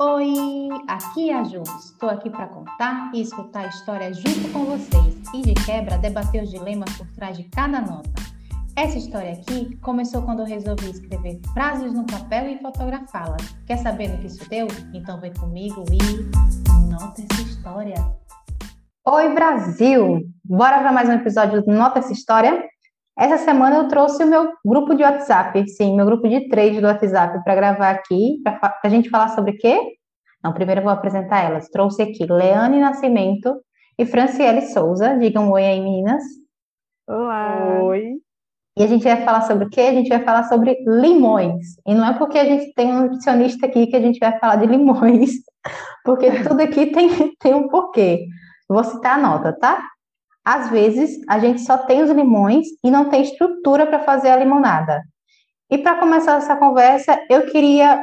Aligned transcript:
Oi, 0.00 0.68
aqui 0.86 1.28
é 1.30 1.34
a 1.34 1.42
Ju. 1.42 1.62
Estou 1.80 2.08
aqui 2.08 2.30
para 2.30 2.46
contar 2.46 3.10
e 3.12 3.20
escutar 3.20 3.64
a 3.64 3.68
história 3.68 4.14
junto 4.14 4.48
com 4.52 4.64
vocês 4.64 5.16
e 5.34 5.42
de 5.42 5.54
quebra 5.64 5.98
debater 5.98 6.44
os 6.44 6.50
dilemas 6.50 6.96
por 6.96 7.06
trás 7.08 7.36
de 7.36 7.42
cada 7.44 7.80
nota. 7.80 8.08
Essa 8.76 8.96
história 8.96 9.32
aqui 9.32 9.76
começou 9.78 10.22
quando 10.22 10.38
eu 10.38 10.46
resolvi 10.46 10.88
escrever 10.88 11.40
frases 11.52 11.92
no 11.92 12.06
papel 12.06 12.48
e 12.48 12.58
fotografá-las. 12.58 13.42
Quer 13.66 13.78
saber 13.78 14.08
no 14.08 14.18
que 14.18 14.28
isso 14.28 14.48
deu? 14.48 14.68
Então 14.94 15.20
vem 15.20 15.34
comigo 15.34 15.84
e 15.92 16.88
nota 16.88 17.20
essa 17.20 17.42
história. 17.42 17.96
Oi, 19.04 19.34
Brasil! 19.34 20.20
Bora 20.44 20.78
para 20.78 20.92
mais 20.92 21.08
um 21.08 21.14
episódio 21.14 21.60
do 21.60 21.72
Nota 21.72 21.98
essa 21.98 22.12
história? 22.12 22.64
Essa 23.18 23.38
semana 23.38 23.74
eu 23.74 23.88
trouxe 23.88 24.22
o 24.22 24.26
meu 24.28 24.52
grupo 24.64 24.94
de 24.94 25.02
WhatsApp, 25.02 25.68
sim, 25.68 25.96
meu 25.96 26.06
grupo 26.06 26.28
de 26.28 26.48
trade 26.48 26.80
do 26.80 26.86
WhatsApp 26.86 27.42
para 27.42 27.56
gravar 27.56 27.90
aqui, 27.90 28.40
para 28.44 28.78
a 28.84 28.88
gente 28.88 29.10
falar 29.10 29.30
sobre 29.30 29.50
o 29.50 29.58
quê? 29.58 29.76
Não, 30.42 30.52
primeiro 30.52 30.80
eu 30.80 30.84
vou 30.84 30.92
apresentar 30.92 31.42
elas. 31.42 31.68
Trouxe 31.68 32.00
aqui 32.00 32.24
Leane 32.24 32.78
Nascimento 32.78 33.60
e 33.98 34.06
Franciele 34.06 34.62
Souza. 34.68 35.18
Digam 35.18 35.50
oi 35.50 35.64
aí, 35.64 35.80
meninas. 35.80 36.22
Olá! 37.08 37.80
Oi! 37.82 38.18
E 38.78 38.84
a 38.84 38.86
gente 38.86 39.02
vai 39.02 39.24
falar 39.24 39.40
sobre 39.40 39.64
o 39.64 39.68
quê? 39.68 39.80
A 39.80 39.94
gente 39.94 40.08
vai 40.08 40.22
falar 40.22 40.44
sobre 40.44 40.76
limões. 40.86 41.74
E 41.84 41.92
não 41.92 42.06
é 42.06 42.16
porque 42.16 42.38
a 42.38 42.44
gente 42.44 42.72
tem 42.74 42.86
um 42.94 43.00
nutricionista 43.02 43.66
aqui 43.66 43.88
que 43.88 43.96
a 43.96 44.00
gente 44.00 44.20
vai 44.20 44.38
falar 44.38 44.54
de 44.54 44.66
limões, 44.66 45.32
porque 46.04 46.30
tudo 46.44 46.60
aqui 46.60 46.86
tem, 46.92 47.34
tem 47.40 47.52
um 47.52 47.66
porquê. 47.66 48.28
Vou 48.68 48.84
citar 48.84 49.18
a 49.18 49.20
nota, 49.20 49.52
tá? 49.58 49.84
Às 50.48 50.70
vezes, 50.70 51.20
a 51.28 51.38
gente 51.38 51.60
só 51.60 51.76
tem 51.76 52.02
os 52.02 52.08
limões 52.08 52.66
e 52.82 52.90
não 52.90 53.10
tem 53.10 53.20
estrutura 53.20 53.86
para 53.86 53.98
fazer 53.98 54.30
a 54.30 54.36
limonada. 54.36 55.02
E 55.70 55.76
para 55.76 55.98
começar 55.98 56.38
essa 56.38 56.56
conversa, 56.56 57.20
eu 57.28 57.44
queria, 57.44 58.02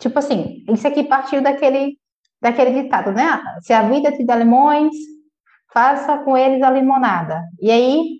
tipo 0.00 0.18
assim, 0.18 0.64
isso 0.68 0.88
aqui 0.88 1.04
partiu 1.04 1.40
daquele, 1.40 1.96
daquele 2.40 2.82
ditado, 2.82 3.12
né? 3.12 3.40
Se 3.60 3.72
a 3.72 3.82
vida 3.82 4.10
te 4.10 4.24
dá 4.24 4.34
limões, 4.34 4.90
faça 5.72 6.18
com 6.24 6.36
eles 6.36 6.60
a 6.64 6.70
limonada. 6.72 7.44
E 7.60 7.70
aí, 7.70 8.16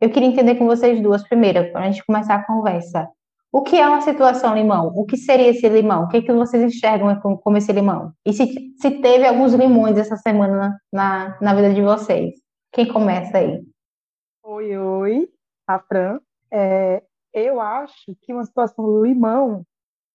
eu 0.00 0.08
queria 0.08 0.28
entender 0.28 0.54
com 0.54 0.66
vocês 0.66 1.02
duas, 1.02 1.26
primeiro, 1.26 1.72
para 1.72 1.86
a 1.86 1.90
gente 1.90 2.06
começar 2.06 2.36
a 2.36 2.46
conversa. 2.46 3.08
O 3.50 3.62
que 3.62 3.80
é 3.80 3.88
uma 3.88 4.00
situação 4.02 4.54
limão? 4.54 4.92
O 4.94 5.04
que 5.04 5.16
seria 5.16 5.48
esse 5.48 5.68
limão? 5.68 6.04
O 6.04 6.08
que, 6.08 6.18
é 6.18 6.22
que 6.22 6.32
vocês 6.32 6.62
enxergam 6.62 7.18
como 7.18 7.56
esse 7.56 7.72
limão? 7.72 8.12
E 8.24 8.32
se, 8.32 8.46
se 8.80 8.90
teve 9.00 9.26
alguns 9.26 9.54
limões 9.54 9.98
essa 9.98 10.16
semana 10.16 10.78
na, 10.92 11.36
na 11.40 11.52
vida 11.52 11.74
de 11.74 11.82
vocês? 11.82 12.45
Quem 12.76 12.86
começa 12.86 13.38
aí? 13.38 13.66
Oi, 14.42 14.76
oi, 14.76 15.32
a 15.66 15.78
Fran. 15.78 16.20
É, 16.52 17.02
eu 17.32 17.58
acho 17.58 18.14
que 18.20 18.34
uma 18.34 18.44
situação 18.44 19.02
limão 19.02 19.66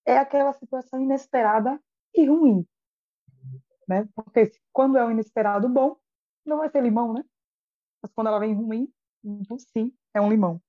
é 0.06 0.20
aquela 0.20 0.54
situação 0.54 1.02
inesperada 1.02 1.82
e 2.14 2.24
ruim. 2.28 2.64
Né? 3.88 4.08
Porque 4.14 4.52
quando 4.72 4.96
é 5.00 5.04
um 5.04 5.10
inesperado 5.10 5.68
bom, 5.68 5.98
não 6.46 6.58
vai 6.58 6.70
ser 6.70 6.84
limão, 6.84 7.14
né? 7.14 7.24
Mas 8.00 8.14
quando 8.14 8.28
ela 8.28 8.38
vem 8.38 8.54
ruim, 8.54 8.94
então 9.24 9.58
sim, 9.58 9.92
é 10.14 10.22
um 10.22 10.30
limão. 10.30 10.62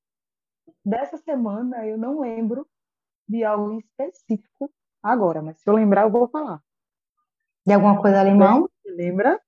Dessa 0.82 1.18
semana 1.18 1.86
eu 1.86 1.98
não 1.98 2.20
lembro 2.20 2.66
de 3.28 3.44
algo 3.44 3.78
específico 3.78 4.72
agora, 5.02 5.42
mas 5.42 5.58
se 5.58 5.68
eu 5.68 5.74
lembrar 5.74 6.04
eu 6.04 6.10
vou 6.10 6.26
falar. 6.26 6.62
De 7.66 7.74
alguma 7.74 8.00
coisa 8.00 8.24
limão? 8.24 8.66
Lembra? 8.82 9.38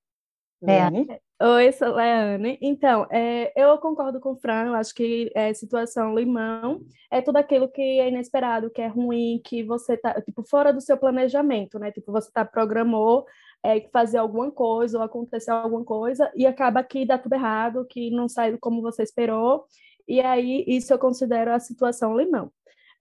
É. 1.09 1.24
Oi, 1.43 1.73
sou 1.73 1.95
Leane. 1.95 2.57
Então, 2.63 3.07
é, 3.11 3.53
eu 3.57 3.77
concordo 3.79 4.21
com 4.21 4.33
o 4.33 4.37
Fran, 4.37 4.67
eu 4.67 4.75
acho 4.75 4.95
que 4.95 5.31
é, 5.35 5.53
situação 5.53 6.15
limão 6.15 6.81
é 7.11 7.21
tudo 7.21 7.37
aquilo 7.39 7.69
que 7.69 7.83
é 7.83 8.09
inesperado, 8.09 8.71
que 8.71 8.81
é 8.81 8.87
ruim, 8.87 9.41
que 9.45 9.65
você 9.65 9.97
tá, 9.97 10.21
tipo, 10.23 10.45
fora 10.45 10.73
do 10.73 10.81
seu 10.81 10.97
planejamento, 10.97 11.77
né? 11.79 11.91
Tipo, 11.91 12.13
você 12.13 12.31
tá, 12.33 12.45
programou 12.45 13.27
é, 13.65 13.81
fazer 13.93 14.19
alguma 14.19 14.51
coisa 14.53 14.99
ou 14.99 15.05
acontecer 15.05 15.51
alguma 15.51 15.85
coisa 15.85 16.31
e 16.37 16.47
acaba 16.47 16.85
que 16.85 17.05
dá 17.05 17.19
tudo 17.19 17.35
errado, 17.35 17.85
que 17.91 18.11
não 18.11 18.29
sai 18.29 18.57
como 18.59 18.81
você 18.81 19.03
esperou, 19.03 19.65
e 20.07 20.21
aí 20.21 20.65
isso 20.69 20.93
eu 20.93 20.99
considero 21.01 21.53
a 21.53 21.59
situação 21.59 22.17
limão. 22.17 22.51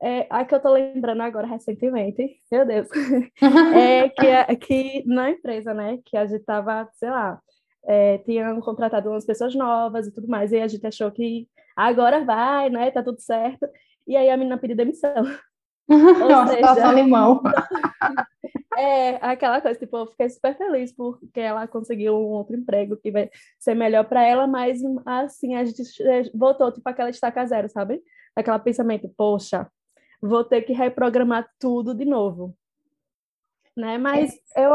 É, 0.02 0.28
a 0.30 0.44
que 0.44 0.56
eu 0.56 0.60
tô 0.62 0.72
lembrando 0.74 1.22
agora 1.22 1.48
recentemente, 1.48 2.42
meu 2.52 2.66
Deus, 2.66 2.90
é 3.76 4.10
que, 4.10 4.56
que 4.58 5.04
na 5.08 5.30
empresa, 5.32 5.74
né, 5.74 6.00
que 6.04 6.18
a 6.18 6.26
gente 6.26 6.44
tava, 6.44 6.90
sei 6.94 7.10
lá, 7.10 7.40
é, 7.86 8.18
tinham 8.20 8.60
contratado 8.62 9.10
umas 9.10 9.26
pessoas 9.26 9.56
novas 9.56 10.08
e 10.08 10.14
tudo 10.14 10.28
mais, 10.28 10.52
e 10.52 10.60
a 10.60 10.68
gente 10.68 10.86
achou 10.86 11.12
que 11.12 11.48
agora 11.76 12.24
vai, 12.24 12.70
né, 12.70 12.92
tá 12.92 13.04
tudo 13.04 13.20
certo, 13.20 13.68
e 14.08 14.16
aí 14.16 14.30
a 14.30 14.38
menina 14.38 14.58
pediu 14.58 14.76
demissão. 14.76 15.24
Ou 15.90 16.48
seja, 16.48 16.56
situação 16.56 16.94
limão. 16.94 17.42
É, 18.76 19.16
aquela 19.22 19.62
coisa, 19.62 19.78
tipo, 19.78 19.96
eu 19.96 20.08
fiquei 20.08 20.30
super 20.30 20.58
feliz 20.58 20.92
porque 20.92 21.40
ela 21.40 21.68
conseguiu 21.68 22.16
um 22.16 22.32
outro 22.32 22.56
emprego 22.56 22.98
que 22.98 23.12
vai 23.12 23.30
ser 23.60 23.76
melhor 23.76 24.04
para 24.06 24.24
ela, 24.24 24.48
mas 24.48 24.82
assim, 25.06 25.56
a 25.56 25.64
gente 25.64 25.84
voltou, 26.34 26.72
tipo, 26.72 26.90
aquela 26.90 27.10
estaca 27.10 27.46
zero, 27.46 27.70
sabe? 27.70 28.02
Aquela 28.36 28.58
pensamento, 28.58 29.08
poxa, 29.16 29.70
vou 30.20 30.44
ter 30.44 30.64
que 30.64 30.74
reprogramar 30.74 31.48
tudo 31.60 31.94
de 31.94 32.04
novo. 32.04 32.56
Né? 33.78 33.98
Mas 33.98 34.34
é. 34.56 34.66
eu 34.66 34.72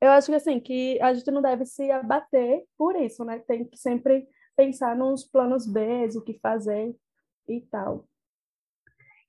eu 0.00 0.10
acho 0.10 0.28
que 0.28 0.34
assim, 0.34 0.58
que 0.58 1.00
a 1.00 1.12
gente 1.12 1.30
não 1.30 1.42
deve 1.42 1.64
se 1.66 1.90
abater 1.90 2.64
por 2.78 2.96
isso, 2.96 3.24
né? 3.24 3.38
Tem 3.46 3.64
que 3.64 3.76
sempre 3.76 4.26
pensar 4.56 4.96
nos 4.96 5.24
planos 5.24 5.66
B, 5.66 6.08
o 6.16 6.22
que 6.22 6.38
fazer 6.40 6.94
e 7.48 7.60
tal. 7.62 8.04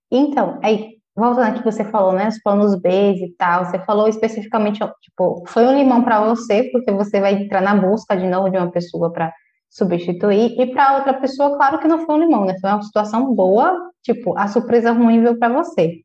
Então, 0.10 0.60
aí, 0.62 0.98
voltando 1.16 1.48
aqui 1.48 1.60
que 1.60 1.72
você 1.72 1.86
falou, 1.86 2.14
né, 2.14 2.28
os 2.28 2.42
planos 2.42 2.76
B 2.80 3.14
e 3.14 3.34
tal, 3.38 3.66
você 3.66 3.80
falou 3.86 4.08
especificamente, 4.08 4.80
tipo, 5.02 5.44
foi 5.48 5.66
um 5.66 5.78
limão 5.78 6.04
para 6.04 6.20
você, 6.28 6.70
porque 6.72 6.92
você 6.92 7.22
vai 7.22 7.34
entrar 7.34 7.62
na 7.62 7.76
busca 7.76 8.16
de 8.16 8.28
novo 8.28 8.50
de 8.50 8.58
uma 8.58 8.70
pessoa 8.70 9.12
para 9.12 9.34
substituir, 9.70 10.60
e 10.60 10.74
para 10.74 10.98
outra 10.98 11.14
pessoa, 11.14 11.56
claro 11.56 11.80
que 11.80 11.88
não 11.88 12.06
foi 12.06 12.16
um 12.16 12.20
limão, 12.20 12.46
né? 12.46 12.58
Foi 12.60 12.70
uma 12.70 12.82
situação 12.82 13.34
boa, 13.34 13.90
tipo, 14.04 14.38
a 14.38 14.50
surpresa 14.50 14.92
ruim 14.92 15.22
veio 15.22 15.40
para 15.40 15.54
você. 15.54 16.02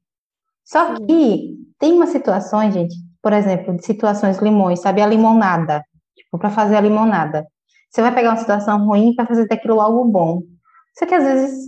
Só 0.65 0.94
que 0.94 1.56
tem 1.78 1.93
uma 1.93 2.06
situação, 2.06 2.71
gente, 2.71 2.94
por 3.26 3.32
exemplo, 3.32 3.75
de 3.75 3.84
situações 3.84 4.38
limões, 4.38 4.78
sabe? 4.78 5.03
A 5.03 5.06
limonada, 5.06 5.82
tipo, 6.16 6.38
para 6.38 6.48
fazer 6.48 6.76
a 6.76 6.81
limonada. 6.81 7.44
Você 7.91 8.00
vai 8.00 8.14
pegar 8.14 8.31
uma 8.31 8.37
situação 8.37 8.87
ruim 8.87 9.16
para 9.16 9.26
fazer 9.26 9.48
daquilo 9.48 9.81
algo 9.81 10.04
bom. 10.04 10.42
Só 10.97 11.06
que 11.06 11.12
às 11.12 11.25
vezes 11.25 11.66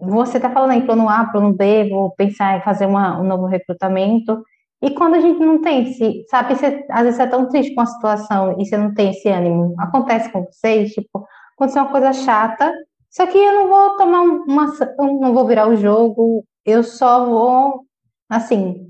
você 0.00 0.38
está 0.38 0.50
falando 0.50 0.72
em 0.72 0.84
plano 0.84 1.08
A, 1.08 1.24
plano 1.26 1.52
B, 1.52 1.90
vou 1.90 2.10
pensar 2.16 2.58
em 2.58 2.62
fazer 2.62 2.86
uma, 2.86 3.20
um 3.20 3.22
novo 3.22 3.46
recrutamento. 3.46 4.42
E 4.82 4.90
quando 4.90 5.14
a 5.14 5.20
gente 5.20 5.38
não 5.38 5.60
tem, 5.60 5.92
se, 5.92 6.24
sabe, 6.28 6.56
você, 6.56 6.84
às 6.90 7.02
vezes 7.02 7.14
você 7.18 7.22
é 7.22 7.26
tão 7.28 7.48
triste 7.50 7.72
com 7.72 7.82
a 7.82 7.86
situação 7.86 8.56
e 8.58 8.66
você 8.66 8.76
não 8.76 8.92
tem 8.92 9.10
esse 9.10 9.28
ânimo. 9.28 9.76
Acontece 9.78 10.28
com 10.32 10.42
vocês, 10.42 10.90
tipo, 10.90 11.24
aconteceu 11.54 11.82
uma 11.82 11.92
coisa 11.92 12.12
chata, 12.12 12.74
só 13.10 13.28
que 13.28 13.38
eu 13.38 13.52
não 13.52 13.68
vou 13.68 13.96
tomar 13.96 14.22
uma, 14.22 14.72
não 14.98 15.32
vou 15.32 15.46
virar 15.46 15.68
o 15.68 15.76
jogo, 15.76 16.44
eu 16.64 16.82
só 16.82 17.24
vou, 17.26 17.84
assim, 18.28 18.86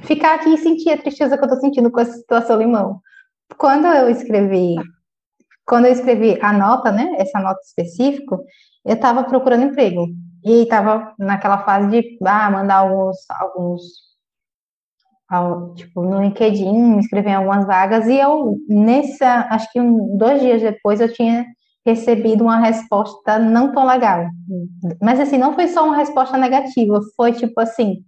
ficar 0.00 0.34
aqui 0.34 0.54
e 0.54 0.58
sentir 0.58 0.90
a 0.90 0.98
tristeza 0.98 1.36
que 1.36 1.44
eu 1.44 1.48
tô 1.48 1.56
sentindo 1.56 1.90
com 1.90 2.00
essa 2.00 2.12
situação 2.12 2.58
limão. 2.58 3.00
Quando 3.56 3.86
eu 3.86 4.10
escrevi, 4.10 4.76
quando 5.64 5.86
eu 5.86 5.92
escrevi 5.92 6.38
a 6.40 6.52
nota, 6.52 6.92
né, 6.92 7.14
essa 7.18 7.40
nota 7.40 7.60
específica, 7.60 8.38
eu 8.84 8.94
estava 8.94 9.24
procurando 9.24 9.64
emprego. 9.64 10.06
E 10.44 10.62
estava 10.62 11.12
naquela 11.18 11.58
fase 11.64 11.88
de 11.88 12.18
ah, 12.24 12.50
mandar 12.50 12.76
alguns, 12.76 13.16
alguns 13.28 13.82
tipo 15.74 16.02
no 16.02 16.22
LinkedIn, 16.22 16.96
me 16.96 17.02
em 17.10 17.34
algumas 17.34 17.66
vagas. 17.66 18.06
E 18.06 18.16
eu 18.16 18.56
nessa, 18.68 19.48
acho 19.50 19.70
que 19.72 19.80
um, 19.80 20.16
dois 20.16 20.40
dias 20.40 20.62
depois 20.62 21.00
eu 21.00 21.12
tinha 21.12 21.44
recebido 21.84 22.44
uma 22.44 22.58
resposta 22.58 23.38
não 23.38 23.72
tão 23.72 23.86
legal, 23.86 24.26
mas 25.00 25.20
assim 25.20 25.38
não 25.38 25.54
foi 25.54 25.68
só 25.68 25.84
uma 25.84 25.96
resposta 25.96 26.36
negativa, 26.36 27.00
foi 27.16 27.32
tipo 27.32 27.60
assim 27.60 28.04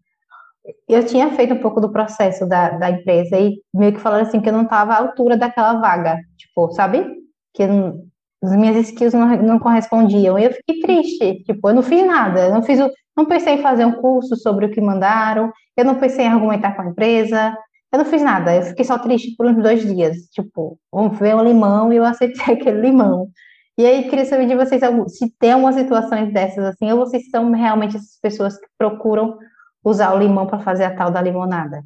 eu 0.88 1.04
tinha 1.04 1.30
feito 1.30 1.54
um 1.54 1.60
pouco 1.60 1.80
do 1.80 1.92
processo 1.92 2.46
da, 2.46 2.70
da 2.70 2.90
empresa 2.90 3.38
e 3.38 3.60
meio 3.74 3.92
que 3.92 4.00
falaram 4.00 4.26
assim 4.26 4.41
que 4.41 4.48
eu 4.48 4.53
não 4.53 4.62
estava 4.62 4.94
à 4.94 4.98
altura 4.98 5.36
daquela 5.36 5.80
vaga, 5.80 6.18
tipo, 6.36 6.70
sabe? 6.72 7.06
Que 7.54 7.66
não, 7.66 8.03
as 8.42 8.54
minhas 8.56 8.76
skills 8.88 9.15
não, 9.15 9.36
não 9.42 9.59
correspondiam. 9.59 10.38
E 10.38 10.44
eu 10.44 10.53
fiquei 10.53 10.80
triste, 10.80 11.42
tipo, 11.44 11.68
eu 11.68 11.74
não 11.74 11.82
fiz 11.82 12.06
nada, 12.06 12.47
eu 12.47 12.54
não 12.54 12.62
fiz 12.62 12.80
o, 12.80 12.91
não 13.16 13.26
pensei 13.26 13.54
em 13.54 13.62
fazer 13.62 13.84
um 13.84 13.92
curso 14.00 14.36
sobre 14.36 14.66
o 14.66 14.70
que 14.70 14.80
mandaram, 14.80 15.53
eu 15.76 15.84
não 15.84 15.97
pensei 15.97 16.24
em 16.24 16.28
argumentar 16.28 16.74
com 16.74 16.82
a 16.82 16.86
empresa, 16.86 17.56
eu 17.92 17.98
não 17.98 18.04
fiz 18.04 18.22
nada, 18.22 18.54
eu 18.54 18.62
fiquei 18.62 18.84
só 18.84 18.98
triste 18.98 19.34
por 19.36 19.47
uns 19.47 19.62
dois 19.62 19.82
dias, 19.82 20.16
tipo, 20.32 20.78
vamos 20.92 21.18
ver 21.18 21.34
um 21.34 21.42
limão 21.42 21.92
e 21.92 21.97
eu 21.97 22.04
aceitei 22.04 22.54
aquele 22.54 22.80
limão. 22.80 23.28
E 23.78 23.86
aí, 23.86 24.09
queria 24.09 24.24
saber 24.24 24.47
de 24.47 24.56
vocês 24.56 24.82
se 25.09 25.32
tem 25.38 25.53
algumas 25.53 25.76
situações 25.76 26.32
dessas 26.32 26.64
assim, 26.64 26.91
ou 26.91 26.98
vocês 26.98 27.30
são 27.30 27.50
realmente 27.53 27.97
essas 27.97 28.18
pessoas 28.21 28.59
que 28.59 28.66
procuram 28.76 29.38
usar 29.84 30.15
o 30.15 30.19
limão 30.19 30.47
para 30.47 30.59
fazer 30.59 30.84
a 30.84 30.95
tal 30.95 31.10
da 31.10 31.21
limonada? 31.21 31.84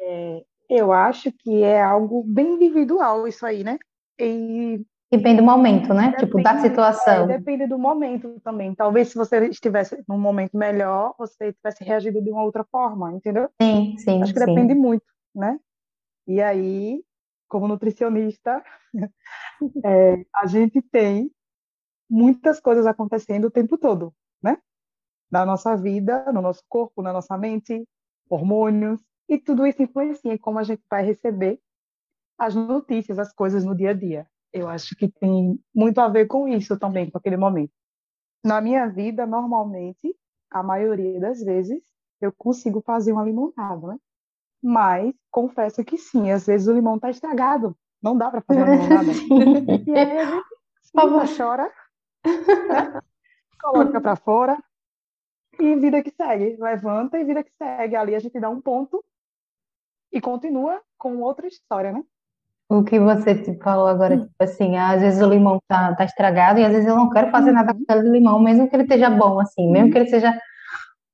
É, 0.00 0.44
eu 0.68 0.92
acho 0.92 1.30
que 1.32 1.62
é 1.62 1.82
algo 1.82 2.24
bem 2.24 2.54
individual 2.54 3.28
isso 3.28 3.44
aí, 3.44 3.62
né? 3.62 3.78
E 4.18 4.84
E 5.10 5.18
bem 5.18 5.36
do 5.36 5.42
momento, 5.42 5.92
né? 5.92 6.14
Depende, 6.18 6.24
tipo, 6.24 6.42
da 6.42 6.58
situação. 6.60 7.30
É, 7.30 7.38
depende 7.38 7.66
do 7.66 7.78
momento 7.78 8.40
também. 8.40 8.74
Talvez 8.74 9.08
se 9.08 9.14
você 9.14 9.46
estivesse 9.48 10.02
num 10.08 10.18
momento 10.18 10.56
melhor, 10.56 11.14
você 11.18 11.52
tivesse 11.52 11.84
reagido 11.84 12.22
de 12.22 12.30
uma 12.30 12.42
outra 12.42 12.64
forma, 12.64 13.12
entendeu? 13.12 13.48
Sim, 13.60 13.96
sim. 13.98 14.22
Acho 14.22 14.32
que 14.32 14.40
sim. 14.40 14.46
depende 14.46 14.74
muito, 14.74 15.04
né? 15.34 15.58
E 16.26 16.40
aí, 16.40 17.04
como 17.48 17.68
nutricionista, 17.68 18.64
é, 19.84 20.24
a 20.34 20.46
gente 20.46 20.80
tem 20.80 21.30
muitas 22.08 22.60
coisas 22.60 22.86
acontecendo 22.86 23.46
o 23.46 23.50
tempo 23.50 23.76
todo? 23.76 24.14
Na 25.32 25.46
nossa 25.46 25.74
vida, 25.74 26.30
no 26.30 26.42
nosso 26.42 26.62
corpo, 26.68 27.00
na 27.00 27.12
nossa 27.12 27.38
mente, 27.38 27.88
hormônios, 28.28 29.00
e 29.28 29.38
tudo 29.38 29.66
isso 29.66 29.82
influencia 29.82 30.34
em 30.34 30.38
como 30.38 30.58
a 30.58 30.62
gente 30.62 30.82
vai 30.90 31.02
receber 31.02 31.58
as 32.38 32.54
notícias, 32.54 33.18
as 33.18 33.32
coisas 33.32 33.64
no 33.64 33.74
dia 33.74 33.90
a 33.90 33.94
dia. 33.94 34.26
Eu 34.52 34.68
acho 34.68 34.94
que 34.94 35.08
tem 35.08 35.58
muito 35.74 35.98
a 36.00 36.08
ver 36.08 36.26
com 36.26 36.46
isso 36.46 36.78
também, 36.78 37.10
com 37.10 37.16
aquele 37.16 37.38
momento. 37.38 37.72
Na 38.44 38.60
minha 38.60 38.86
vida, 38.88 39.24
normalmente, 39.24 40.14
a 40.50 40.62
maioria 40.62 41.18
das 41.18 41.42
vezes, 41.42 41.82
eu 42.20 42.30
consigo 42.36 42.82
fazer 42.82 43.12
uma 43.12 43.24
limonada, 43.24 43.86
né? 43.86 43.98
Mas 44.62 45.14
confesso 45.30 45.82
que 45.82 45.96
sim, 45.96 46.30
às 46.30 46.46
vezes 46.46 46.68
o 46.68 46.72
limão 46.72 46.96
está 46.96 47.08
estragado, 47.08 47.74
não 48.02 48.16
dá 48.16 48.30
para 48.30 48.42
fazer 48.42 48.62
uma 48.62 48.74
limonada. 48.74 49.12
e 49.86 49.94
aí 49.94 50.18
a 50.18 50.24
gente 50.26 51.36
chora, 51.36 51.72
né? 52.24 53.00
coloca 53.60 54.00
para 54.00 54.16
fora 54.16 54.62
e 55.58 55.76
vida 55.76 56.02
que 56.02 56.10
segue, 56.10 56.56
levanta 56.58 57.18
e 57.18 57.24
vida 57.24 57.42
que 57.42 57.52
segue. 57.52 57.96
Ali 57.96 58.14
a 58.14 58.18
gente 58.18 58.38
dá 58.40 58.48
um 58.48 58.60
ponto 58.60 59.04
e 60.12 60.20
continua 60.20 60.80
com 60.98 61.18
outra 61.18 61.46
história, 61.46 61.92
né? 61.92 62.02
O 62.68 62.82
que 62.82 62.98
você 62.98 63.34
te 63.34 63.54
falou 63.58 63.86
agora, 63.86 64.18
tipo 64.18 64.34
assim, 64.40 64.76
às 64.76 65.00
vezes 65.00 65.20
o 65.20 65.28
limão 65.28 65.60
tá, 65.68 65.94
tá 65.94 66.04
estragado 66.04 66.58
e 66.58 66.64
às 66.64 66.72
vezes 66.72 66.88
eu 66.88 66.96
não 66.96 67.10
quero 67.10 67.30
fazer 67.30 67.52
nada 67.52 67.74
com 67.74 67.82
aquele 67.82 68.08
limão, 68.08 68.40
mesmo 68.40 68.68
que 68.68 68.74
ele 68.74 68.84
esteja 68.84 69.10
bom, 69.10 69.38
assim, 69.38 69.70
mesmo 69.70 69.90
que 69.90 69.98
ele 69.98 70.08
seja 70.08 70.32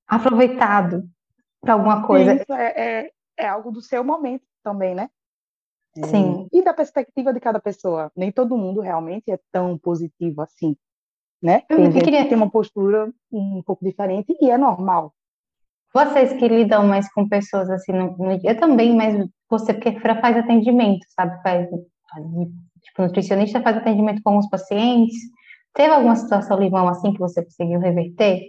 aproveitado 0.07 1.03
para 1.61 1.75
alguma 1.75 2.07
coisa. 2.07 2.35
Isso 2.35 2.53
é, 2.53 2.67
é, 2.77 3.11
é 3.37 3.49
algo 3.49 3.73
do 3.73 3.83
seu 3.83 4.05
momento 4.05 4.45
também, 4.63 4.95
né? 4.95 5.11
Sim. 6.05 6.47
E 6.53 6.63
da 6.63 6.73
perspectiva 6.73 7.33
de 7.33 7.41
cada 7.41 7.61
pessoa. 7.61 8.13
Nem 8.15 8.31
todo 8.31 8.57
mundo 8.57 8.81
realmente 8.81 9.31
é 9.31 9.39
tão 9.51 9.77
positivo 9.77 10.43
assim, 10.43 10.77
né? 11.43 11.63
Eu 11.69 11.77
Tem 11.77 11.93
gente 11.93 12.05
queria- 12.05 12.23
que 12.23 12.29
tem 12.31 12.37
uma 12.37 12.51
postura 12.51 13.11
um 13.33 13.63
pouco 13.65 13.85
diferente 13.85 14.37
e 14.41 14.51
é 14.51 14.59
normal. 14.59 15.13
Vocês 15.95 16.33
que 16.35 16.47
lidam 16.49 16.87
mais 16.87 17.11
com 17.13 17.29
pessoas 17.29 17.71
assim, 17.71 17.93
no, 17.93 18.17
no- 18.19 18.41
eu 18.45 18.57
também, 18.59 18.95
mas 18.95 19.27
você 19.49 19.73
porque 19.73 19.99
faz 20.01 20.37
atendimento, 20.37 21.05
sabe? 21.17 21.41
Faz, 21.43 21.69
faz, 21.71 22.27
tipo, 22.83 23.03
nutricionista 23.03 23.63
faz 23.63 23.77
atendimento 23.79 24.21
com 24.23 24.37
os 24.37 24.49
pacientes. 24.49 25.17
Teve 25.75 25.93
alguma 25.95 26.17
situação 26.17 26.59
limão 26.59 26.89
assim 26.89 27.13
que 27.13 27.19
você 27.19 27.43
conseguiu 27.43 27.81
reverter 27.81 28.43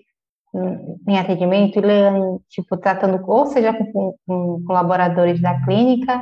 em 0.53 0.89
em 1.07 1.17
atendimento 1.19 1.77
e 1.77 1.81
Leane, 1.81 2.39
tipo, 2.49 2.75
tratando, 2.75 3.23
ou 3.29 3.45
seja, 3.45 3.71
com, 3.71 4.15
com 4.25 4.63
colaboradores 4.65 5.39
da 5.39 5.63
clínica, 5.63 6.21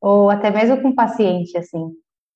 ou 0.00 0.28
até 0.28 0.50
mesmo 0.50 0.82
com 0.82 0.92
paciente, 0.94 1.56
assim. 1.56 1.90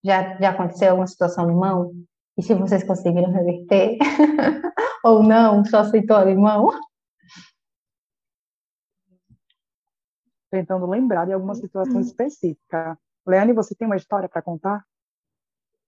Já, 0.05 0.37
já 0.39 0.51
aconteceu 0.51 0.91
alguma 0.91 1.07
situação 1.09 1.49
limão? 1.49 1.91
E 2.39 2.43
se 2.43 2.55
vocês 2.55 2.85
conseguiram 2.85 3.33
reverter? 3.33 3.99
ou 5.05 5.25
não, 5.25 5.65
só 5.65 5.81
aceitou 5.81 6.23
limão? 6.23 6.69
Tentando 10.49 10.87
lembrar 10.87 11.27
de 11.27 11.33
alguma 11.33 11.57
situação 11.57 12.01
específica. 12.01 12.97
Leane, 13.27 13.53
você 13.53 13.75
tem 13.75 13.87
uma 13.87 13.97
história 13.97 14.29
para 14.29 14.41
contar? 14.41 14.85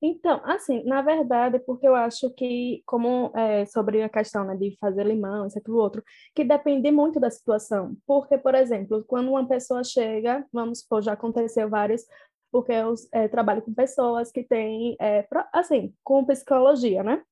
Então, 0.03 0.41
assim, 0.45 0.83
na 0.85 1.03
verdade, 1.03 1.59
porque 1.61 1.87
eu 1.87 1.95
acho 1.95 2.31
que, 2.31 2.83
como 2.87 3.31
é, 3.37 3.67
sobre 3.67 4.03
a 4.03 4.09
questão 4.09 4.45
né, 4.45 4.57
de 4.57 4.75
fazer 4.81 5.05
limão, 5.05 5.47
isso, 5.47 5.59
aquilo, 5.59 5.77
outro, 5.77 6.03
que 6.35 6.43
depende 6.43 6.91
muito 6.91 7.21
da 7.21 7.31
situação. 7.31 7.95
Porque, 8.07 8.39
por 8.39 8.55
exemplo, 8.55 9.05
quando 9.07 9.29
uma 9.31 9.47
pessoa 9.47 9.85
chega, 9.85 10.45
vamos 10.53 10.81
supor, 10.81 11.03
já 11.03 11.13
aconteceu 11.13 11.69
vários, 11.69 12.03
porque 12.51 12.73
eu 12.73 12.95
é, 13.13 13.29
trabalho 13.29 13.63
com 13.63 13.73
pessoas 13.75 14.31
que 14.33 14.43
têm, 14.43 14.97
é, 15.01 15.27
assim, 15.53 15.95
com 16.05 16.25
psicologia, 16.25 17.03
né? 17.03 17.23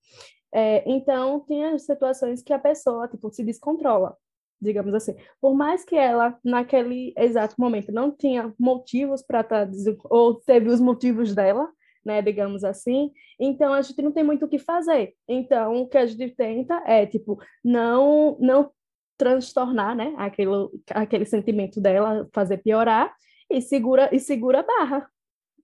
É, 0.52 0.82
então, 0.90 1.44
tinha 1.46 1.78
situações 1.78 2.42
que 2.42 2.52
a 2.52 2.58
pessoa, 2.58 3.08
tipo, 3.08 3.30
se 3.30 3.44
descontrola, 3.44 4.16
digamos 4.60 4.94
assim. 4.94 5.14
Por 5.40 5.54
mais 5.54 5.84
que 5.84 5.96
ela, 5.96 6.38
naquele 6.44 7.12
exato 7.16 7.54
momento, 7.58 7.92
não 7.92 8.10
tinha 8.10 8.52
motivos 8.58 9.22
para 9.22 9.40
estar, 9.40 9.64
des- 9.66 9.96
ou 10.04 10.34
teve 10.36 10.68
os 10.70 10.80
motivos 10.80 11.34
dela, 11.34 11.68
né, 12.04 12.22
digamos 12.22 12.64
assim. 12.64 13.12
Então 13.38 13.72
a 13.74 13.82
gente 13.82 14.00
não 14.02 14.12
tem 14.12 14.24
muito 14.24 14.46
o 14.46 14.48
que 14.48 14.58
fazer. 14.58 15.14
Então 15.28 15.82
o 15.82 15.88
que 15.88 15.98
a 15.98 16.06
gente 16.06 16.34
tenta 16.34 16.82
é 16.86 17.06
tipo 17.06 17.38
não 17.62 18.36
não 18.40 18.70
transtornar, 19.18 19.94
né, 19.96 20.14
aquele 20.16 20.50
aquele 20.90 21.24
sentimento 21.26 21.80
dela, 21.80 22.28
fazer 22.32 22.58
piorar 22.58 23.12
e 23.50 23.60
segura 23.60 24.08
e 24.14 24.20
segura 24.20 24.60
a 24.60 24.62
barra. 24.62 25.10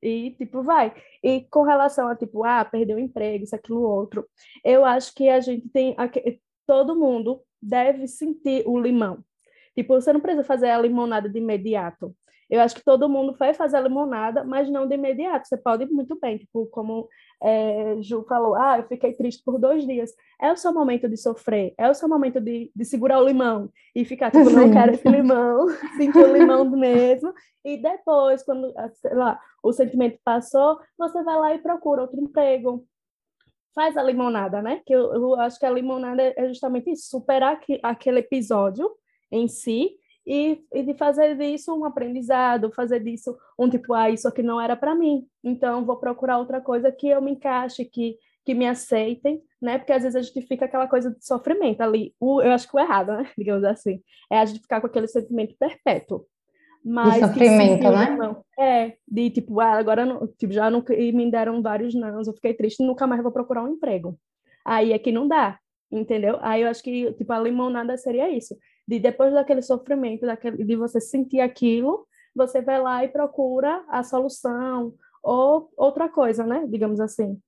E 0.03 0.33
tipo 0.33 0.63
vai. 0.63 0.95
E 1.23 1.43
com 1.51 1.63
relação 1.63 2.09
a 2.09 2.17
tipo, 2.17 2.45
ah, 2.45 2.65
perdeu 2.65 2.97
o 2.97 3.01
emprego, 3.01 3.45
isso 3.45 3.57
aquilo 3.57 3.81
outro. 3.81 4.29
Eu 4.63 4.85
acho 4.85 5.15
que 5.15 5.29
a 5.29 5.41
gente 5.41 5.69
tem 5.71 5.97
todo 6.67 6.97
mundo 6.97 7.43
deve 7.61 8.07
sentir 8.07 8.63
o 8.67 8.79
limão. 8.79 9.25
Tipo, 9.75 9.95
você 9.95 10.13
não 10.13 10.21
precisa 10.21 10.45
fazer 10.45 10.71
a 10.71 10.79
limonada 10.79 11.29
de 11.29 11.39
imediato. 11.39 12.15
Eu 12.51 12.61
acho 12.61 12.75
que 12.75 12.85
todo 12.85 13.09
mundo 13.09 13.35
vai 13.39 13.55
fazer 13.55 13.77
a 13.77 13.81
limonada, 13.81 14.45
mas 14.45 14.71
não 14.71 14.87
de 14.87 14.95
imediato. 14.95 15.49
Você 15.49 15.57
pode 15.57 15.87
muito 15.87 16.19
bem, 16.21 16.39
tipo, 16.39 16.67
como 16.67 17.09
é, 17.43 17.97
Ju 18.01 18.25
falou, 18.29 18.55
ah, 18.55 18.79
eu 18.79 18.85
fiquei 18.89 19.13
triste 19.13 19.43
por 19.45 19.59
dois 19.59 19.87
dias. 19.87 20.13
É 20.41 20.53
o 20.53 20.57
seu 20.57 20.73
momento 20.73 21.09
de 21.09 21.17
sofrer, 21.17 21.75
é 21.79 21.89
o 21.91 21.95
seu 21.95 22.09
momento 22.09 22.41
de, 22.41 22.71
de 22.75 22.85
segurar 22.85 23.21
o 23.21 23.27
limão 23.27 23.71
e 23.95 24.05
ficar, 24.05 24.31
tipo, 24.31 24.51
não 24.51 24.67
Sim. 24.67 24.73
quero 24.73 24.93
esse 24.93 25.09
limão, 25.09 25.67
sentir 25.97 26.19
o 26.25 26.33
limão 26.33 26.65
mesmo. 26.71 27.33
E 27.65 27.77
depois, 27.77 28.43
quando, 28.43 28.73
ah, 28.77 28.91
sei 28.91 29.15
lá, 29.15 29.41
o 29.63 29.73
sentimento 29.73 30.19
passou, 30.25 30.79
você 30.99 31.23
vai 31.23 31.37
lá 31.39 31.55
e 31.55 31.59
procura 31.59 32.03
outro 32.03 32.21
emprego. 32.21 32.87
Faz 33.75 33.97
a 33.97 34.03
limonada, 34.03 34.63
né? 34.63 34.83
Que 34.87 34.95
eu, 34.95 35.13
eu 35.13 35.35
acho 35.41 35.59
que 35.59 35.67
a 35.67 35.71
limonada 35.71 36.23
é 36.37 36.47
justamente 36.49 36.91
isso, 36.93 37.09
superar 37.11 37.55
aque- 37.55 37.81
aquele 37.83 38.21
episódio 38.21 38.89
em 39.33 39.49
si 39.49 39.97
e, 40.27 40.63
e 40.73 40.83
de 40.83 40.95
fazer 40.95 41.37
disso 41.37 41.75
um 41.77 41.85
aprendizado, 41.85 42.73
fazer 42.73 43.01
disso 43.01 43.37
um 43.59 43.69
tipo, 43.69 43.93
ah, 43.95 44.11
isso 44.11 44.27
aqui 44.29 44.43
não 44.43 44.61
era 44.61 44.77
para 44.77 44.95
mim, 44.95 45.27
então 45.43 45.85
vou 45.85 45.97
procurar 45.97 46.39
outra 46.39 46.61
coisa 46.61 46.91
que 46.91 47.09
eu 47.09 47.21
me 47.21 47.33
encaixe, 47.33 47.85
que, 47.85 48.17
que 48.45 48.55
me 48.55 48.67
aceitem, 48.67 49.43
né? 49.61 49.79
Porque 49.79 49.93
às 49.93 50.03
vezes 50.03 50.17
a 50.17 50.23
gente 50.23 50.41
fica 50.47 50.65
aquela 50.65 50.89
coisa 50.89 51.11
de 51.11 51.25
sofrimento 51.25 51.81
ali, 51.83 52.15
o, 52.21 52.41
eu 52.43 52.53
acho 52.53 52.69
que 52.69 52.77
o 52.77 52.81
errado, 52.81 53.13
né? 53.13 53.31
Digamos 53.39 53.65
assim, 53.65 54.01
é 54.31 54.39
a 54.39 54.45
gente 54.45 54.61
ficar 54.61 54.81
com 54.81 54.87
aquele 54.87 55.07
sentimento 55.09 55.55
perpétuo. 55.59 56.27
Mas 56.85 57.15
que 57.21 57.27
sofrimento, 57.29 57.83
se- 57.83 57.91
né? 57.91 58.17
não, 58.19 58.45
é, 58.59 58.97
de 59.09 59.31
tipo, 59.31 59.59
ah, 59.61 59.73
agora 59.79 60.05
não, 60.05 60.27
tipo, 60.39 60.53
já 60.53 60.71
não, 60.71 60.85
e 60.91 61.13
me 61.13 61.31
deram 61.31 61.63
vários 61.63 61.95
não, 61.95 62.21
eu 62.21 62.35
fiquei 62.35 62.53
triste, 62.53 62.85
nunca 62.85 63.07
mais 63.07 63.23
vou 63.23 63.33
procurar 63.33 63.65
um 63.65 63.69
emprego. 63.73 64.19
Aí 64.65 64.93
é 64.93 64.99
que 64.99 65.11
não 65.11 65.27
dá, 65.27 65.59
entendeu? 65.91 66.39
Aí 66.43 66.61
eu 66.63 66.69
acho 66.69 66.83
que, 66.83 67.11
tipo, 67.15 67.33
a 67.33 67.39
limonada 67.41 67.97
seria 67.97 68.29
isso, 68.31 68.55
de 68.87 68.99
depois 68.99 69.33
daquele 69.33 69.63
sofrimento, 69.63 70.27
daquele, 70.27 70.65
de 70.65 70.77
você 70.77 71.01
sentir 71.01 71.41
aquilo, 71.41 72.07
você 72.35 72.61
vai 72.61 72.81
lá 72.81 73.05
e 73.05 73.09
procura 73.09 73.85
a 73.89 74.03
solução, 74.03 74.95
ou 75.23 75.71
outra 75.77 76.09
coisa, 76.09 76.45
né? 76.45 76.67
Digamos 76.69 77.01
assim. 77.01 77.41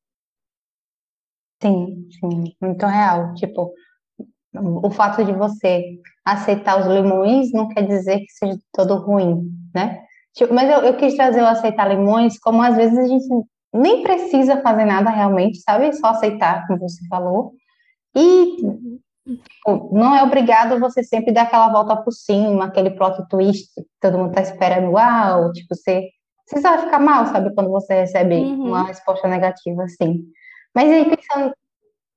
Sim, 1.63 2.09
sim, 2.11 2.55
muito 2.61 2.87
real. 2.87 3.35
Tipo, 3.35 3.73
o 4.55 4.91
fato 4.91 5.25
de 5.25 5.33
você 5.33 6.01
aceitar 6.25 6.81
os 6.81 6.87
limões 6.87 7.53
não 7.53 7.69
quer 7.69 7.87
dizer 7.87 8.21
que 8.21 8.31
seja 8.31 8.59
todo 8.73 8.97
ruim, 8.97 9.51
né? 9.75 10.05
Tipo, 10.35 10.55
mas 10.55 10.71
eu, 10.71 10.81
eu 10.81 10.97
quis 10.97 11.15
trazer 11.15 11.43
o 11.43 11.47
aceitar 11.47 11.89
limões 11.89 12.39
como 12.39 12.63
às 12.63 12.77
vezes 12.77 12.99
a 12.99 13.07
gente 13.07 13.27
nem 13.73 14.03
precisa 14.03 14.61
fazer 14.63 14.85
nada 14.85 15.11
realmente, 15.11 15.61
sabe? 15.61 15.93
Só 15.93 16.09
aceitar, 16.09 16.67
como 16.67 16.81
você 16.81 17.07
falou. 17.09 17.53
E 18.15 18.57
não 19.67 20.15
é 20.15 20.23
obrigado 20.23 20.79
você 20.79 21.03
sempre 21.03 21.33
dar 21.33 21.43
aquela 21.43 21.69
volta 21.73 21.97
por 21.97 22.13
cima, 22.13 22.67
aquele 22.67 22.91
plot 22.91 23.27
twist 23.29 23.71
todo 24.01 24.19
mundo 24.19 24.33
tá 24.33 24.41
esperando, 24.43 24.93
uau, 24.93 25.53
tipo, 25.53 25.75
você, 25.75 26.09
você 26.47 26.61
só 26.61 26.71
vai 26.77 26.85
ficar 26.85 26.99
mal, 27.01 27.27
sabe? 27.27 27.55
Quando 27.55 27.71
você 27.71 27.95
recebe 27.95 28.37
Uhum. 28.37 28.69
uma 28.69 28.85
resposta 28.85 29.27
negativa 29.27 29.83
assim. 29.85 30.25
Mas 30.75 30.91
aí 30.91 31.05
pensando, 31.05 31.55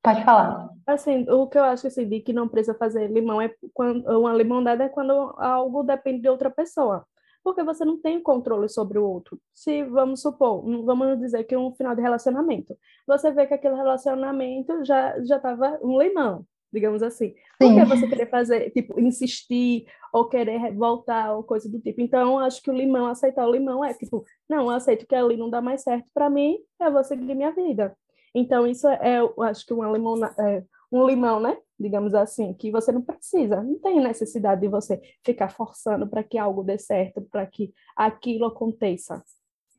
pode 0.03 0.23
falar. 0.23 0.69
Assim, 0.85 1.25
o 1.29 1.47
que 1.47 1.57
eu 1.57 1.63
acho 1.63 1.87
assim, 1.87 2.07
de 2.07 2.19
que 2.19 2.33
não 2.33 2.47
precisa 2.47 2.77
fazer 2.77 3.07
limão 3.07 3.41
é 3.41 3.53
quando 3.73 4.05
uma 4.19 4.33
limonada 4.33 4.83
é 4.83 4.89
quando 4.89 5.11
algo 5.37 5.83
depende 5.83 6.21
de 6.21 6.29
outra 6.29 6.49
pessoa. 6.49 7.05
Porque 7.43 7.63
você 7.63 7.85
não 7.85 7.97
tem 7.99 8.21
controle 8.21 8.67
sobre 8.67 8.99
o 8.99 9.05
outro. 9.05 9.39
Se, 9.53 9.83
vamos 9.83 10.21
supor, 10.21 10.61
vamos 10.83 11.19
dizer 11.19 11.45
que 11.45 11.55
um 11.55 11.71
final 11.73 11.95
de 11.95 12.01
relacionamento. 12.01 12.75
Você 13.07 13.31
vê 13.31 13.47
que 13.47 13.53
aquele 13.53 13.75
relacionamento 13.75 14.83
já 14.83 15.15
já 15.23 15.37
estava 15.37 15.79
um 15.81 15.97
limão. 15.99 16.43
Digamos 16.71 17.03
assim. 17.03 17.33
Que 17.57 17.85
você 17.85 18.07
querer 18.07 18.29
fazer, 18.29 18.71
tipo, 18.71 18.99
insistir 18.99 19.85
ou 20.13 20.27
querer 20.27 20.73
voltar 20.73 21.33
ou 21.35 21.43
coisa 21.43 21.69
do 21.69 21.79
tipo? 21.79 22.01
Então, 22.01 22.39
acho 22.39 22.61
que 22.61 22.71
o 22.71 22.73
limão, 22.73 23.07
aceitar 23.07 23.45
o 23.45 23.51
limão 23.51 23.83
é 23.83 23.93
tipo, 23.93 24.23
não, 24.47 24.63
eu 24.63 24.69
aceito 24.71 25.05
que 25.07 25.15
ali 25.15 25.35
não 25.35 25.49
dá 25.49 25.61
mais 25.61 25.81
certo 25.81 26.07
para 26.13 26.29
mim, 26.29 26.57
eu 26.79 26.91
vou 26.91 27.03
seguir 27.03 27.35
minha 27.35 27.51
vida. 27.51 27.95
Então, 28.33 28.65
isso 28.65 28.87
é, 28.87 29.19
eu 29.19 29.33
acho 29.43 29.65
que 29.65 29.73
uma 29.73 29.91
limona, 29.91 30.33
é, 30.39 30.63
um 30.91 31.05
limão, 31.05 31.39
né? 31.39 31.57
Digamos 31.79 32.13
assim, 32.13 32.53
que 32.53 32.71
você 32.71 32.91
não 32.91 33.01
precisa, 33.01 33.61
não 33.61 33.79
tem 33.79 33.99
necessidade 33.99 34.61
de 34.61 34.67
você 34.67 34.99
ficar 35.23 35.49
forçando 35.49 36.07
para 36.07 36.23
que 36.23 36.37
algo 36.37 36.63
dê 36.63 36.77
certo, 36.77 37.21
para 37.31 37.45
que 37.45 37.73
aquilo 37.95 38.45
aconteça. 38.45 39.23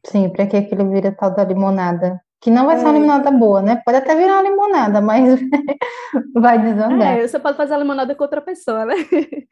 Sim, 0.06 0.30
para 0.30 0.46
que 0.46 0.56
aquilo 0.56 0.88
vira 0.90 1.12
tal 1.12 1.34
da 1.34 1.44
limonada. 1.44 2.20
Que 2.40 2.50
não 2.50 2.64
vai 2.64 2.78
ser 2.78 2.84
uma 2.84 2.96
é. 2.96 3.00
limonada 3.00 3.30
boa, 3.30 3.60
né? 3.60 3.82
Pode 3.84 3.98
até 3.98 4.16
virar 4.16 4.40
uma 4.40 4.48
limonada, 4.48 5.00
mas 5.00 5.38
vai 6.34 6.58
desandar. 6.58 7.18
É, 7.18 7.28
você 7.28 7.38
pode 7.38 7.56
fazer 7.56 7.74
a 7.74 7.78
limonada 7.78 8.14
com 8.14 8.24
outra 8.24 8.40
pessoa, 8.40 8.86
né? 8.86 8.94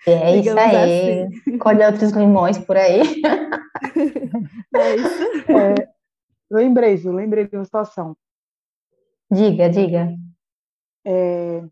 É 0.07 0.37
isso 0.37 0.59
aí. 0.59 1.23
Assim. 1.23 1.59
Colhe 1.59 1.85
outros 1.85 2.13
limões 2.13 2.59
por 2.59 2.77
aí. 2.77 3.03
É 4.75 4.97
isso. 4.97 5.25
É, 5.53 5.89
lembrei, 6.51 6.97
Ju, 6.97 7.13
lembrei 7.13 7.47
de 7.47 7.57
uma 7.57 7.65
situação. 7.65 8.17
Diga, 9.31 9.69
diga. 9.69 10.15
É, 11.05 11.63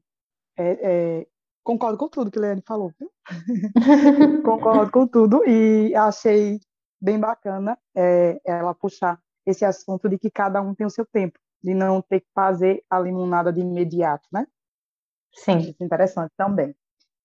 é, 0.57 0.79
é, 0.83 1.27
concordo 1.63 1.99
com 1.99 2.09
tudo 2.09 2.31
que 2.31 2.39
a 2.39 2.43
Leane 2.43 2.63
falou, 2.65 2.93
viu? 2.99 3.11
concordo 4.45 4.91
com 4.91 5.07
tudo 5.07 5.43
e 5.47 5.95
achei 5.95 6.61
bem 7.01 7.19
bacana 7.19 7.79
é, 7.95 8.41
ela 8.45 8.75
puxar 8.75 9.21
esse 9.47 9.65
assunto 9.65 10.09
de 10.09 10.19
que 10.19 10.31
cada 10.31 10.61
um 10.61 10.75
tem 10.75 10.87
o 10.87 10.91
seu 10.91 11.07
tempo, 11.07 11.39
de 11.63 11.73
não 11.73 12.03
ter 12.03 12.21
que 12.21 12.29
fazer 12.35 12.85
a 12.91 12.99
limonada 12.99 13.53
de 13.53 13.61
imediato, 13.61 14.29
né? 14.33 14.47
Sim. 15.33 15.59
Isso 15.59 15.77
é 15.81 15.85
interessante 15.85 16.33
também. 16.37 16.75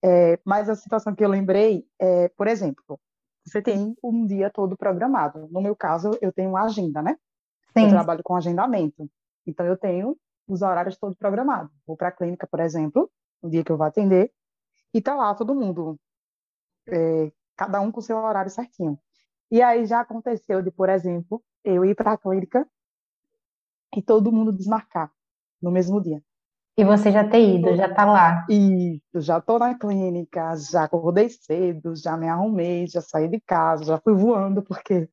É, 0.04 0.40
mas 0.46 0.70
a 0.70 0.75
situação 0.75 1.16
que 1.16 1.24
eu 1.24 1.30
lembrei 1.30 1.86
é, 2.00 2.30
por 2.30 2.48
exemplo, 2.48 3.00
você 3.46 3.62
tem 3.62 3.96
um 4.04 4.25
dia 4.25 4.50
todo 4.50 4.78
programado. 4.78 5.48
No 5.51 5.62
meu 5.62 5.75
caso, 5.75 6.12
eu 6.22 6.32
tenho 6.32 6.50
uma 6.50 6.63
agenda, 6.63 7.01
né? 7.01 7.18
Sim. 7.75 7.86
Eu 7.86 7.90
trabalho 7.90 8.22
com 8.24 8.36
agendamento. 8.36 9.10
Então, 9.46 9.66
eu 9.66 9.78
tenho 9.78 10.18
os 10.48 10.62
horários 10.62 10.98
todos 10.98 11.18
programados. 11.18 11.72
Vou 11.88 11.98
para 11.98 12.10
a 12.10 12.12
clínica, 12.12 12.46
por 12.46 12.60
exemplo, 12.60 13.10
no 13.42 13.50
dia 13.50 13.63
que 13.63 13.72
eu 13.72 13.78
vou 13.78 13.88
atender, 13.88 14.32
e 14.94 15.01
tá 15.01 15.16
lá 15.16 15.34
todo 15.34 15.56
mundo, 15.56 15.98
é, 16.88 17.32
cada 17.56 17.80
um 17.80 17.92
com 17.92 18.01
seu 18.01 18.18
horário 18.18 18.51
certinho. 18.51 19.00
E 19.50 19.62
aí 19.62 19.86
já 19.86 20.01
aconteceu 20.01 20.62
de, 20.62 20.70
por 20.72 20.90
exemplo, 20.90 21.44
eu 21.63 21.86
ir 21.86 21.96
para 21.96 22.13
a 22.13 22.18
clínica 22.18 22.68
e 23.96 24.01
todo 24.01 24.32
mundo 24.32 24.51
desmarcar 24.51 25.12
no 25.62 25.72
mesmo 25.72 26.01
dia. 26.01 26.22
E 26.77 26.86
você 26.86 27.12
já 27.12 27.27
ter 27.27 27.56
ido, 27.56 27.75
já 27.75 27.94
tá 27.94 28.06
lá. 28.06 28.46
Isso, 28.50 29.22
já 29.22 29.38
estou 29.38 29.60
na 29.60 29.77
clínica, 29.77 30.56
já 30.56 30.84
acordei 30.84 31.30
cedo, 31.30 31.96
já 31.96 32.15
me 32.15 32.27
arrumei, 32.27 32.88
já 32.88 33.01
saí 33.01 33.27
de 33.27 33.39
casa, 33.41 33.84
já 33.84 34.00
fui 34.00 34.13
voando, 34.13 34.63
porque 34.63 35.10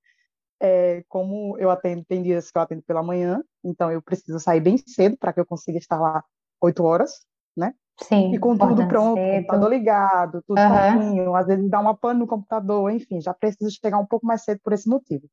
é, 0.60 1.04
como 1.08 1.58
eu 1.58 1.70
atendo, 1.70 2.04
tem 2.04 2.22
dias 2.22 2.50
que 2.50 2.56
eu 2.56 2.62
atendo 2.62 2.82
pela 2.82 3.02
manhã, 3.02 3.42
então 3.64 3.90
eu 3.90 4.00
preciso 4.00 4.38
sair 4.38 4.60
bem 4.60 4.76
cedo 4.78 5.16
para 5.18 5.32
que 5.32 5.40
eu 5.40 5.46
consiga 5.46 5.78
estar 5.78 6.00
lá 6.00 6.24
oito 6.62 6.84
horas, 6.84 7.26
né? 7.56 7.74
Sim. 8.02 8.32
E 8.32 8.38
com 8.38 8.56
tudo 8.56 8.86
pronto, 8.86 9.18
cedo. 9.18 9.36
computador 9.36 9.70
ligado, 9.70 10.42
tudo 10.46 10.60
uhum. 10.60 11.34
às 11.34 11.46
vezes 11.46 11.68
dá 11.68 11.80
uma 11.80 11.96
pane 11.96 12.20
no 12.20 12.26
computador, 12.26 12.90
enfim, 12.92 13.20
já 13.20 13.34
preciso 13.34 13.70
chegar 13.70 13.98
um 13.98 14.06
pouco 14.06 14.24
mais 14.24 14.42
cedo 14.44 14.60
por 14.62 14.72
esse 14.72 14.88
motivo. 14.88 15.28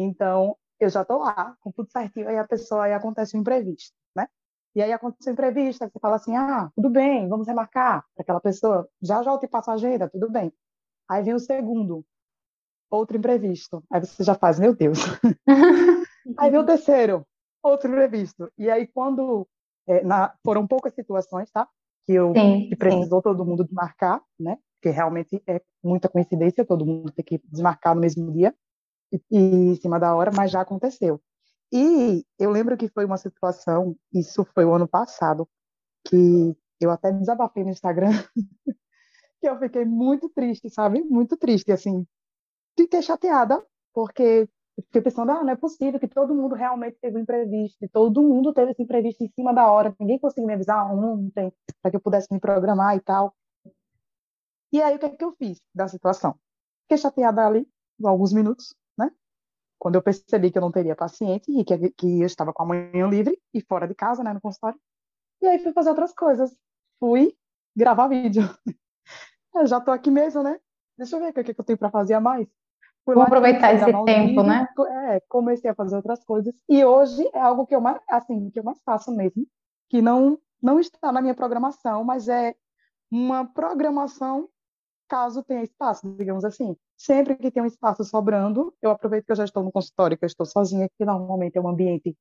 Então, 0.00 0.56
eu 0.78 0.88
já 0.88 1.02
estou 1.02 1.18
lá, 1.18 1.56
com 1.60 1.72
tudo 1.72 1.90
certinho, 1.90 2.28
aí 2.28 2.38
a 2.38 2.46
pessoa, 2.46 2.84
aí 2.84 2.92
acontece 2.92 3.36
um 3.36 3.40
imprevisto, 3.40 3.92
né? 4.14 4.28
E 4.76 4.80
aí 4.80 4.92
acontece 4.92 5.28
um 5.28 5.32
imprevisto, 5.32 5.82
aí 5.82 5.90
você 5.90 5.98
fala 5.98 6.14
assim, 6.14 6.36
ah, 6.36 6.70
tudo 6.76 6.88
bem, 6.88 7.28
vamos 7.28 7.48
remarcar 7.48 8.04
para 8.14 8.22
aquela 8.22 8.40
pessoa, 8.40 8.88
já 9.02 9.24
já 9.24 9.32
eu 9.32 9.38
te 9.40 9.48
passo 9.48 9.72
a 9.72 9.74
agenda, 9.74 10.08
tudo 10.08 10.30
bem. 10.30 10.52
Aí 11.10 11.24
vem 11.24 11.34
o 11.34 11.40
segundo, 11.40 12.04
outro 12.88 13.16
imprevisto, 13.16 13.82
aí 13.90 14.00
você 14.00 14.22
já 14.22 14.36
faz, 14.36 14.60
meu 14.60 14.72
Deus. 14.72 15.00
aí 16.38 16.48
vem 16.48 16.60
o 16.60 16.66
terceiro, 16.66 17.26
outro 17.60 17.88
imprevisto. 17.88 18.48
E 18.56 18.70
aí 18.70 18.86
quando, 18.86 19.48
é, 19.84 20.04
na, 20.04 20.32
foram 20.44 20.64
poucas 20.64 20.94
situações, 20.94 21.50
tá? 21.50 21.68
Que 22.06 22.12
eu 22.12 22.32
sim, 22.34 22.68
que 22.68 22.76
precisou 22.76 23.18
sim. 23.18 23.24
todo 23.24 23.44
mundo 23.44 23.64
desmarcar, 23.64 24.22
né? 24.38 24.58
Porque 24.76 24.94
realmente 24.94 25.42
é 25.44 25.60
muita 25.82 26.08
coincidência 26.08 26.64
todo 26.64 26.86
mundo 26.86 27.10
ter 27.10 27.24
que 27.24 27.40
desmarcar 27.50 27.96
no 27.96 28.00
mesmo 28.00 28.30
dia 28.30 28.54
em 29.30 29.74
cima 29.76 29.98
da 29.98 30.14
hora, 30.14 30.30
mas 30.34 30.50
já 30.50 30.60
aconteceu. 30.60 31.20
E 31.72 32.24
eu 32.38 32.50
lembro 32.50 32.76
que 32.76 32.88
foi 32.88 33.04
uma 33.04 33.18
situação, 33.18 33.96
isso 34.12 34.44
foi 34.54 34.64
o 34.64 34.74
ano 34.74 34.88
passado, 34.88 35.48
que 36.06 36.56
eu 36.80 36.90
até 36.90 37.12
desabafei 37.12 37.64
no 37.64 37.70
Instagram, 37.70 38.10
que 39.40 39.48
eu 39.48 39.58
fiquei 39.58 39.84
muito 39.84 40.28
triste, 40.30 40.70
sabe? 40.70 41.02
Muito 41.02 41.36
triste, 41.36 41.70
assim. 41.70 42.06
Fiquei 42.76 43.02
chateada, 43.02 43.64
porque 43.92 44.48
fiquei 44.86 45.02
pensando, 45.02 45.32
ah, 45.32 45.42
não 45.42 45.50
é 45.50 45.56
possível 45.56 45.98
que 45.98 46.08
todo 46.08 46.34
mundo 46.34 46.54
realmente 46.54 46.98
teve 47.00 47.18
um 47.18 47.20
imprevisto, 47.20 47.88
todo 47.92 48.22
mundo 48.22 48.52
teve 48.52 48.70
esse 48.70 48.82
imprevisto 48.82 49.24
em 49.24 49.30
cima 49.30 49.52
da 49.52 49.70
hora, 49.70 49.94
ninguém 49.98 50.18
conseguiu 50.18 50.46
me 50.46 50.54
avisar 50.54 50.90
ontem, 50.94 51.52
para 51.82 51.90
que 51.90 51.96
eu 51.96 52.00
pudesse 52.00 52.28
me 52.32 52.40
programar 52.40 52.96
e 52.96 53.00
tal. 53.00 53.34
E 54.72 54.80
aí, 54.80 54.96
o 54.96 54.98
que, 54.98 55.06
é 55.06 55.10
que 55.10 55.24
eu 55.24 55.32
fiz 55.32 55.60
da 55.74 55.88
situação? 55.88 56.38
Fiquei 56.82 56.98
chateada 56.98 57.46
ali, 57.46 57.66
alguns 58.04 58.32
minutos, 58.32 58.74
quando 59.78 59.94
eu 59.94 60.02
percebi 60.02 60.50
que 60.50 60.58
eu 60.58 60.62
não 60.62 60.72
teria 60.72 60.96
paciente 60.96 61.50
e 61.50 61.64
que, 61.64 61.90
que 61.90 62.20
eu 62.20 62.26
estava 62.26 62.52
com 62.52 62.62
a 62.62 62.66
manhã 62.66 63.06
livre 63.06 63.38
e 63.54 63.60
fora 63.60 63.86
de 63.86 63.94
casa, 63.94 64.22
né, 64.22 64.32
no 64.32 64.40
consultório. 64.40 64.78
E 65.40 65.46
aí 65.46 65.58
fui 65.58 65.72
fazer 65.72 65.90
outras 65.90 66.12
coisas. 66.12 66.54
Fui 66.98 67.34
gravar 67.76 68.08
vídeo. 68.08 68.42
eu 69.54 69.66
já 69.66 69.78
estou 69.78 69.94
aqui 69.94 70.10
mesmo, 70.10 70.42
né? 70.42 70.58
Deixa 70.96 71.16
eu 71.16 71.20
ver 71.20 71.30
o 71.30 71.32
que, 71.32 71.40
é 71.40 71.54
que 71.54 71.60
eu 71.60 71.64
tenho 71.64 71.78
para 71.78 71.90
fazer 71.90 72.14
a 72.14 72.20
mais. 72.20 72.48
Fui 73.04 73.14
Vou 73.14 73.22
aproveitar 73.22 73.72
esse 73.72 74.04
tempo, 74.04 74.42
né? 74.42 74.66
É, 75.10 75.20
comecei 75.28 75.70
a 75.70 75.74
fazer 75.74 75.96
outras 75.96 76.24
coisas. 76.24 76.54
E 76.68 76.84
hoje 76.84 77.28
é 77.32 77.40
algo 77.40 77.66
que 77.66 77.74
eu 77.74 77.80
mais, 77.80 78.00
assim, 78.08 78.50
que 78.50 78.58
eu 78.58 78.64
mais 78.64 78.82
faço 78.82 79.14
mesmo, 79.14 79.46
que 79.88 80.02
não 80.02 80.38
não 80.60 80.80
está 80.80 81.12
na 81.12 81.22
minha 81.22 81.34
programação, 81.34 82.02
mas 82.02 82.28
é 82.28 82.54
uma 83.10 83.46
programação 83.46 84.48
caso 85.08 85.42
tenha 85.42 85.62
espaço, 85.62 86.12
digamos 86.16 86.44
assim. 86.44 86.76
Sempre 86.98 87.36
que 87.36 87.48
tem 87.48 87.62
um 87.62 87.66
espaço 87.66 88.02
sobrando, 88.02 88.74
eu 88.82 88.90
aproveito 88.90 89.24
que 89.24 89.30
eu 89.30 89.36
já 89.36 89.44
estou 89.44 89.62
no 89.62 89.70
consultório, 89.70 90.18
que 90.18 90.24
eu 90.24 90.26
estou 90.26 90.44
sozinha, 90.44 90.88
que 90.98 91.04
normalmente 91.04 91.56
é 91.56 91.60
um 91.60 91.68
ambiente 91.68 92.16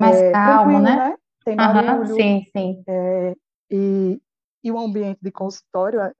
mais 0.00 0.16
é, 0.16 0.32
calmo, 0.32 0.80
né? 0.80 0.96
né? 0.96 1.16
Tem 1.44 1.54
barulho. 1.54 2.08
Uhum, 2.08 2.16
sim, 2.16 2.46
sim. 2.56 2.82
É, 2.86 3.36
e, 3.70 4.18
e 4.64 4.72
o 4.72 4.78
ambiente 4.78 5.18
de 5.20 5.30
consultório 5.30 6.00
é, 6.00 6.14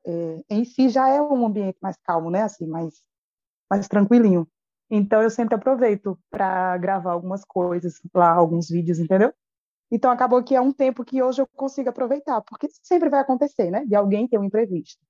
em 0.50 0.66
si 0.66 0.90
já 0.90 1.08
é 1.08 1.20
um 1.22 1.46
ambiente 1.46 1.78
mais 1.80 1.96
calmo, 2.04 2.30
né? 2.30 2.42
Assim, 2.42 2.66
mais, 2.66 2.92
mais 3.70 3.88
tranquilinho. 3.88 4.46
Então 4.90 5.22
eu 5.22 5.30
sempre 5.30 5.54
aproveito 5.54 6.18
para 6.30 6.76
gravar 6.76 7.12
algumas 7.12 7.42
coisas 7.42 7.98
lá, 8.14 8.30
alguns 8.30 8.68
vídeos, 8.68 8.98
entendeu? 8.98 9.32
Então 9.90 10.10
acabou 10.10 10.44
que 10.44 10.54
é 10.54 10.60
um 10.60 10.72
tempo 10.72 11.06
que 11.06 11.22
hoje 11.22 11.40
eu 11.40 11.46
consigo 11.56 11.88
aproveitar, 11.88 12.42
porque 12.42 12.68
sempre 12.82 13.08
vai 13.08 13.20
acontecer, 13.20 13.70
né? 13.70 13.82
De 13.86 13.94
alguém 13.94 14.28
ter 14.28 14.38
um 14.38 14.44
imprevisto 14.44 15.00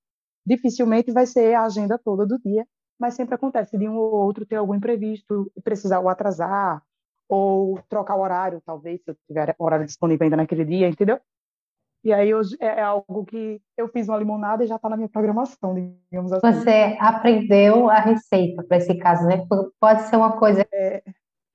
dificilmente 0.46 1.12
vai 1.12 1.26
ser 1.26 1.54
a 1.54 1.64
agenda 1.64 1.98
toda 1.98 2.26
do 2.26 2.38
dia, 2.38 2.66
mas 2.98 3.14
sempre 3.14 3.34
acontece 3.34 3.76
de 3.76 3.88
um 3.88 3.96
ou 3.96 4.12
outro 4.12 4.46
ter 4.46 4.56
algum 4.56 4.74
imprevisto 4.74 5.50
e 5.56 5.60
precisar 5.60 6.00
ou 6.00 6.08
atrasar, 6.08 6.82
ou 7.28 7.78
trocar 7.88 8.16
o 8.16 8.20
horário, 8.20 8.62
talvez, 8.64 9.02
se 9.02 9.10
eu 9.10 9.16
tiver 9.26 9.54
horário 9.58 9.86
disponível 9.86 10.24
ainda 10.24 10.36
naquele 10.36 10.64
dia, 10.64 10.88
entendeu? 10.88 11.18
E 12.04 12.12
aí 12.12 12.34
hoje 12.34 12.54
é, 12.60 12.66
é 12.66 12.82
algo 12.82 13.24
que 13.24 13.60
eu 13.78 13.88
fiz 13.88 14.08
uma 14.08 14.18
limonada 14.18 14.62
e 14.62 14.66
já 14.66 14.76
está 14.76 14.90
na 14.90 14.96
minha 14.96 15.08
programação, 15.08 15.74
digamos 16.10 16.32
assim. 16.32 16.52
Você 16.52 16.98
aprendeu 17.00 17.88
a 17.88 17.98
receita 17.98 18.62
para 18.62 18.76
esse 18.76 18.94
caso, 18.96 19.26
né? 19.26 19.46
Pode 19.80 20.02
ser 20.02 20.16
uma 20.16 20.32
coisa 20.32 20.66
é... 20.70 21.02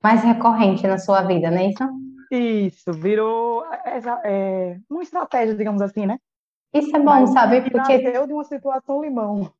mais 0.02 0.24
recorrente 0.24 0.84
na 0.88 0.98
sua 0.98 1.22
vida, 1.22 1.50
não 1.52 1.58
é 1.58 1.68
isso? 1.68 1.84
Isso, 2.32 2.92
virou 2.92 3.64
é, 3.66 4.00
é, 4.24 4.80
uma 4.90 5.02
estratégia, 5.02 5.54
digamos 5.54 5.80
assim, 5.82 6.04
né? 6.04 6.18
Isso 6.74 6.94
é 6.96 6.98
bom, 6.98 7.04
Mas 7.04 7.30
sabe? 7.30 7.60
Porque 7.62 7.76
nasceu 7.76 8.26
de 8.26 8.32
uma 8.32 8.44
situação 8.44 9.02
limão. 9.02 9.52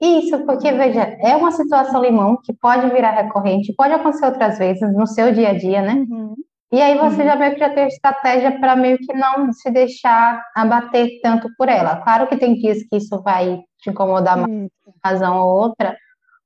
Isso, 0.00 0.38
porque 0.46 0.72
veja, 0.72 1.02
é 1.20 1.36
uma 1.36 1.52
situação 1.52 2.02
limão 2.02 2.38
que 2.42 2.54
pode 2.54 2.88
virar 2.90 3.10
recorrente, 3.10 3.74
pode 3.74 3.92
acontecer 3.92 4.26
outras 4.26 4.58
vezes 4.58 4.94
no 4.94 5.06
seu 5.06 5.32
dia 5.32 5.50
a 5.50 5.58
dia, 5.58 5.82
né? 5.82 6.06
Uhum. 6.08 6.34
E 6.72 6.80
aí 6.80 6.96
você 6.96 7.22
uhum. 7.22 7.28
já 7.28 7.36
meio 7.36 7.52
que 7.52 7.58
já 7.58 7.74
tem 7.74 7.86
estratégia 7.86 8.58
para 8.58 8.76
meio 8.76 8.96
que 8.96 9.12
não 9.12 9.52
se 9.52 9.70
deixar 9.70 10.42
abater 10.54 11.20
tanto 11.22 11.48
por 11.58 11.68
ela. 11.68 11.96
Claro 11.96 12.28
que 12.28 12.36
tem 12.36 12.54
dias 12.54 12.82
que 12.84 12.96
isso 12.96 13.20
vai 13.22 13.60
te 13.78 13.90
incomodar 13.90 14.38
mais, 14.38 14.50
uma 14.50 14.94
razão 15.04 15.38
ou 15.38 15.64
outra, 15.64 15.96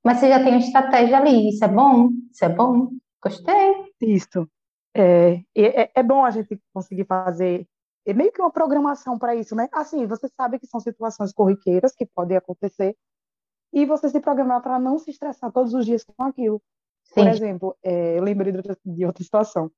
mas 0.03 0.19
você 0.19 0.29
já 0.29 0.39
tem 0.43 0.49
uma 0.49 0.59
estratégia 0.59 1.17
ali. 1.17 1.49
Isso 1.49 1.63
é 1.63 1.67
bom, 1.67 2.09
isso 2.31 2.43
é 2.43 2.49
bom, 2.49 2.89
gostei. 3.23 3.75
Isso. 4.01 4.47
É, 4.93 5.39
é, 5.55 5.91
é 5.95 6.03
bom 6.03 6.25
a 6.25 6.31
gente 6.31 6.59
conseguir 6.73 7.05
fazer 7.05 7.65
é 8.05 8.13
meio 8.13 8.31
que 8.31 8.39
uma 8.39 8.51
programação 8.51 9.17
para 9.17 9.35
isso, 9.35 9.55
né? 9.55 9.67
Assim, 9.71 10.05
você 10.05 10.27
sabe 10.37 10.59
que 10.59 10.67
são 10.67 10.79
situações 10.79 11.33
corriqueiras 11.33 11.93
que 11.95 12.05
podem 12.05 12.37
acontecer 12.37 12.95
e 13.75 13.85
você 13.85 14.09
se 14.09 14.21
programar 14.21 14.61
para 14.61 14.79
não 14.79 14.97
se 14.97 15.11
estressar 15.11 15.51
todos 15.51 15.73
os 15.73 15.85
dias 15.85 16.05
com 16.05 16.23
aquilo. 16.23 16.61
Sim. 17.03 17.15
Por 17.15 17.27
exemplo, 17.27 17.77
é, 17.83 18.17
eu 18.17 18.23
lembrei 18.23 18.53
de 18.53 18.57
outra, 18.57 18.77
de 18.85 19.05
outra, 19.05 19.21
situação. 19.21 19.69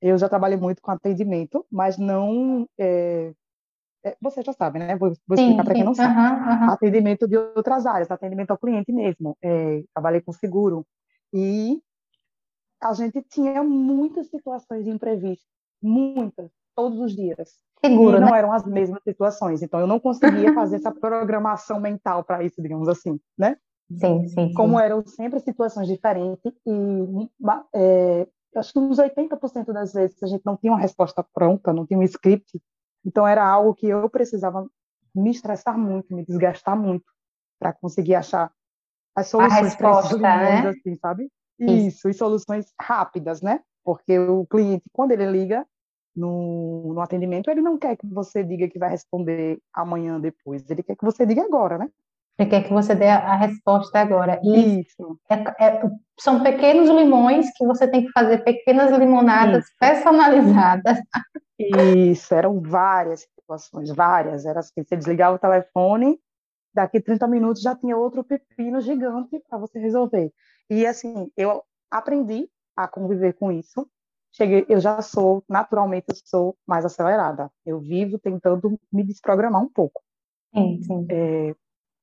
Eu 0.00 0.16
já 0.16 0.28
trabalhei 0.28 0.56
muito 0.56 0.80
com 0.80 0.92
atendimento, 0.92 1.66
mas 1.68 1.98
não 1.98 2.66
é, 2.78 3.34
é, 4.04 4.16
você 4.20 4.40
já 4.42 4.52
sabe, 4.52 4.78
né? 4.78 4.96
Vou, 4.96 5.12
vou 5.26 5.36
explicar 5.36 5.64
para 5.64 5.74
quem 5.74 5.84
não 5.84 5.94
sabe. 5.94 6.14
Uhum, 6.14 6.66
uhum. 6.66 6.70
Atendimento 6.70 7.26
de 7.26 7.36
outras 7.36 7.86
áreas, 7.86 8.08
atendimento 8.08 8.52
ao 8.52 8.58
cliente 8.58 8.92
mesmo. 8.92 9.36
É, 9.42 9.82
trabalhei 9.92 10.20
com 10.20 10.32
seguro. 10.32 10.86
E 11.32 11.82
a 12.80 12.94
gente 12.94 13.20
tinha 13.22 13.64
muitas 13.64 14.28
situações 14.28 14.84
de 14.84 14.90
imprevisto, 14.90 15.44
muitas, 15.82 16.50
todos 16.80 16.98
os 16.98 17.14
dias. 17.14 17.58
Seguro, 17.84 18.16
e 18.16 18.20
não 18.20 18.30
né? 18.30 18.38
eram 18.38 18.52
as 18.52 18.64
mesmas 18.64 19.02
situações. 19.02 19.62
Então, 19.62 19.80
eu 19.80 19.86
não 19.86 20.00
conseguia 20.00 20.52
fazer 20.54 20.76
essa 20.76 20.90
programação 20.90 21.78
mental 21.78 22.24
para 22.24 22.42
isso, 22.42 22.60
digamos 22.62 22.88
assim, 22.88 23.20
né? 23.38 23.56
Sim, 23.90 24.26
sim, 24.28 24.48
sim. 24.48 24.54
Como 24.54 24.78
eram 24.78 25.04
sempre 25.04 25.40
situações 25.40 25.88
diferentes 25.88 26.52
e 26.66 27.28
é, 27.74 28.26
acho 28.56 28.72
que 28.72 28.78
uns 28.78 28.98
80% 28.98 29.72
das 29.72 29.92
vezes 29.92 30.22
a 30.22 30.26
gente 30.26 30.42
não 30.44 30.56
tinha 30.56 30.72
uma 30.72 30.78
resposta 30.78 31.24
pronta, 31.34 31.72
não 31.72 31.86
tinha 31.86 31.98
um 31.98 32.02
script. 32.02 32.60
Então, 33.04 33.26
era 33.26 33.44
algo 33.44 33.74
que 33.74 33.88
eu 33.88 34.08
precisava 34.08 34.66
me 35.14 35.30
estressar 35.30 35.76
muito, 35.76 36.14
me 36.14 36.24
desgastar 36.24 36.76
muito 36.76 37.04
para 37.58 37.72
conseguir 37.72 38.14
achar 38.14 38.50
as 39.14 39.26
soluções 39.26 39.74
para 39.74 40.00
esses 40.00 40.20
né? 40.20 40.68
assim, 40.68 40.96
sabe? 40.96 41.28
Isso, 41.58 42.08
e 42.08 42.14
soluções 42.14 42.72
rápidas, 42.80 43.42
né? 43.42 43.60
Porque 43.84 44.18
o 44.18 44.46
cliente, 44.46 44.84
quando 44.92 45.12
ele 45.12 45.26
liga 45.26 45.66
no, 46.14 46.92
no 46.94 47.00
atendimento, 47.00 47.50
ele 47.50 47.60
não 47.60 47.78
quer 47.78 47.96
que 47.96 48.06
você 48.06 48.42
diga 48.42 48.68
que 48.68 48.78
vai 48.78 48.90
responder 48.90 49.58
amanhã 49.72 50.20
depois, 50.20 50.68
ele 50.70 50.82
quer 50.82 50.96
que 50.96 51.04
você 51.04 51.24
diga 51.24 51.42
agora, 51.42 51.78
né? 51.78 51.88
Ele 52.38 52.48
quer 52.48 52.64
que 52.64 52.72
você 52.72 52.94
dê 52.94 53.06
a, 53.06 53.36
resposta 53.36 53.98
agora. 53.98 54.40
E 54.42 54.80
Isso. 54.80 55.18
É, 55.28 55.66
é, 55.66 55.82
são 56.18 56.42
pequenos 56.42 56.88
limões 56.88 57.50
que 57.54 57.66
você 57.66 57.86
tem 57.86 58.06
que 58.06 58.12
fazer 58.12 58.42
pequenas 58.42 58.90
limonadas 58.96 59.64
Isso. 59.64 59.74
personalizadas. 59.78 60.98
Isso, 61.58 62.34
eram 62.34 62.58
várias 62.62 63.20
situações, 63.20 63.94
várias. 63.94 64.46
Era 64.46 64.60
assim, 64.60 64.82
você 64.82 64.96
desligava 64.96 65.36
o 65.36 65.38
telefone, 65.38 66.18
daqui 66.72 66.98
30 66.98 67.26
minutos 67.28 67.60
já 67.60 67.76
tinha 67.76 67.96
outro 67.96 68.24
pepino 68.24 68.80
gigante 68.80 69.38
para 69.46 69.58
você 69.58 69.78
resolver. 69.78 70.32
E 70.70 70.86
assim, 70.86 71.30
eu 71.36 71.62
aprendi 71.90 72.48
a 72.74 72.88
conviver 72.88 73.34
com 73.34 73.52
isso. 73.52 73.86
Cheguei, 74.32 74.64
eu 74.68 74.80
já 74.80 75.02
sou, 75.02 75.42
naturalmente, 75.48 76.06
eu 76.08 76.14
sou 76.24 76.56
mais 76.66 76.84
acelerada. 76.84 77.50
Eu 77.66 77.80
vivo 77.80 78.18
tentando 78.18 78.78
me 78.92 79.02
desprogramar 79.02 79.62
um 79.62 79.68
pouco. 79.68 80.00
Sim, 80.54 80.80
sim. 80.82 81.06
É, 81.10 81.54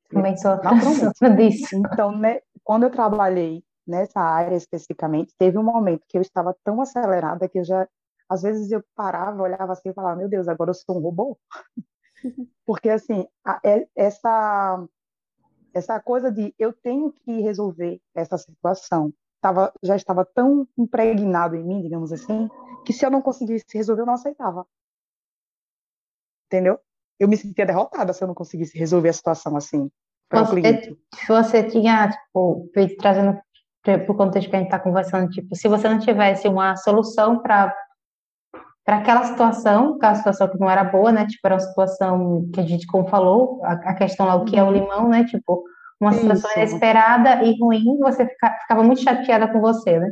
Também 0.10 0.36
sou 0.38 0.52
naturalmente. 0.58 1.20
disso. 1.38 1.76
Então, 1.76 2.12
né, 2.18 2.42
quando 2.64 2.84
eu 2.84 2.90
trabalhei 2.90 3.64
nessa 3.86 4.20
área 4.20 4.56
especificamente, 4.56 5.34
teve 5.38 5.58
um 5.58 5.64
momento 5.64 6.06
que 6.08 6.18
eu 6.18 6.22
estava 6.22 6.56
tão 6.64 6.82
acelerada 6.82 7.48
que 7.48 7.60
eu 7.60 7.64
já, 7.64 7.88
às 8.28 8.42
vezes 8.42 8.72
eu 8.72 8.84
parava, 8.94 9.42
olhava 9.42 9.72
assim 9.72 9.90
e 9.90 9.94
falava, 9.94 10.18
meu 10.18 10.28
Deus, 10.28 10.48
agora 10.48 10.72
eu 10.72 10.76
sou 10.76 10.98
um 10.98 11.02
robô? 11.02 11.38
Porque, 12.66 12.90
assim, 12.90 13.26
a, 13.46 13.60
é, 13.64 13.88
essa 13.96 14.86
essa 15.74 16.00
coisa 16.00 16.32
de 16.32 16.54
eu 16.58 16.74
tenho 16.74 17.12
que 17.12 17.40
resolver 17.42 18.02
essa 18.16 18.38
situação 18.38 19.14
tava, 19.42 19.74
já 19.84 19.96
estava 19.96 20.26
tão 20.26 20.68
impregnado 20.78 21.56
em 21.56 21.64
mim, 21.64 21.82
digamos 21.82 22.12
assim, 22.12 22.50
que 22.86 22.94
se 22.94 23.06
eu 23.06 23.12
não 23.12 23.22
conseguisse 23.22 23.66
resolver, 23.74 24.02
eu 24.02 24.06
não 24.06 24.14
aceitava. 24.14 24.66
Entendeu? 26.48 26.80
Eu 27.20 27.28
me 27.28 27.36
sentia 27.36 27.66
derrotada 27.66 28.14
se 28.14 28.24
eu 28.24 28.28
não 28.28 28.36
conseguisse 28.36 28.78
resolver 28.78 29.10
a 29.10 29.14
situação 29.14 29.56
assim 29.56 29.92
cliente. 30.46 30.98
Você 31.28 31.64
tinha, 31.64 32.10
tipo, 32.10 32.70
trazendo 33.00 33.40
para 33.84 34.12
o 34.12 34.16
contexto 34.16 34.50
que 34.50 34.56
a 34.56 34.60
gente 34.60 34.68
está 34.68 34.80
conversando, 34.80 35.30
tipo, 35.30 35.56
se 35.56 35.68
você 35.68 35.88
não 35.88 36.00
tivesse 36.00 36.48
uma 36.48 36.76
solução 36.76 37.40
para 37.42 37.74
para 38.84 39.00
aquela 39.00 39.26
situação, 39.26 39.96
aquela 39.96 40.16
situação 40.16 40.48
que 40.48 40.58
não 40.58 40.70
era 40.70 40.82
boa, 40.82 41.12
né? 41.12 41.26
Tipo, 41.28 41.46
era 41.46 41.56
uma 41.56 41.60
situação 41.60 42.50
que 42.54 42.62
a 42.62 42.64
gente, 42.64 42.88
como 42.88 43.06
falou, 43.10 43.60
a, 43.62 43.74
a 43.74 43.94
questão 43.94 44.26
lá, 44.26 44.36
o 44.36 44.46
que 44.46 44.56
é 44.56 44.64
o 44.64 44.68
uhum. 44.68 44.72
limão, 44.72 45.10
né? 45.10 45.26
Tipo, 45.26 45.62
uma 46.00 46.14
situação 46.14 46.50
Isso. 46.52 46.60
inesperada 46.60 47.44
e 47.44 47.60
ruim, 47.60 47.98
você 48.00 48.28
fica, 48.28 48.52
ficava 48.62 48.84
muito 48.84 49.02
chateada 49.02 49.52
com 49.52 49.60
você, 49.60 50.00
né? 50.00 50.10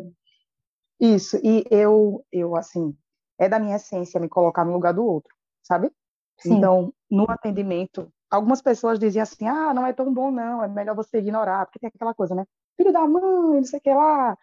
Isso, 0.99 1.37
e 1.43 1.63
eu, 1.69 2.25
eu, 2.31 2.55
assim, 2.55 2.95
é 3.37 3.49
da 3.49 3.59
minha 3.59 3.75
essência 3.75 4.19
me 4.19 4.29
colocar 4.29 4.65
no 4.65 4.73
lugar 4.73 4.93
do 4.93 5.05
outro, 5.05 5.33
sabe? 5.61 5.91
Sim. 6.39 6.55
Então, 6.55 6.93
no 7.09 7.29
atendimento, 7.29 8.11
algumas 8.29 8.61
pessoas 8.61 8.97
diziam 8.97 9.23
assim, 9.23 9.47
ah, 9.47 9.73
não 9.73 9.85
é 9.85 9.93
tão 9.93 10.13
bom 10.13 10.31
não, 10.31 10.63
é 10.63 10.67
melhor 10.67 10.95
você 10.95 11.19
ignorar, 11.19 11.65
porque 11.65 11.79
tem 11.79 11.91
aquela 11.93 12.13
coisa, 12.13 12.33
né? 12.33 12.45
Filho 12.77 12.91
da 12.91 13.07
mãe, 13.07 13.57
não 13.57 13.63
sei 13.63 13.79
o 13.79 13.81
que 13.81 13.93
lá, 13.93 14.37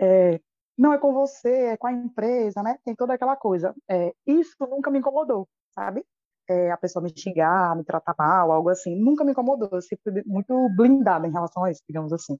é, 0.00 0.40
não 0.76 0.92
é 0.92 0.98
com 0.98 1.12
você, 1.12 1.66
é 1.66 1.76
com 1.76 1.86
a 1.86 1.92
empresa, 1.92 2.62
né? 2.62 2.78
Tem 2.84 2.94
toda 2.94 3.14
aquela 3.14 3.36
coisa. 3.36 3.74
É, 3.88 4.14
isso 4.26 4.56
nunca 4.60 4.90
me 4.90 4.98
incomodou, 4.98 5.48
sabe? 5.70 6.04
É, 6.52 6.70
a 6.70 6.76
pessoa 6.76 7.02
me 7.02 7.12
xingar, 7.16 7.76
me 7.76 7.84
tratar 7.84 8.14
mal, 8.18 8.52
algo 8.52 8.68
assim, 8.68 8.94
nunca 8.96 9.24
me 9.24 9.32
incomodou. 9.32 9.68
Eu 9.72 9.82
sempre 9.82 10.22
muito 10.26 10.68
blindada 10.76 11.26
em 11.26 11.32
relação 11.32 11.64
a 11.64 11.70
isso, 11.70 11.82
digamos 11.88 12.12
assim. 12.12 12.38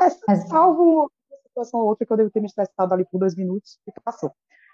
É, 0.00 0.36
salvo 0.36 1.10
uma 1.30 1.38
situação 1.46 1.80
ou 1.80 1.86
outra 1.86 2.06
que 2.06 2.12
eu 2.12 2.16
devo 2.16 2.30
ter 2.30 2.40
me 2.40 2.46
estressado 2.46 2.94
ali 2.94 3.04
por 3.04 3.18
dois 3.18 3.34
minutos 3.34 3.78
e 3.86 4.00
passou. 4.00 4.32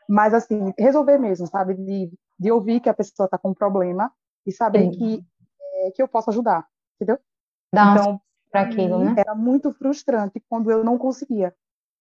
Mas, 0.08 0.34
assim, 0.34 0.72
resolver 0.78 1.18
mesmo, 1.18 1.46
sabe? 1.46 1.74
De, 1.74 2.12
de 2.38 2.52
ouvir 2.52 2.80
que 2.80 2.88
a 2.88 2.94
pessoa 2.94 3.24
está 3.24 3.38
com 3.38 3.50
um 3.50 3.54
problema 3.54 4.12
e 4.46 4.52
saber 4.52 4.90
que, 4.90 5.24
é, 5.72 5.90
que 5.92 6.02
eu 6.02 6.08
posso 6.08 6.30
ajudar, 6.30 6.66
entendeu? 6.96 7.18
Dá 7.72 7.92
então, 7.92 8.20
para 8.50 8.60
aquilo, 8.62 8.98
né? 8.98 9.14
Era 9.16 9.34
muito 9.34 9.72
frustrante 9.72 10.42
quando 10.48 10.70
eu 10.70 10.84
não 10.84 10.98
conseguia 10.98 11.54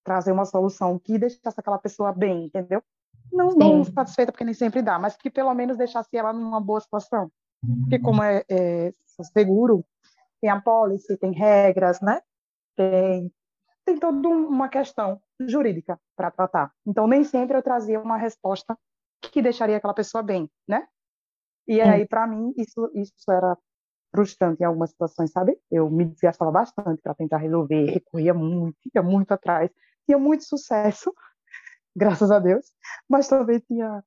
trazer 0.04 0.32
uma 0.32 0.44
solução 0.44 0.98
que 0.98 1.18
deixasse 1.18 1.58
aquela 1.58 1.78
pessoa 1.78 2.12
bem, 2.12 2.44
entendeu? 2.44 2.82
Não, 3.34 3.50
não 3.50 3.84
satisfeita, 3.84 4.32
porque 4.32 4.44
nem 4.44 4.54
sempre 4.54 4.82
dá, 4.82 4.98
mas 4.98 5.16
que 5.16 5.30
pelo 5.30 5.52
menos 5.54 5.76
deixasse 5.76 6.16
ela 6.16 6.32
numa 6.32 6.60
boa 6.60 6.80
situação. 6.80 7.30
Porque 7.80 7.98
como 7.98 8.22
é, 8.22 8.44
é 8.48 8.92
seguro, 9.32 9.84
tem 10.40 10.50
a 10.50 10.60
policy, 10.60 11.16
tem 11.16 11.32
regras, 11.32 12.00
né? 12.00 12.20
Tem, 12.76 13.32
tem 13.84 13.98
toda 13.98 14.28
uma 14.28 14.68
questão 14.68 15.20
jurídica 15.40 15.98
para 16.14 16.30
tratar. 16.30 16.72
Então, 16.86 17.06
nem 17.06 17.24
sempre 17.24 17.56
eu 17.56 17.62
trazia 17.62 18.00
uma 18.00 18.16
resposta 18.16 18.78
que 19.20 19.40
deixaria 19.40 19.76
aquela 19.76 19.94
pessoa 19.94 20.22
bem, 20.22 20.50
né? 20.68 20.86
E 21.66 21.80
aí, 21.80 22.06
para 22.06 22.26
mim, 22.26 22.52
isso, 22.58 22.90
isso 22.94 23.30
era 23.30 23.56
frustrante 24.14 24.62
em 24.62 24.66
algumas 24.66 24.90
situações, 24.90 25.32
sabe? 25.32 25.58
Eu 25.70 25.90
me 25.90 26.04
desgastava 26.04 26.50
bastante 26.50 27.00
para 27.02 27.14
tentar 27.14 27.38
resolver, 27.38 27.86
recorria 27.86 28.34
muito, 28.34 28.76
ia 28.94 29.02
muito 29.02 29.32
atrás 29.32 29.70
tinha 30.04 30.18
muito 30.18 30.44
sucesso, 30.44 31.12
graças 31.94 32.30
a 32.30 32.38
Deus, 32.38 32.66
mas 33.08 33.28
também 33.28 33.60
tinha 33.60 34.02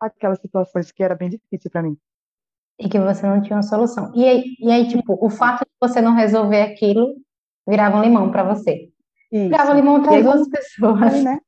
aquelas 0.00 0.40
situações 0.40 0.90
que 0.90 1.02
era 1.02 1.14
bem 1.14 1.30
difícil 1.30 1.70
para 1.70 1.82
mim. 1.82 1.96
E 2.78 2.88
que 2.88 2.98
você 2.98 3.26
não 3.26 3.40
tinha 3.40 3.56
uma 3.56 3.62
solução. 3.62 4.12
E 4.14 4.24
aí, 4.24 4.56
e 4.58 4.70
aí, 4.70 4.88
tipo, 4.88 5.16
o 5.24 5.30
fato 5.30 5.60
de 5.60 5.70
você 5.80 6.00
não 6.00 6.14
resolver 6.14 6.62
aquilo 6.62 7.14
virava 7.68 7.98
um 7.98 8.02
limão 8.02 8.30
para 8.30 8.42
você. 8.42 8.90
Isso. 9.30 9.48
Virava 9.48 9.72
limão 9.72 10.02
para 10.02 10.20
duas 10.20 10.48
pessoas. 10.48 11.14
Aí, 11.14 11.22
né? 11.22 11.40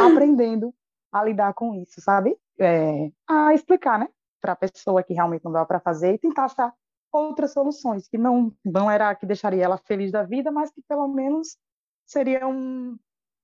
Aprendendo 0.00 0.74
a 1.12 1.24
lidar 1.24 1.54
com 1.54 1.74
isso, 1.74 2.00
sabe? 2.00 2.36
É, 2.58 3.10
a 3.28 3.54
explicar, 3.54 3.98
né? 3.98 4.08
Para 4.40 4.52
a 4.52 4.56
pessoa 4.56 5.02
que 5.02 5.14
realmente 5.14 5.44
não 5.44 5.52
dava 5.52 5.66
para 5.66 5.80
fazer 5.80 6.14
e 6.14 6.18
tentar 6.18 6.44
achar 6.44 6.72
outras 7.12 7.52
soluções 7.52 8.08
que 8.08 8.18
não 8.18 8.52
não 8.64 8.90
era 8.90 9.14
que 9.14 9.24
deixaria 9.24 9.64
ela 9.64 9.78
feliz 9.78 10.12
da 10.12 10.22
vida, 10.22 10.50
mas 10.50 10.70
que 10.70 10.82
pelo 10.82 11.08
menos 11.08 11.56
seria 12.04 12.46
um, 12.46 12.96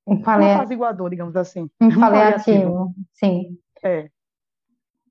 um 0.06 0.20
paliativo. 0.20 0.58
Um 0.58 0.60
apaziguador, 0.60 1.10
digamos 1.10 1.36
assim. 1.36 1.68
Um 1.80 1.98
paliativo, 1.98 2.94
sim. 3.12 3.58
É. 3.84 4.08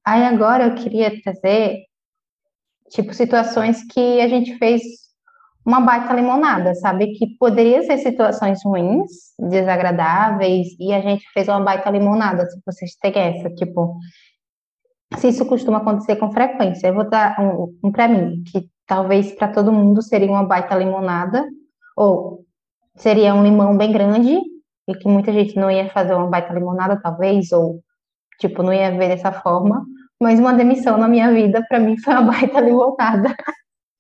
Aí 0.06 0.24
agora 0.24 0.68
eu 0.68 0.76
queria 0.76 1.22
trazer, 1.22 1.86
tipo, 2.90 3.14
situações 3.14 3.84
que 3.84 4.20
a 4.20 4.28
gente 4.28 4.58
fez 4.58 4.82
uma 5.66 5.80
baita 5.80 6.14
limonada, 6.14 6.74
sabe? 6.76 7.14
Que 7.14 7.38
poderia 7.38 7.84
ser 7.84 7.98
situações 8.00 8.64
ruins, 8.66 9.12
desagradáveis, 9.40 10.70
e 10.80 10.92
a 10.92 11.02
gente 11.02 11.24
fez 11.34 11.48
uma 11.48 11.60
baita 11.60 11.90
limonada, 11.90 12.50
se 12.50 12.60
vocês 12.66 12.96
têm 12.96 13.14
essa, 13.16 13.50
tipo... 13.52 13.98
Se 15.18 15.28
isso 15.28 15.46
costuma 15.46 15.80
acontecer 15.80 16.16
com 16.16 16.32
frequência, 16.32 16.88
eu 16.88 16.94
vou 16.94 17.08
dar 17.08 17.38
um, 17.38 17.78
um 17.84 17.92
para 17.92 18.08
mim, 18.08 18.44
que 18.50 18.70
talvez 18.88 19.34
para 19.34 19.50
todo 19.50 19.72
mundo 19.72 20.02
seria 20.02 20.32
uma 20.32 20.46
baita 20.46 20.74
limonada, 20.74 21.46
ou 21.98 22.46
seria 22.96 23.36
um 23.36 23.44
limão 23.44 23.76
bem 23.76 23.92
grande, 23.92 24.40
e 24.92 24.96
que 24.98 25.08
muita 25.08 25.32
gente 25.32 25.56
não 25.56 25.72
ia 25.72 25.90
fazer 25.90 26.14
uma 26.14 26.28
baita 26.28 26.54
limonada, 26.54 27.00
talvez, 27.02 27.52
ou, 27.52 27.82
tipo, 28.40 28.62
não 28.62 28.74
ia 28.74 28.92
ver 28.92 29.10
dessa 29.10 29.32
forma, 29.32 29.86
mas 30.20 30.40
uma 30.40 30.54
demissão 30.54 30.98
na 30.98 31.08
minha 31.08 31.32
vida, 31.32 31.66
para 31.68 31.80
mim, 31.80 31.98
foi 31.98 32.14
uma 32.14 32.24
baita 32.32 32.60
limonada. 32.60 33.36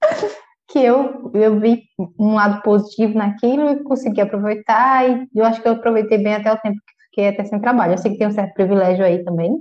que 0.71 0.80
eu, 0.80 1.32
eu 1.34 1.60
vi 1.60 1.84
um 2.17 2.34
lado 2.34 2.62
positivo 2.62 3.17
naquilo 3.17 3.69
e 3.71 3.84
consegui 3.84 4.21
aproveitar, 4.21 5.10
e 5.10 5.27
eu 5.36 5.45
acho 5.45 5.62
que 5.62 5.67
eu 5.67 5.73
aproveitei 5.73 6.17
bem 6.17 6.36
até 6.36 6.51
o 6.51 6.58
tempo 6.58 6.77
que 6.77 7.06
fiquei 7.06 7.27
até 7.27 7.43
sem 7.43 7.60
trabalho. 7.60 7.93
Eu 7.93 7.97
sei 7.97 8.12
que 8.12 8.17
tem 8.17 8.27
um 8.27 8.32
certo 8.32 8.54
privilégio 8.54 9.04
aí 9.04 9.23
também, 9.23 9.58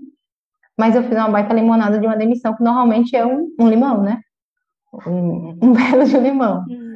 mas 0.78 0.94
eu 0.94 1.02
fiz 1.02 1.12
uma 1.12 1.28
baita 1.28 1.52
limonada 1.52 1.98
de 1.98 2.06
uma 2.06 2.16
demissão, 2.16 2.56
que 2.56 2.62
normalmente 2.62 3.16
é 3.16 3.26
um, 3.26 3.52
um 3.58 3.68
limão, 3.68 4.02
né? 4.02 4.20
Um, 5.06 5.58
um 5.62 5.72
belo 5.74 6.04
de 6.04 6.18
limão. 6.18 6.64
Uhum. 6.68 6.89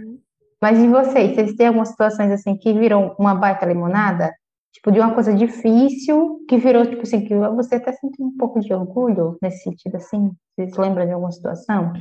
Mas 0.64 0.78
e 0.78 0.88
vocês? 0.88 1.34
Vocês 1.34 1.54
têm 1.56 1.66
algumas 1.66 1.90
situações 1.90 2.32
assim 2.32 2.56
que 2.56 2.72
viram 2.72 3.14
uma 3.18 3.34
baita 3.34 3.66
limonada? 3.66 4.32
Tipo, 4.72 4.90
de 4.90 4.98
uma 4.98 5.12
coisa 5.12 5.34
difícil 5.34 6.42
que 6.48 6.56
virou, 6.56 6.86
tipo 6.86 7.02
assim, 7.02 7.22
que 7.22 7.36
você 7.36 7.74
até 7.74 7.92
sentiu 7.92 8.24
um 8.24 8.34
pouco 8.34 8.58
de 8.60 8.72
orgulho 8.72 9.36
nesse 9.42 9.62
sentido, 9.62 9.96
assim? 9.96 10.32
Você 10.56 10.70
se 10.70 10.80
lembra 10.80 11.04
de 11.04 11.12
alguma 11.12 11.30
situação? 11.32 11.92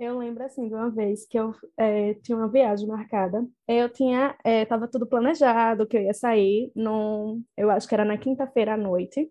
Eu 0.00 0.18
lembro, 0.18 0.42
assim, 0.42 0.66
de 0.66 0.74
uma 0.74 0.90
vez 0.90 1.28
que 1.28 1.38
eu 1.38 1.54
é, 1.76 2.14
tinha 2.14 2.36
uma 2.36 2.48
viagem 2.48 2.88
marcada. 2.88 3.46
Eu 3.68 3.88
tinha, 3.88 4.34
é, 4.42 4.64
tava 4.64 4.88
tudo 4.88 5.06
planejado, 5.06 5.86
que 5.86 5.96
eu 5.96 6.02
ia 6.02 6.12
sair, 6.12 6.72
no, 6.74 7.40
eu 7.56 7.70
acho 7.70 7.86
que 7.86 7.94
era 7.94 8.04
na 8.04 8.18
quinta-feira 8.18 8.74
à 8.74 8.76
noite. 8.76 9.30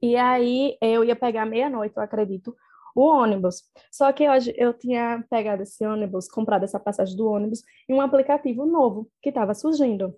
E 0.00 0.16
aí 0.16 0.74
eu 0.80 1.04
ia 1.04 1.14
pegar 1.14 1.44
meia-noite, 1.44 1.94
eu 1.98 2.02
acredito, 2.02 2.56
o 2.94 3.02
ônibus. 3.02 3.62
Só 3.90 4.12
que 4.12 4.28
hoje 4.28 4.54
eu 4.56 4.72
tinha 4.72 5.24
pegado 5.30 5.62
esse 5.62 5.84
ônibus, 5.84 6.28
comprado 6.28 6.64
essa 6.64 6.78
passagem 6.78 7.16
do 7.16 7.28
ônibus 7.28 7.62
em 7.88 7.94
um 7.94 8.00
aplicativo 8.00 8.66
novo 8.66 9.08
que 9.22 9.28
estava 9.28 9.54
surgindo. 9.54 10.14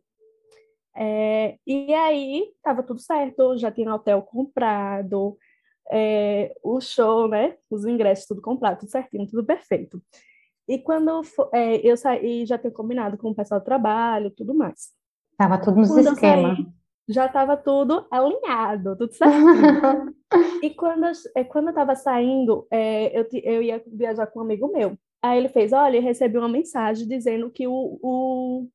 É, 0.95 1.57
e 1.67 1.93
aí 1.95 2.53
estava 2.57 2.83
tudo 2.83 3.01
certo, 3.01 3.57
já 3.57 3.71
tinha 3.71 3.95
hotel 3.95 4.23
comprado, 4.23 5.37
é, 5.91 6.55
o 6.63 6.81
show, 6.81 7.29
né? 7.29 7.57
Os 7.71 7.85
ingressos 7.85 8.27
tudo 8.27 8.43
comprado, 8.43 8.81
tudo 8.81 8.91
certinho, 8.91 9.27
tudo 9.27 9.45
perfeito. 9.45 10.03
E 10.69 10.79
quando 10.79 11.23
é, 11.53 11.77
eu 11.87 11.97
saí, 11.97 12.47
já 12.47 12.59
tinha 12.59 12.71
combinado 12.71 13.17
com 13.17 13.31
o 13.31 13.35
pessoal 13.35 13.61
do 13.61 13.65
trabalho, 13.65 14.31
tudo 14.31 14.55
mais. 14.55 14.91
Tava 15.37 15.59
tudo 15.59 15.79
nos 15.79 15.91
esquemas 15.97 16.59
já 17.09 17.27
estava 17.27 17.57
tudo 17.57 18.07
alinhado, 18.11 18.97
tudo 18.97 19.13
certinho. 19.13 20.15
e 20.63 20.71
quando, 20.71 21.07
é, 21.37 21.45
quando 21.45 21.67
eu 21.67 21.71
estava 21.71 21.95
saindo, 21.95 22.67
é, 22.71 23.19
eu, 23.19 23.27
eu 23.43 23.63
ia 23.63 23.83
viajar 23.87 24.27
com 24.27 24.41
um 24.41 24.43
amigo 24.43 24.73
meu. 24.73 24.97
Aí 25.23 25.39
ele 25.39 25.49
fez, 25.49 25.73
olha, 25.73 25.97
eu 25.97 26.03
recebi 26.03 26.37
uma 26.37 26.49
mensagem 26.49 27.07
dizendo 27.07 27.51
que 27.51 27.67
o, 27.67 27.99
o, 28.03 28.69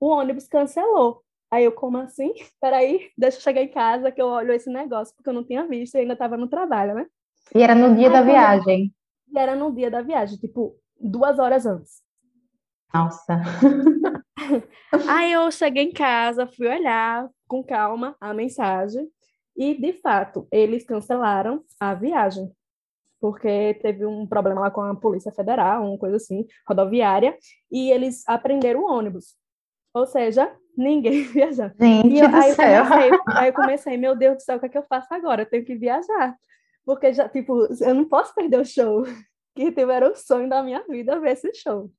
o 0.00 0.06
ônibus 0.06 0.48
cancelou. 0.48 1.22
Aí 1.50 1.64
eu, 1.64 1.72
como 1.72 1.98
assim? 1.98 2.32
Peraí, 2.60 3.10
deixa 3.16 3.38
eu 3.38 3.42
chegar 3.42 3.62
em 3.62 3.68
casa 3.68 4.10
que 4.10 4.20
eu 4.20 4.26
olho 4.26 4.52
esse 4.52 4.70
negócio, 4.70 5.14
porque 5.14 5.30
eu 5.30 5.34
não 5.34 5.44
tinha 5.44 5.66
visto 5.66 5.94
e 5.94 5.98
ainda 5.98 6.14
estava 6.14 6.36
no 6.36 6.48
trabalho, 6.48 6.94
né? 6.94 7.06
E 7.54 7.62
era 7.62 7.74
no 7.74 7.94
dia 7.94 8.08
Aí, 8.08 8.12
da 8.12 8.22
viagem? 8.22 8.94
E 9.32 9.38
era 9.38 9.54
no 9.54 9.72
dia 9.72 9.90
da 9.90 10.02
viagem, 10.02 10.38
tipo, 10.38 10.76
duas 11.00 11.38
horas 11.38 11.64
antes. 11.64 12.02
Nossa. 12.92 13.40
Aí 15.08 15.32
eu 15.32 15.50
cheguei 15.50 15.84
em 15.84 15.92
casa, 15.92 16.46
fui 16.46 16.66
olhar 16.66 17.28
com 17.46 17.62
calma 17.62 18.16
a 18.20 18.32
mensagem 18.32 19.08
e, 19.56 19.74
de 19.74 19.92
fato, 19.94 20.46
eles 20.52 20.84
cancelaram 20.84 21.64
a 21.80 21.92
viagem, 21.94 22.50
porque 23.20 23.74
teve 23.82 24.06
um 24.06 24.26
problema 24.26 24.60
lá 24.60 24.70
com 24.70 24.82
a 24.82 24.94
Polícia 24.94 25.32
Federal, 25.32 25.84
uma 25.84 25.98
coisa 25.98 26.16
assim, 26.16 26.46
rodoviária, 26.66 27.36
e 27.70 27.90
eles 27.90 28.22
aprenderam 28.28 28.84
o 28.84 28.90
ônibus. 28.90 29.36
Ou 29.92 30.06
seja, 30.06 30.54
ninguém 30.76 31.24
viajou. 31.26 31.70
Gente 31.80 32.14
e 32.14 32.20
eu, 32.20 32.28
aí, 32.28 32.50
eu 32.50 32.56
comecei, 32.56 33.20
aí 33.26 33.48
eu 33.48 33.52
comecei, 33.52 33.96
meu 33.96 34.14
Deus 34.16 34.36
do 34.36 34.42
céu, 34.42 34.56
o 34.56 34.60
que 34.60 34.66
é 34.66 34.68
que 34.68 34.78
eu 34.78 34.86
faço 34.88 35.12
agora? 35.12 35.42
Eu 35.42 35.46
tenho 35.50 35.64
que 35.64 35.74
viajar. 35.74 36.36
Porque 36.84 37.12
já, 37.12 37.28
tipo, 37.28 37.66
eu 37.82 37.94
não 37.94 38.04
posso 38.08 38.34
perder 38.34 38.60
o 38.60 38.64
show. 38.64 39.02
Que 39.56 39.72
tipo, 39.72 39.90
era 39.90 40.08
o 40.08 40.14
sonho 40.14 40.48
da 40.48 40.62
minha 40.62 40.84
vida 40.86 41.18
ver 41.18 41.32
esse 41.32 41.52
show. 41.52 41.90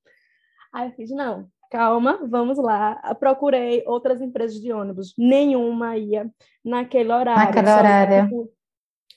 Aí 0.71 0.87
eu 0.87 0.95
fiz, 0.95 1.11
não, 1.11 1.49
calma, 1.69 2.19
vamos 2.27 2.57
lá. 2.57 2.95
Procurei 3.19 3.83
outras 3.85 4.21
empresas 4.21 4.59
de 4.59 4.71
ônibus, 4.71 5.13
nenhuma 5.17 5.97
ia 5.97 6.29
naquele 6.63 7.11
horário. 7.11 7.45
Naquele 7.45 7.67
só 7.67 7.77
horário. 7.77 8.15
Ia, 8.15 8.23
tipo, 8.23 8.51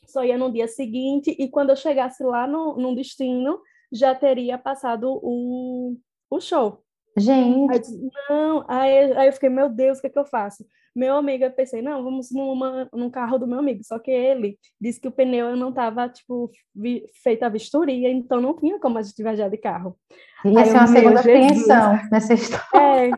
só 0.07 0.25
ia 0.25 0.37
no 0.37 0.53
dia 0.53 0.69
seguinte, 0.69 1.35
e 1.39 1.49
quando 1.49 1.71
eu 1.71 1.77
chegasse 1.77 2.23
lá 2.23 2.47
no, 2.47 2.77
no 2.77 2.95
destino, 2.95 3.61
já 3.91 4.15
teria 4.15 4.59
passado 4.59 5.21
o, 5.23 5.97
o 6.31 6.41
show. 6.41 6.83
Gente. 7.17 7.71
Aí 7.71 7.77
eu 7.77 7.81
disse, 7.81 8.11
não, 8.29 8.65
aí, 8.69 9.13
aí 9.13 9.29
eu 9.29 9.33
fiquei, 9.33 9.49
meu 9.49 9.69
Deus, 9.69 9.99
o 9.99 10.01
que 10.01 10.07
é 10.07 10.11
que 10.11 10.19
eu 10.19 10.25
faço? 10.25 10.65
Meu 10.95 11.17
amigo, 11.17 11.45
eu 11.45 11.51
pensei, 11.51 11.81
não, 11.81 12.03
vamos 12.03 12.31
numa, 12.31 12.89
num 12.93 13.11
carro 13.11 13.39
do 13.39 13.47
meu 13.47 13.59
amigo. 13.59 13.83
Só 13.83 13.99
que 13.99 14.11
ele 14.11 14.59
disse 14.81 15.01
que 15.01 15.09
o 15.09 15.13
pneu 15.13 15.57
não 15.57 15.71
estava, 15.71 16.09
tipo, 16.09 16.51
vi, 16.75 17.05
feita 17.23 17.47
a 17.47 17.49
vistoria, 17.49 18.11
então 18.11 18.41
não 18.41 18.57
tinha 18.57 18.79
como 18.79 18.99
a 18.99 19.03
gente 19.03 19.23
viajar 19.23 19.49
de 19.49 19.57
carro. 19.57 19.97
Ia 20.45 20.65
ser 20.65 20.77
uma 20.77 20.87
segunda 20.87 21.21
apreensão 21.21 21.99
nessa 22.11 22.35
história. 22.35 22.67
É. 22.77 23.11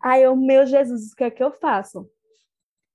Aí 0.00 0.22
eu, 0.22 0.36
meu 0.36 0.64
Jesus, 0.64 1.12
o 1.12 1.16
que 1.16 1.24
é 1.24 1.30
que 1.30 1.42
eu 1.42 1.52
faço? 1.52 2.08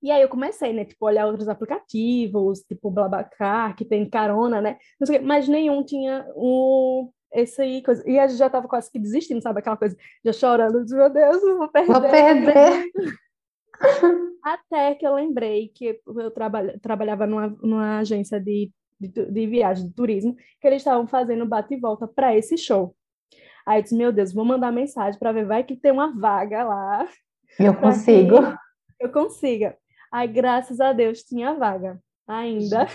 E 0.01 0.11
aí 0.11 0.21
eu 0.21 0.29
comecei, 0.29 0.71
né, 0.73 0.85
tipo, 0.85 1.05
olhar 1.05 1.25
outros 1.25 1.49
aplicativos, 1.49 2.59
tipo 2.61 2.91
Blabacar, 2.91 3.75
que 3.75 3.83
tem 3.83 4.07
carona, 4.07 4.61
né? 4.61 4.77
Mas 5.23 5.47
nenhum 5.47 5.83
tinha 5.83 6.25
o 6.35 7.11
esse 7.33 7.61
aí, 7.61 7.81
coisa. 7.83 8.07
E 8.09 8.17
a 8.17 8.27
gente 8.27 8.37
já 8.37 8.49
tava 8.49 8.67
quase 8.67 8.91
que 8.91 8.99
desistindo, 8.99 9.41
sabe? 9.41 9.59
Aquela 9.59 9.77
coisa, 9.77 9.95
já 10.23 10.33
chorando, 10.33 10.83
meu 10.89 11.09
Deus, 11.09 11.43
eu 11.43 11.57
vou 11.57 11.67
perder. 11.67 11.91
Vou 11.91 12.01
perder. 12.01 12.91
Até 14.43 14.95
que 14.95 15.05
eu 15.05 15.13
lembrei 15.13 15.69
que 15.69 15.99
eu 16.05 16.31
trabalha, 16.31 16.79
trabalhava 16.79 17.27
numa, 17.27 17.47
numa 17.61 17.99
agência 17.99 18.39
de, 18.39 18.71
de, 18.99 19.09
de 19.09 19.47
viagem, 19.47 19.87
de 19.87 19.93
turismo, 19.93 20.35
que 20.59 20.67
eles 20.67 20.81
estavam 20.81 21.07
fazendo 21.07 21.45
bate 21.45 21.73
e 21.73 21.79
volta 21.79 22.07
para 22.07 22.35
esse 22.35 22.57
show. 22.57 22.95
Aí 23.65 23.79
eu 23.79 23.83
disse, 23.83 23.97
meu 23.97 24.11
Deus, 24.13 24.33
vou 24.33 24.45
mandar 24.45 24.71
mensagem 24.71 25.19
para 25.19 25.33
ver, 25.33 25.45
vai 25.45 25.63
que 25.63 25.75
tem 25.75 25.91
uma 25.91 26.17
vaga 26.17 26.63
lá. 26.63 27.05
Eu 27.59 27.75
consigo. 27.75 28.35
Eu 28.99 29.11
consiga. 29.11 29.77
Aí, 30.11 30.27
graças 30.27 30.79
a 30.79 30.93
Deus, 30.93 31.23
tinha 31.23 31.53
vaga 31.53 32.01
ainda. 32.25 32.87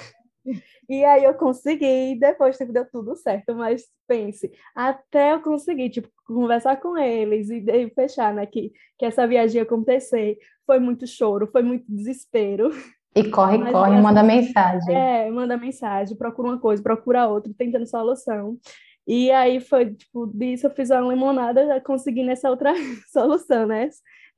E 0.89 1.05
aí 1.05 1.25
eu 1.25 1.35
consegui, 1.35 2.19
depois 2.19 2.57
tipo, 2.57 2.73
deu 2.73 2.85
tudo 2.91 3.15
certo, 3.15 3.55
mas 3.55 3.85
pense, 4.07 4.51
até 4.75 5.33
eu 5.33 5.41
conseguir, 5.41 5.91
tipo, 5.91 6.09
conversar 6.27 6.77
com 6.77 6.97
eles 6.99 7.49
e, 7.49 7.65
e 7.65 7.91
fechar, 7.91 8.35
né, 8.35 8.45
que, 8.47 8.73
que 8.99 9.07
essa 9.07 9.27
viagem 9.27 9.57
ia 9.59 9.63
acontecer, 9.63 10.39
foi 10.67 10.79
muito 10.79 11.07
choro, 11.07 11.49
foi 11.51 11.63
muito 11.63 11.85
desespero. 11.89 12.71
E 13.15 13.31
corre, 13.31 13.59
mas, 13.59 13.73
corre, 13.73 13.93
assim, 13.93 14.03
manda 14.03 14.23
mensagem. 14.23 14.95
É, 14.95 15.31
manda 15.31 15.57
mensagem, 15.57 16.17
procura 16.17 16.49
uma 16.49 16.59
coisa, 16.59 16.83
procura 16.83 17.29
outra, 17.29 17.53
tentando 17.57 17.87
solução. 17.87 18.59
E 19.07 19.31
aí 19.31 19.61
foi, 19.61 19.95
tipo, 19.95 20.27
disso 20.27 20.67
eu 20.67 20.71
fiz 20.71 20.91
uma 20.91 21.13
limonada, 21.13 21.67
já 21.67 21.81
consegui 21.81 22.23
nessa 22.23 22.49
outra 22.49 22.73
solução, 23.13 23.67
né? 23.67 23.89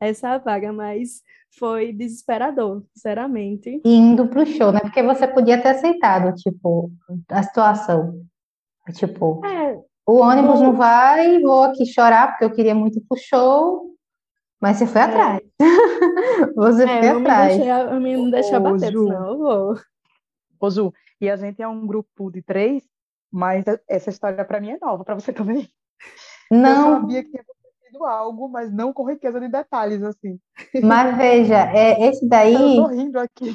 Essa 0.01 0.39
vaga, 0.39 0.73
mas 0.73 1.23
foi 1.59 1.93
desesperador, 1.93 2.83
sinceramente. 2.95 3.81
Indo 3.85 4.29
pro 4.29 4.45
show, 4.45 4.73
né? 4.73 4.81
Porque 4.81 5.03
você 5.03 5.27
podia 5.27 5.61
ter 5.61 5.69
aceitado, 5.69 6.35
tipo, 6.35 6.91
a 7.29 7.43
situação. 7.43 8.21
Tipo, 8.93 9.41
é, 9.47 9.81
o 10.07 10.21
ônibus 10.21 10.61
não 10.61 10.75
vai, 10.75 11.41
vou 11.41 11.65
aqui 11.65 11.87
chorar 11.87 12.29
porque 12.29 12.45
eu 12.45 12.53
queria 12.53 12.75
muito 12.75 12.99
ir 12.99 13.05
pro 13.09 13.17
show, 13.17 13.95
mas 14.61 14.77
você 14.77 14.87
foi 14.87 15.01
é. 15.01 15.05
atrás. 15.05 15.41
você 16.55 16.85
é, 16.85 17.01
foi 17.01 17.09
atrás. 17.09 17.53
Me 17.53 17.65
deixei, 17.65 17.95
eu 17.95 18.01
me 18.01 18.17
não 18.17 18.31
deixei 18.31 18.59
bater, 18.59 18.93
Ju. 18.93 19.05
senão 19.05 19.29
eu 19.29 19.39
vou. 19.39 19.75
Ô, 20.61 20.71
Ju, 20.71 20.93
e 21.21 21.31
a 21.31 21.37
gente 21.37 21.63
é 21.63 21.69
um 21.69 21.87
grupo 21.87 22.31
de 22.31 22.43
três, 22.43 22.83
mas 23.33 23.65
essa 23.89 24.11
história 24.11 24.45
para 24.45 24.61
mim 24.61 24.73
é 24.73 24.79
nova, 24.79 25.05
para 25.05 25.15
você 25.15 25.33
também. 25.33 25.69
Não. 26.51 26.95
Eu 26.95 27.01
sabia 27.01 27.25
que 27.25 27.31
tinha 27.31 27.45
algo, 28.03 28.49
mas 28.49 28.73
não 28.73 28.93
com 28.93 29.05
riqueza 29.05 29.39
de 29.39 29.49
detalhes, 29.49 30.03
assim. 30.03 30.39
Mas 30.83 31.17
veja, 31.17 31.71
é, 31.73 32.09
esse 32.09 32.27
daí. 32.27 32.77
Eu 32.79 32.85
tô 32.85 32.87
rindo 32.89 33.19
aqui. 33.19 33.55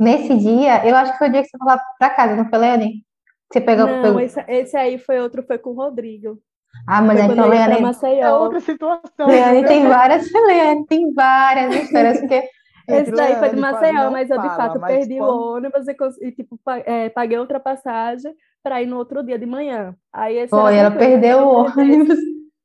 Nesse 0.00 0.36
dia, 0.36 0.86
eu 0.86 0.96
acho 0.96 1.12
que 1.12 1.18
foi 1.18 1.28
o 1.28 1.32
dia 1.32 1.42
que 1.42 1.48
você 1.48 1.58
foi 1.58 1.66
lá 1.66 1.80
pra 1.98 2.10
casa, 2.10 2.36
não 2.36 2.48
foi, 2.48 2.58
Leane? 2.58 3.04
Você 3.52 3.60
pegou. 3.60 3.86
Não, 3.86 4.02
pegou... 4.02 4.20
Esse, 4.20 4.40
esse, 4.48 4.76
aí 4.76 4.98
foi 4.98 5.20
outro, 5.20 5.42
foi 5.42 5.58
com 5.58 5.70
o 5.70 5.74
Rodrigo. 5.74 6.38
Ah, 6.86 7.02
mas 7.02 7.20
então 7.20 7.48
Leane. 7.48 7.82
É 8.20 8.32
outra 8.32 8.60
situação. 8.60 9.26
Leane 9.26 9.66
tem 9.66 9.86
várias, 9.86 10.30
Leane 10.32 10.86
tem 10.86 11.12
várias 11.12 11.74
histórias, 11.74 12.20
porque. 12.20 12.48
Esse 12.88 13.10
daí 13.10 13.36
foi 13.36 13.50
de 13.50 13.56
Maceió, 13.56 14.10
mas 14.10 14.30
eu 14.30 14.40
de 14.40 14.48
fato 14.48 14.80
perdi 14.80 15.18
quando... 15.18 15.30
o 15.30 15.56
ônibus 15.56 15.86
e, 15.86 16.26
e 16.26 16.32
tipo, 16.32 16.58
é, 16.86 17.10
paguei 17.10 17.36
outra 17.36 17.60
passagem 17.60 18.34
para 18.62 18.82
ir 18.82 18.86
no 18.86 18.96
outro 18.96 19.22
dia 19.22 19.38
de 19.38 19.44
manhã. 19.44 19.94
Aí 20.10 20.38
esse 20.38 20.48
Foi, 20.48 20.74
ela 20.74 20.90
perdeu 20.90 21.40
o 21.40 21.64
ônibus 21.66 22.18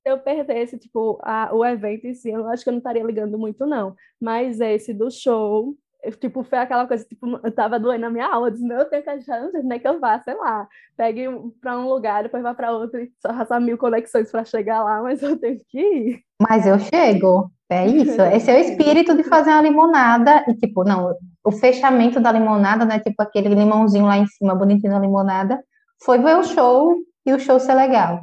eu 0.06 0.20
perdesse, 0.20 0.78
tipo, 0.78 1.20
a, 1.22 1.50
o 1.54 1.66
evento 1.66 2.06
em 2.06 2.14
si, 2.14 2.30
eu 2.30 2.48
acho 2.50 2.64
que 2.64 2.70
eu 2.70 2.74
não 2.74 2.80
estaria 2.80 3.04
ligando 3.04 3.38
muito, 3.38 3.66
não. 3.66 3.96
Mas 4.20 4.60
esse 4.60 4.94
do 4.94 5.10
show, 5.10 5.76
eu, 6.04 6.12
tipo, 6.12 6.44
foi 6.44 6.58
aquela 6.58 6.86
coisa, 6.86 7.06
tipo, 7.06 7.40
eu 7.42 7.52
tava 7.52 7.80
doendo 7.80 8.06
a 8.06 8.10
minha 8.10 8.28
aula, 8.28 8.48
eu 8.48 8.52
disse, 8.52 8.66
não, 8.66 8.76
eu 8.76 8.90
tenho 8.90 9.02
que 9.02 9.10
achar, 9.10 9.50
como 9.50 9.74
é 9.74 9.80
que 9.80 9.88
eu 9.88 10.00
vá, 10.00 10.20
sei 10.20 10.36
lá. 10.36 10.68
Pegue 10.98 11.26
para 11.62 11.80
um 11.80 11.88
lugar, 11.88 12.24
depois 12.24 12.44
vá 12.44 12.54
para 12.54 12.74
outro, 12.74 13.00
e 13.00 13.12
só 13.22 13.32
raçar 13.32 13.62
mil 13.62 13.78
conexões 13.78 14.30
para 14.30 14.44
chegar 14.44 14.84
lá, 14.84 15.02
mas 15.02 15.24
eu 15.24 15.40
tenho 15.40 15.62
que 15.70 15.80
ir. 15.80 16.20
Mas 16.42 16.68
eu 16.68 16.78
chego, 16.80 17.50
é 17.70 17.88
isso. 17.88 18.22
Esse 18.22 18.52
é 18.52 18.58
o 18.58 18.60
espírito 18.60 19.16
de 19.16 19.24
fazer 19.24 19.52
uma 19.52 19.62
limonada, 19.62 20.44
e 20.50 20.54
tipo, 20.56 20.84
não, 20.84 21.16
o 21.46 21.52
fechamento 21.52 22.20
da 22.20 22.34
limonada, 22.34 22.84
né, 22.84 23.00
tipo 23.00 23.22
aquele 23.24 23.56
limãozinho 23.56 24.06
lá 24.06 24.18
em 24.18 24.28
cima, 24.28 24.54
bonitinho 24.54 24.92
na 24.92 25.00
limonada, 25.00 25.64
foi 26.04 26.20
ver 26.20 26.38
o 26.38 26.44
show 26.44 26.94
e 27.26 27.32
o 27.32 27.40
show 27.40 27.58
ser 27.62 27.76
legal. 27.76 28.20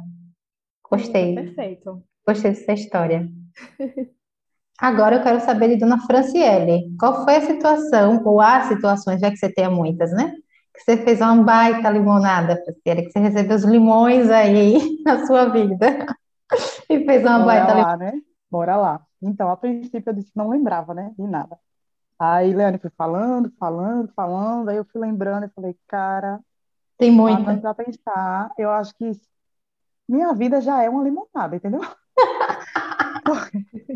Gostei. 0.91 1.35
Perfeito. 1.35 2.03
Gostei 2.27 2.51
dessa 2.51 2.73
história. 2.73 3.29
Agora 4.79 5.17
eu 5.17 5.23
quero 5.23 5.39
saber 5.41 5.69
de 5.69 5.77
Dona 5.77 5.99
Franciele. 5.99 6.95
Qual 6.99 7.23
foi 7.23 7.35
a 7.35 7.41
situação, 7.41 8.21
ou 8.25 8.41
as 8.41 8.65
situações, 8.65 9.21
já 9.21 9.29
que 9.29 9.37
você 9.37 9.51
tem 9.53 9.69
muitas, 9.69 10.11
né? 10.11 10.33
Que 10.73 10.81
você 10.81 10.97
fez 10.97 11.21
uma 11.21 11.43
baita 11.43 11.89
limonada, 11.89 12.59
Franciele, 12.63 13.03
que 13.03 13.11
você 13.11 13.19
recebeu 13.19 13.55
os 13.55 13.63
limões 13.63 14.29
aí 14.29 14.79
na 15.05 15.25
sua 15.25 15.45
vida. 15.49 16.05
E 16.89 17.05
fez 17.05 17.21
uma 17.21 17.39
baita 17.39 17.73
lá, 17.73 17.95
né? 17.95 18.11
bora 18.49 18.75
lá. 18.75 19.01
Então, 19.21 19.49
a 19.49 19.55
princípio 19.55 20.03
eu 20.09 20.13
disse 20.13 20.31
que 20.31 20.37
não 20.37 20.49
lembrava, 20.49 20.93
né, 20.93 21.13
de 21.17 21.25
nada. 21.25 21.57
Aí 22.19 22.53
Leane 22.53 22.77
foi 22.77 22.91
falando, 22.97 23.51
falando, 23.57 24.11
falando, 24.15 24.69
aí 24.69 24.77
eu 24.77 24.85
fui 24.85 24.99
lembrando 24.99 25.45
e 25.45 25.49
falei, 25.49 25.75
cara, 25.87 26.39
Tem 26.97 27.11
muita. 27.11 27.41
parando 27.43 27.61
pra 27.61 27.73
pensar, 27.73 28.51
eu 28.57 28.69
acho 28.69 28.95
que 28.95 29.11
minha 30.11 30.33
vida 30.33 30.59
já 30.61 30.83
é 30.83 30.89
uma 30.89 31.03
limonada, 31.03 31.55
entendeu? 31.55 31.81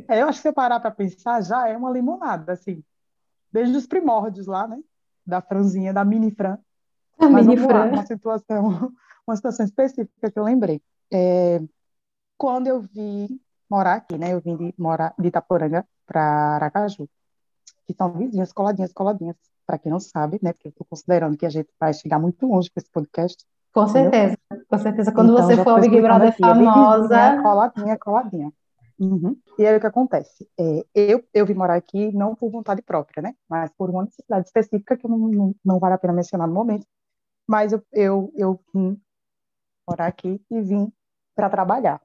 É, 0.07 0.21
eu 0.21 0.27
acho 0.27 0.37
que 0.37 0.43
se 0.43 0.47
eu 0.49 0.53
parar 0.53 0.79
para 0.79 0.91
pensar, 0.91 1.41
já 1.41 1.67
é 1.67 1.75
uma 1.75 1.89
limonada, 1.89 2.53
assim, 2.53 2.83
desde 3.51 3.75
os 3.75 3.87
primórdios 3.87 4.45
lá, 4.45 4.67
né? 4.67 4.79
Da 5.25 5.41
franzinha, 5.41 5.93
da 5.93 6.05
mini 6.05 6.31
Fran. 6.31 6.57
A 7.19 7.27
Mas 7.27 7.47
mini 7.47 7.59
lá, 7.61 7.67
Fran. 7.67 7.91
uma 7.91 8.05
situação, 8.05 8.93
uma 9.27 9.35
situação 9.35 9.65
específica 9.65 10.31
que 10.31 10.39
eu 10.39 10.43
lembrei. 10.43 10.81
É, 11.11 11.59
quando 12.37 12.67
eu 12.67 12.81
vim 12.81 13.39
morar 13.69 13.95
aqui, 13.95 14.17
né? 14.17 14.33
Eu 14.33 14.41
vim 14.41 14.55
de, 14.55 14.73
morar, 14.77 15.13
de 15.17 15.27
Itaporanga 15.27 15.85
para 16.05 16.21
Aracaju, 16.55 17.09
que 17.87 17.93
são 17.93 18.11
vizinhas, 18.11 18.53
coladinhas, 18.53 18.93
coladinhas. 18.93 19.35
Para 19.65 19.79
quem 19.79 19.91
não 19.91 19.99
sabe, 19.99 20.39
né? 20.43 20.53
Porque 20.53 20.67
eu 20.67 20.71
estou 20.71 20.85
considerando 20.87 21.35
que 21.35 21.45
a 21.45 21.49
gente 21.49 21.69
vai 21.79 21.93
chegar 21.93 22.19
muito 22.19 22.45
longe 22.45 22.69
com 22.69 22.79
esse 22.79 22.89
podcast. 22.91 23.43
Com 23.75 23.83
Entendeu? 23.83 24.11
certeza, 24.11 24.37
com 24.69 24.77
certeza. 24.77 25.11
Quando 25.11 25.33
Então, 25.33 25.45
você 25.45 25.61
for 25.61 25.81
Big 25.81 26.01
Brother 26.01 26.29
aqui, 26.29 26.43
é 26.43 26.47
famosa, 26.47 27.41
coladinha, 27.43 27.97
coladinha. 27.99 28.53
Uhum. 28.97 29.35
E 29.59 29.67
aí 29.67 29.75
o 29.75 29.81
que 29.81 29.87
acontece? 29.87 30.47
É, 30.57 30.85
eu, 30.95 31.21
eu 31.33 31.45
vim 31.45 31.53
morar 31.53 31.75
aqui 31.75 32.09
não 32.13 32.33
por 32.33 32.49
vontade 32.49 32.81
própria, 32.81 33.21
né? 33.21 33.35
Mas 33.49 33.69
por 33.77 33.89
uma 33.89 34.03
necessidade 34.05 34.47
específica 34.47 34.95
que 34.95 35.05
não, 35.09 35.17
não, 35.17 35.55
não 35.63 35.77
vale 35.77 35.95
a 35.95 35.97
pena 35.97 36.13
mencionar 36.13 36.47
no 36.47 36.53
momento. 36.53 36.87
Mas 37.47 37.73
eu, 37.73 37.83
eu, 37.91 38.31
eu 38.35 38.61
vim 38.73 38.97
morar 39.87 40.07
aqui 40.07 40.41
e 40.49 40.61
vim 40.61 40.91
para 41.35 41.49
trabalhar. 41.49 42.01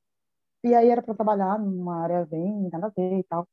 E 0.65 0.75
aí 0.75 0.89
era 0.89 1.03
para 1.03 1.15
trabalhar 1.15 1.59
numa 1.59 2.03
área 2.03 2.27
bem 2.27 2.69
nada 2.73 2.89
a 2.89 2.91
ver 2.91 3.21
e 3.21 3.25
tal. 3.25 3.49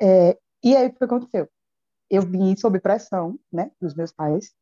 É, 0.00 0.38
e 0.62 0.76
aí 0.76 0.88
o 0.88 0.94
que 0.94 1.04
aconteceu? 1.04 1.48
Eu 2.10 2.22
vim 2.22 2.56
sob 2.56 2.80
pressão, 2.80 3.38
né, 3.52 3.70
dos 3.80 3.94
meus 3.94 4.12
pais, 4.12 4.54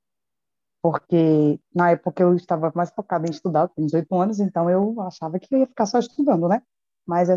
porque 0.84 1.58
na 1.74 1.92
época 1.92 2.22
eu 2.22 2.34
estava 2.36 2.70
mais 2.74 2.90
focada 2.90 3.26
em 3.26 3.30
estudar, 3.30 3.62
eu 3.62 3.68
tenho 3.70 3.86
18 3.86 4.14
anos, 4.20 4.38
então 4.38 4.68
eu 4.68 5.00
achava 5.00 5.38
que 5.38 5.54
eu 5.54 5.60
ia 5.60 5.66
ficar 5.66 5.86
só 5.86 5.98
estudando, 5.98 6.46
né? 6.46 6.62
Mas 7.06 7.30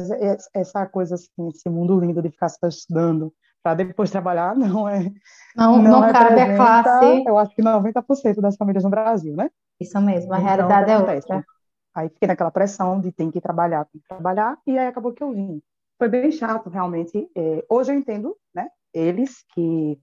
essa, 0.53 0.85
coisa 0.87 1.15
assim, 1.15 1.47
esse 1.49 1.69
mundo 1.69 1.97
lindo 1.99 2.21
de 2.21 2.29
ficar 2.29 2.49
só 2.49 2.67
estudando 2.67 3.33
para 3.63 3.75
depois 3.75 4.11
trabalhar, 4.11 4.53
não 4.57 4.87
é, 4.89 5.09
não, 5.55 5.81
não 5.81 6.01
não 6.01 6.07
cabe 6.07 6.41
a 6.41 6.53
classe. 6.55 7.23
eu 7.25 7.37
acho 7.37 7.55
que 7.55 7.61
90% 7.61 8.41
das 8.41 8.57
famílias 8.57 8.83
no 8.83 8.89
Brasil, 8.89 9.35
né? 9.35 9.49
Isso 9.79 9.99
mesmo, 10.01 10.33
a 10.33 10.37
Então, 10.37 10.45
realidade 10.45 10.91
é 10.91 10.97
acontece? 10.97 11.27
outra. 11.31 11.45
Aí 11.95 12.09
fiquei 12.09 12.27
naquela 12.27 12.51
pressão 12.51 12.99
de 13.01 13.11
tem 13.11 13.31
que 13.31 13.41
trabalhar, 13.41 13.85
tem 13.85 14.01
que 14.01 14.07
trabalhar, 14.07 14.57
e 14.67 14.77
aí 14.77 14.87
acabou 14.87 15.13
que 15.13 15.23
eu 15.23 15.33
vim. 15.33 15.61
Foi 15.97 16.07
bem 16.09 16.31
chato, 16.31 16.69
realmente. 16.69 17.29
É, 17.35 17.65
hoje 17.69 17.91
eu 17.91 17.95
entendo, 17.97 18.35
né? 18.53 18.67
Eles 18.93 19.43
que 19.53 19.99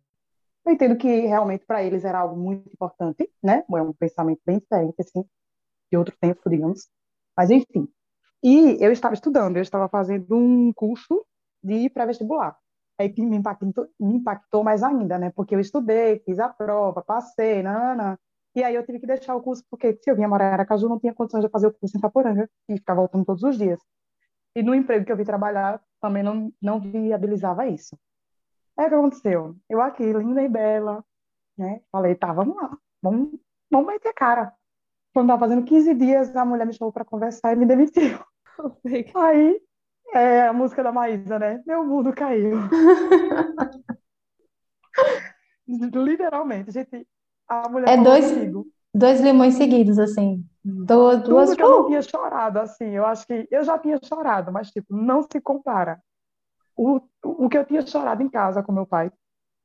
eu 0.67 0.73
entendo 0.73 0.97
que 0.97 1.09
realmente 1.09 1.65
para 1.67 1.83
eles 1.83 2.05
era 2.05 2.19
algo 2.21 2.37
muito 2.37 2.69
importante, 2.73 3.31
né? 3.43 3.65
É 3.71 3.83
um 3.83 3.93
pensamento 3.93 4.41
bem 4.47 4.59
diferente, 4.59 4.95
assim, 5.01 5.25
de 5.91 5.99
outro 5.99 6.17
tempo, 6.21 6.49
digamos. 6.49 6.89
Mas, 7.37 7.51
enfim. 7.51 7.89
E 8.43 8.77
eu 8.85 8.93
estava 8.93 9.15
estudando, 9.15 9.57
eu 9.57 9.63
estava 9.63 9.89
fazendo 9.89 10.37
um 10.37 10.73
curso 10.75 11.25
de 11.63 11.89
pré-vestibular. 11.91 12.57
Aí 12.99 13.09
que 13.11 13.23
me 13.23 13.37
impactou, 13.37 13.89
me 14.01 14.17
impactou 14.17 14.63
mais 14.65 14.83
ainda, 14.83 15.19
né? 15.19 15.31
Porque 15.35 15.55
eu 15.55 15.61
estudei, 15.61 16.21
fiz 16.21 16.39
a 16.39 16.49
prova, 16.49 17.03
passei, 17.03 17.63
nanana. 17.63 18.19
E 18.55 18.63
aí 18.63 18.75
eu 18.75 18.87
tive 18.87 19.01
que 19.01 19.07
deixar 19.07 19.35
o 19.35 19.43
curso, 19.43 19.65
porque 19.71 19.99
se 20.03 20.11
eu 20.11 20.15
vinha 20.17 20.29
morar 20.29 20.51
em 20.51 20.53
Aracaju, 20.55 20.89
não 20.89 21.01
tinha 21.01 21.15
condições 21.15 21.45
de 21.45 21.51
fazer 21.51 21.67
o 21.67 21.73
curso 21.75 21.97
em 21.97 21.99
Itaporanga 21.99 22.49
e 22.69 22.79
ficar 22.79 22.95
voltando 22.95 23.25
todos 23.25 23.43
os 23.43 23.59
dias. 23.59 23.81
E 24.55 24.63
no 24.63 24.75
emprego 24.75 25.05
que 25.05 25.13
eu 25.13 25.17
vim 25.17 25.25
trabalhar, 25.25 25.83
também 26.01 26.23
não, 26.23 26.53
não 26.63 26.81
viabilizava 26.81 27.67
isso. 27.67 27.99
Aí 28.77 28.87
o 28.87 28.89
que 28.89 28.95
aconteceu? 28.95 29.57
Eu 29.69 29.81
aqui, 29.81 30.03
linda 30.13 30.43
e 30.43 30.49
bela, 30.49 31.05
né? 31.59 31.81
Falei, 31.93 32.15
tá, 32.15 32.33
vamos 32.33 32.57
lá, 32.57 32.77
vamos, 33.03 33.31
vamos 33.71 33.87
meter 33.89 34.09
a 34.11 34.15
cara. 34.15 34.55
Quando 35.15 35.29
tava 35.29 35.41
fazendo 35.41 35.65
15 35.65 35.95
dias, 35.95 36.35
a 36.37 36.45
mulher 36.45 36.67
me 36.67 36.75
chamou 36.75 36.93
para 36.93 37.05
conversar 37.05 37.53
e 37.53 37.57
me 37.57 37.67
demitiu. 37.67 38.19
Aí, 39.17 39.61
é 40.15 40.49
a 40.49 40.53
música 40.53 40.83
da 40.83 40.93
Maísa, 40.93 41.39
né? 41.39 41.63
Meu 41.67 41.85
mundo 41.85 42.13
caiu. 42.15 42.53
Literalmente, 45.67 46.71
gente, 46.71 47.07
a 47.49 47.69
mulher 47.69 47.89
É 47.99 48.03
dois, 48.03 48.31
comigo. 48.31 48.67
dois 48.95 49.21
limões 49.21 49.55
seguidos, 49.55 49.99
assim. 49.99 50.45
Du- 50.65 51.17
Duas. 51.19 51.51
Tudo 51.51 51.57
que 51.57 51.63
eu 51.63 51.71
não 51.71 51.87
tinha 51.87 52.03
chorado, 52.03 52.59
assim, 52.59 52.91
eu 52.91 53.05
acho 53.07 53.27
que 53.27 53.49
eu 53.51 53.65
já 53.65 53.79
tinha 53.79 53.99
chorado, 54.03 54.53
mas, 54.53 54.71
tipo, 54.71 54.95
não 54.95 55.23
se 55.23 55.41
compara. 55.41 56.01
O, 56.77 57.01
o 57.23 57.49
que 57.49 57.59
eu 57.59 57.65
tinha 57.65 57.87
chorado 57.87 58.23
em 58.23 58.29
casa 58.29 58.63
com 58.63 58.73
meu 58.73 58.87
pai, 58.87 59.13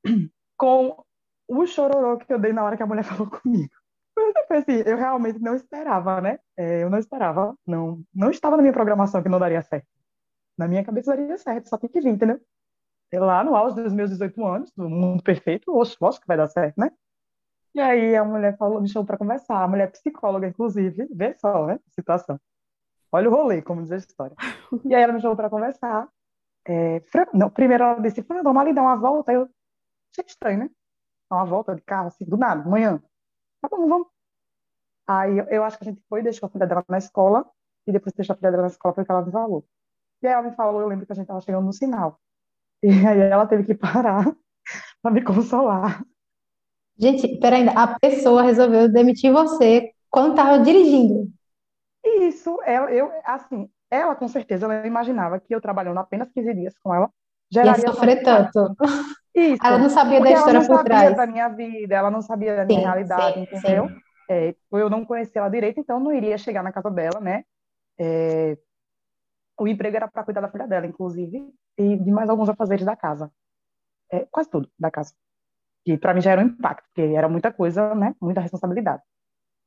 com 0.57 1.03
o 1.47 1.65
chororô 1.65 2.17
que 2.17 2.31
eu 2.31 2.39
dei 2.39 2.53
na 2.53 2.63
hora 2.63 2.77
que 2.77 2.83
a 2.83 2.87
mulher 2.87 3.03
falou 3.05 3.29
comigo. 3.29 3.69
Foi 4.47 4.57
assim, 4.57 4.83
eu 4.85 4.97
realmente 4.97 5.39
não 5.39 5.55
esperava, 5.55 6.19
né? 6.19 6.39
É, 6.57 6.83
eu 6.83 6.89
não 6.89 6.97
esperava, 6.97 7.55
não, 7.65 8.03
não 8.13 8.29
estava 8.29 8.57
na 8.57 8.61
minha 8.61 8.73
programação 8.73 9.23
que 9.23 9.29
não 9.29 9.39
daria 9.39 9.61
certo. 9.61 9.87
Na 10.57 10.67
minha 10.67 10.83
cabeça 10.83 11.15
daria 11.15 11.37
certo, 11.37 11.69
só 11.69 11.77
tem 11.77 11.89
que 11.89 12.01
vir, 12.01 12.09
entendeu? 12.09 12.39
Eu 13.11 13.23
lá 13.23 13.43
no 13.43 13.55
auge 13.55 13.75
dos 13.81 13.93
meus 13.93 14.09
18 14.09 14.45
anos, 14.45 14.71
do 14.75 14.89
mundo 14.89 15.23
perfeito, 15.23 15.73
oxe, 15.75 15.95
lógico 16.01 16.21
que 16.23 16.27
vai 16.27 16.37
dar 16.37 16.47
certo, 16.47 16.77
né? 16.77 16.91
E 17.73 17.79
aí 17.79 18.15
a 18.15 18.25
mulher 18.25 18.57
falou, 18.57 18.81
me 18.81 18.89
chamou 18.89 19.05
para 19.05 19.17
conversar, 19.17 19.63
a 19.63 19.67
mulher 19.67 19.85
é 19.85 19.91
psicóloga, 19.91 20.47
inclusive, 20.47 21.07
vê 21.11 21.33
só, 21.39 21.65
né? 21.65 21.79
Situação. 21.91 22.39
Olha 23.11 23.29
o 23.29 23.33
rolê, 23.33 23.61
como 23.61 23.81
diz 23.81 23.91
a 23.91 23.97
história. 23.97 24.35
E 24.85 24.93
aí 24.93 25.01
ela 25.01 25.13
me 25.13 25.21
chamou 25.21 25.35
para 25.35 25.49
conversar. 25.49 26.07
É, 26.71 27.01
não, 27.33 27.49
primeiro 27.49 27.83
ela 27.83 27.99
disse, 27.99 28.21
Fran, 28.21 28.43
vamos 28.43 28.61
ali 28.61 28.73
dar 28.73 28.83
uma 28.83 28.95
volta. 28.95 29.33
Eu 29.33 29.49
achei 30.11 30.23
estranho, 30.27 30.59
né? 30.59 30.69
Dar 31.27 31.37
uma 31.37 31.45
volta 31.45 31.75
de 31.75 31.81
carro, 31.81 32.09
assim, 32.09 32.25
do 32.25 32.37
nada, 32.37 32.61
de 32.61 32.69
manhã. 32.69 33.01
Tá 33.59 33.67
bom, 33.67 33.87
vamos. 33.87 34.07
Aí 35.07 35.39
eu, 35.39 35.45
eu 35.45 35.63
acho 35.63 35.79
que 35.79 35.83
a 35.83 35.91
gente 35.91 36.03
foi, 36.07 36.21
deixou 36.21 36.45
a 36.45 36.49
filha 36.51 36.67
dela 36.67 36.85
na 36.87 36.99
escola, 36.99 37.49
e 37.87 37.91
depois 37.91 38.13
deixou 38.13 38.35
a 38.35 38.37
filha 38.37 38.51
dela 38.51 38.63
na 38.63 38.69
escola, 38.69 38.93
foi 38.93 39.03
que 39.03 39.11
ela 39.11 39.25
me 39.25 39.31
falou. 39.31 39.65
E 40.21 40.27
aí 40.27 40.33
ela 40.33 40.43
me 40.43 40.55
falou, 40.55 40.81
eu 40.81 40.87
lembro 40.87 41.07
que 41.07 41.11
a 41.11 41.15
gente 41.15 41.23
estava 41.23 41.41
chegando 41.41 41.65
no 41.65 41.73
sinal. 41.73 42.19
E 42.81 42.89
aí 42.89 43.19
ela 43.19 43.45
teve 43.45 43.65
que 43.65 43.75
parar 43.75 44.23
para 45.01 45.11
me 45.11 45.21
consolar. 45.23 46.05
Gente, 46.97 47.39
peraí, 47.39 47.67
a 47.67 47.99
pessoa 47.99 48.43
resolveu 48.43 48.91
demitir 48.91 49.33
você 49.33 49.91
quando 50.09 50.31
estava 50.31 50.59
dirigindo. 50.59 51.29
Isso, 52.05 52.57
eu, 52.63 53.11
assim, 53.25 53.69
ela 53.91 54.15
com 54.15 54.27
certeza, 54.27 54.65
ela 54.65 54.85
imaginava 54.87 55.39
que 55.39 55.53
eu 55.53 55.61
trabalhando 55.61 55.99
apenas 55.99 56.31
15 56.31 56.53
dias 56.53 56.75
com 56.79 56.93
ela, 56.93 57.09
Ia 57.63 57.73
geraria 57.73 57.85
sofrer 57.85 58.21
tanto. 58.27 58.59
Isso, 59.35 59.63
Ela 59.63 59.77
não 59.77 59.89
sabia 59.89 60.21
da 60.21 60.31
porque 60.31 60.33
ela 60.33 60.49
história 60.49 60.61
não 60.61 60.63
por 60.65 60.79
sabia 60.79 60.83
trás. 60.83 61.15
da 61.15 61.25
minha 61.27 61.47
vida, 61.49 61.95
ela 61.95 62.11
não 62.11 62.21
sabia 62.21 62.55
da 62.55 62.65
minha 62.65 62.79
Sim, 62.79 62.81
realidade, 62.81 63.39
sim, 63.43 63.53
entendeu? 63.53 63.91
sim. 63.91 64.01
É, 64.29 64.55
eu 64.71 64.89
não 64.89 65.05
conhecia 65.05 65.41
ela 65.41 65.49
direito, 65.49 65.79
então 65.79 65.99
não 65.99 66.13
iria 66.13 66.37
chegar 66.37 66.63
na 66.63 66.71
casa 66.71 66.89
dela, 66.91 67.19
né? 67.19 67.43
É, 67.99 68.57
o 69.59 69.67
emprego 69.67 69.95
era 69.97 70.07
para 70.07 70.23
cuidar 70.23 70.41
da 70.41 70.49
filha 70.51 70.67
dela, 70.67 70.85
inclusive, 70.87 71.53
e 71.77 71.97
de 71.97 72.11
mais 72.11 72.29
alguns 72.29 72.49
afazeres 72.49 72.85
da 72.85 72.95
casa. 72.95 73.31
É, 74.11 74.25
quase 74.31 74.49
tudo 74.49 74.69
da 74.79 74.91
casa. 74.91 75.13
Que 75.85 75.97
para 75.97 76.13
mim 76.13 76.21
já 76.21 76.31
era 76.33 76.41
um 76.41 76.47
impacto, 76.47 76.85
porque 76.89 77.01
era 77.15 77.29
muita 77.29 77.53
coisa, 77.53 77.95
né? 77.95 78.15
Muita 78.21 78.41
responsabilidade. 78.41 79.03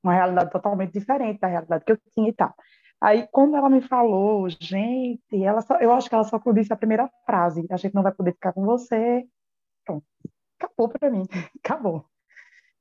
Uma 0.02 0.14
realidade 0.14 0.50
totalmente 0.52 0.92
diferente 0.92 1.40
da 1.40 1.48
realidade 1.48 1.84
que 1.84 1.92
eu 1.92 1.98
tinha 2.14 2.30
e 2.30 2.34
tal. 2.34 2.54
Aí, 3.02 3.26
quando 3.32 3.56
ela 3.56 3.68
me 3.68 3.80
falou, 3.80 4.48
gente, 4.48 5.42
ela 5.42 5.60
só, 5.60 5.74
eu 5.78 5.92
acho 5.92 6.08
que 6.08 6.14
ela 6.14 6.22
só 6.22 6.40
disse 6.54 6.72
a 6.72 6.76
primeira 6.76 7.10
frase: 7.26 7.66
a 7.68 7.76
gente 7.76 7.94
não 7.94 8.02
vai 8.02 8.12
poder 8.12 8.32
ficar 8.32 8.52
com 8.52 8.64
você. 8.64 9.26
Pronto, 9.84 10.06
acabou 10.60 10.88
para 10.88 11.10
mim, 11.10 11.26
acabou. 11.64 12.06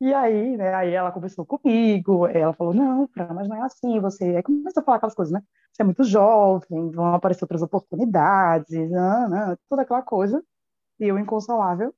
E 0.02 0.14
aí, 0.14 0.58
né, 0.58 0.74
aí 0.76 0.94
ela 0.94 1.12
conversou 1.12 1.46
comigo, 1.46 2.28
ela 2.28 2.54
falou, 2.54 2.74
não, 2.74 3.10
mas 3.36 3.48
não 3.48 3.56
é 3.58 3.62
assim, 3.62 4.00
você... 4.00 4.36
Aí 4.38 4.44
começou 4.44 4.82
a 4.82 4.84
falar 4.84 4.98
aquelas 4.98 5.16
coisas, 5.16 5.34
né? 5.34 5.44
Você 5.72 5.84
é 5.84 5.86
muito 5.86 6.04
jovem, 6.04 6.92
vão 6.92 7.14
aparecer 7.14 7.44
outras 7.44 7.62
oportunidades, 7.62 8.90
não, 8.92 9.30
não, 9.30 9.58
toda 9.70 9.84
aquela 9.84 10.02
coisa. 10.02 10.44
E 11.00 11.06
eu, 11.08 11.20
inconsolável. 11.20 11.94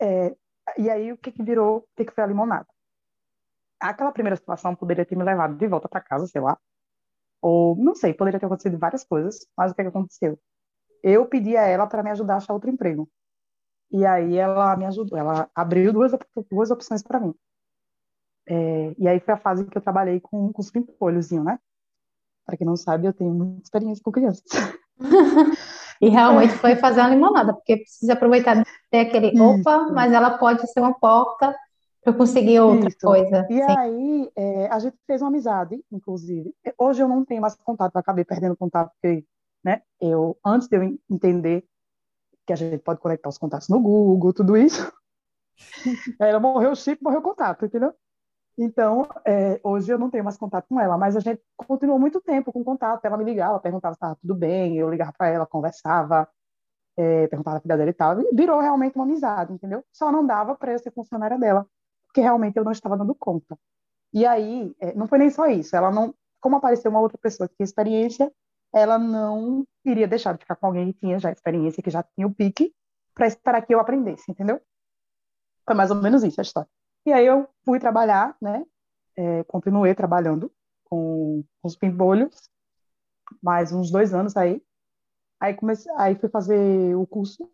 É, 0.00 0.36
e 0.78 0.90
aí, 0.90 1.12
o 1.12 1.18
que 1.18 1.32
que 1.32 1.42
virou, 1.42 1.78
o 1.78 1.84
que 1.96 2.04
que 2.06 2.12
foi 2.14 2.24
a 2.24 2.26
limonada? 2.26 2.66
Aquela 3.80 4.12
primeira 4.12 4.36
situação 4.36 4.74
poderia 4.74 5.04
ter 5.04 5.16
me 5.16 5.24
levado 5.24 5.56
de 5.56 5.66
volta 5.68 5.88
para 5.88 6.00
casa, 6.00 6.26
sei 6.26 6.40
lá, 6.40 6.58
ou, 7.46 7.76
não 7.76 7.94
sei, 7.94 8.12
poderia 8.12 8.40
ter 8.40 8.46
acontecido 8.46 8.76
várias 8.76 9.04
coisas, 9.04 9.46
mas 9.56 9.70
o 9.70 9.74
que 9.76 9.80
que 9.80 9.88
aconteceu? 9.88 10.36
Eu 11.00 11.26
pedi 11.26 11.56
a 11.56 11.62
ela 11.62 11.86
para 11.86 12.02
me 12.02 12.10
ajudar 12.10 12.34
a 12.34 12.36
achar 12.38 12.52
outro 12.52 12.68
emprego. 12.68 13.08
E 13.92 14.04
aí 14.04 14.36
ela 14.36 14.76
me 14.76 14.84
ajudou, 14.84 15.16
ela 15.16 15.48
abriu 15.54 15.92
duas, 15.92 16.10
duas 16.50 16.72
opções 16.72 17.04
para 17.04 17.20
mim. 17.20 17.32
É, 18.48 18.94
e 18.98 19.06
aí 19.06 19.20
foi 19.20 19.34
a 19.34 19.36
fase 19.36 19.64
que 19.64 19.78
eu 19.78 19.82
trabalhei 19.82 20.18
com, 20.18 20.52
com 20.52 20.60
os 20.60 20.72
pimpolhozinho, 20.72 21.44
né? 21.44 21.56
Para 22.44 22.56
quem 22.56 22.66
não 22.66 22.74
sabe, 22.76 23.06
eu 23.06 23.12
tenho 23.12 23.32
muita 23.32 23.62
experiência 23.62 24.02
com 24.02 24.10
crianças. 24.10 24.44
E 25.98 26.10
realmente 26.10 26.52
foi 26.58 26.76
fazer 26.76 27.00
uma 27.00 27.08
limonada, 27.08 27.54
porque 27.54 27.78
precisa 27.78 28.12
aproveitar 28.12 28.54
de 28.54 28.64
ter 28.90 29.00
aquele 29.00 29.40
opa, 29.40 29.88
mas 29.94 30.12
ela 30.12 30.36
pode 30.36 30.70
ser 30.70 30.80
uma 30.80 30.92
porta 30.92 31.56
para 32.06 32.12
eu 32.12 32.18
conseguir 32.18 32.60
outra 32.60 32.88
Isso. 32.88 32.98
coisa. 33.02 33.46
E 33.50 33.54
Sim. 33.54 33.76
aí 33.76 34.32
é, 34.36 34.68
a 34.68 34.78
gente 34.78 34.96
fez 35.06 35.20
uma 35.20 35.28
amizade, 35.28 35.84
inclusive. 35.90 36.54
Hoje 36.78 37.02
eu 37.02 37.08
não 37.08 37.24
tenho 37.24 37.42
mais 37.42 37.56
contato, 37.56 37.96
eu 37.96 38.00
acabei 38.00 38.24
perdendo 38.24 38.56
contato 38.56 38.92
porque 38.92 39.24
né? 39.64 39.82
Eu, 40.00 40.38
antes 40.44 40.68
de 40.68 40.76
eu 40.76 40.96
entender 41.10 41.66
que 42.46 42.52
a 42.52 42.56
gente 42.56 42.78
pode 42.78 43.00
conectar 43.00 43.28
os 43.28 43.36
contatos 43.36 43.68
no 43.68 43.80
Google, 43.80 44.32
tudo 44.32 44.56
isso, 44.56 44.92
ela 46.20 46.38
morreu 46.38 46.70
o 46.70 46.76
chip, 46.76 47.02
morreu 47.02 47.18
o 47.18 47.22
contato, 47.22 47.66
entendeu? 47.66 47.92
Então, 48.56 49.08
é, 49.26 49.60
hoje 49.64 49.92
eu 49.92 49.98
não 49.98 50.08
tenho 50.08 50.22
mais 50.22 50.36
contato 50.36 50.68
com 50.68 50.80
ela, 50.80 50.96
mas 50.96 51.16
a 51.16 51.20
gente 51.20 51.42
continuou 51.56 51.98
muito 51.98 52.20
tempo 52.20 52.52
com 52.52 52.62
contato. 52.62 53.04
Ela 53.04 53.16
me 53.18 53.24
ligava, 53.24 53.58
perguntava 53.58 53.94
se 53.94 53.96
estava 53.96 54.16
tudo 54.16 54.36
bem, 54.36 54.78
eu 54.78 54.88
ligava 54.88 55.12
para 55.12 55.28
ela, 55.28 55.44
conversava, 55.44 56.28
é, 56.96 57.26
perguntava 57.26 57.58
a 57.58 57.60
filha 57.60 57.76
dela 57.76 57.90
e 57.90 57.92
tal. 57.92 58.20
E 58.20 58.30
virou 58.32 58.60
realmente 58.60 58.94
uma 58.94 59.04
amizade, 59.04 59.52
entendeu? 59.52 59.84
Só 59.92 60.12
não 60.12 60.24
dava 60.24 60.54
para 60.54 60.72
eu 60.72 60.78
ser 60.78 60.92
funcionária 60.92 61.36
dela, 61.38 61.66
porque 62.16 62.22
realmente 62.22 62.56
eu 62.56 62.64
não 62.64 62.72
estava 62.72 62.96
dando 62.96 63.14
conta. 63.14 63.58
E 64.10 64.24
aí, 64.24 64.74
é, 64.80 64.94
não 64.94 65.06
foi 65.06 65.18
nem 65.18 65.28
só 65.28 65.48
isso. 65.48 65.76
Ela 65.76 65.90
não, 65.90 66.14
como 66.40 66.56
apareceu 66.56 66.90
uma 66.90 67.00
outra 67.00 67.18
pessoa 67.18 67.46
que 67.46 67.54
tinha 67.54 67.64
experiência, 67.64 68.32
ela 68.72 68.98
não 68.98 69.66
iria 69.84 70.08
deixar 70.08 70.32
de 70.32 70.38
ficar 70.38 70.56
com 70.56 70.66
alguém 70.66 70.94
que 70.94 71.00
tinha 71.00 71.18
já 71.18 71.30
experiência, 71.30 71.82
que 71.82 71.90
já 71.90 72.02
tinha 72.02 72.26
o 72.26 72.34
pique, 72.34 72.74
para 73.14 73.26
esperar 73.26 73.60
que 73.66 73.74
eu 73.74 73.80
aprendesse, 73.80 74.30
entendeu? 74.30 74.58
Foi 75.66 75.74
mais 75.74 75.90
ou 75.90 75.96
menos 75.96 76.24
isso 76.24 76.40
a 76.40 76.42
história. 76.42 76.70
E 77.04 77.12
aí 77.12 77.26
eu 77.26 77.46
fui 77.66 77.78
trabalhar, 77.78 78.34
né? 78.40 78.64
É, 79.14 79.44
continuei 79.44 79.94
trabalhando 79.94 80.50
com, 80.84 81.44
com 81.60 81.68
os 81.68 81.76
pimbolhos, 81.76 82.48
mais 83.42 83.74
uns 83.74 83.90
dois 83.90 84.14
anos 84.14 84.34
aí. 84.38 84.62
Aí 85.38 85.52
comecei, 85.52 85.92
aí 85.98 86.14
fui 86.14 86.30
fazer 86.30 86.96
o 86.96 87.06
curso 87.06 87.46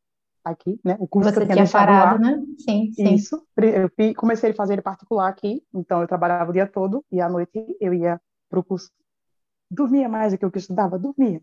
aqui, 0.45 0.81
né? 0.85 0.97
O 0.99 1.07
curso 1.07 1.31
Você 1.31 1.37
que 1.37 1.53
eu 1.53 1.55
tinha 1.55 1.69
parado, 1.69 2.23
lá. 2.23 2.31
né? 2.31 2.45
Sim, 2.59 2.93
sim. 2.93 3.15
Isso. 3.15 3.47
Eu 3.57 3.91
comecei 4.15 4.51
a 4.51 4.55
fazer 4.55 4.75
ele 4.75 4.83
particular 4.83 5.29
aqui, 5.29 5.65
então 5.73 6.01
eu 6.01 6.09
trabalhava 6.09 6.51
o 6.51 6.53
dia 6.53 6.67
todo 6.67 7.05
e 7.11 7.21
à 7.21 7.29
noite 7.29 7.77
eu 7.81 7.95
ia 7.95 8.21
para 8.49 8.59
o 8.59 8.65
curso. 8.65 8.91
Dormia 9.71 10.09
mais 10.09 10.33
do 10.33 10.39
que 10.39 10.45
eu 10.45 10.51
estudava, 10.55 10.99
dormia. 10.99 11.41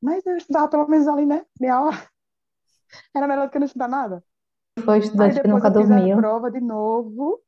Mas 0.00 0.24
eu 0.26 0.36
estudava 0.36 0.68
pelo 0.68 0.88
menos 0.88 1.08
ali, 1.08 1.26
né? 1.26 1.44
Meia 1.60 1.80
hora. 1.80 1.96
Era 3.14 3.26
melhor 3.26 3.46
do 3.46 3.50
que 3.50 3.58
não 3.58 3.66
estudar 3.66 3.88
nada. 3.88 4.22
Foi 4.84 4.98
estudante 4.98 5.40
que 5.40 5.48
nunca 5.48 5.70
dormiu. 5.70 6.16
a 6.16 6.20
prova 6.20 6.50
de 6.50 6.60
novo, 6.60 7.40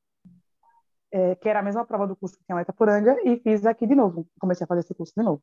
é, 1.10 1.34
que 1.36 1.48
era 1.48 1.60
a 1.60 1.62
mesma 1.62 1.84
prova 1.84 2.06
do 2.06 2.16
curso 2.16 2.36
que 2.36 2.44
tinha 2.44 2.54
lá 2.54 2.60
em 2.60 2.64
Itapuranga, 2.64 3.16
e 3.24 3.38
fiz 3.38 3.64
aqui 3.64 3.86
de 3.86 3.94
novo. 3.94 4.26
Comecei 4.38 4.64
a 4.64 4.68
fazer 4.68 4.80
esse 4.80 4.94
curso 4.94 5.12
de 5.16 5.22
novo. 5.22 5.42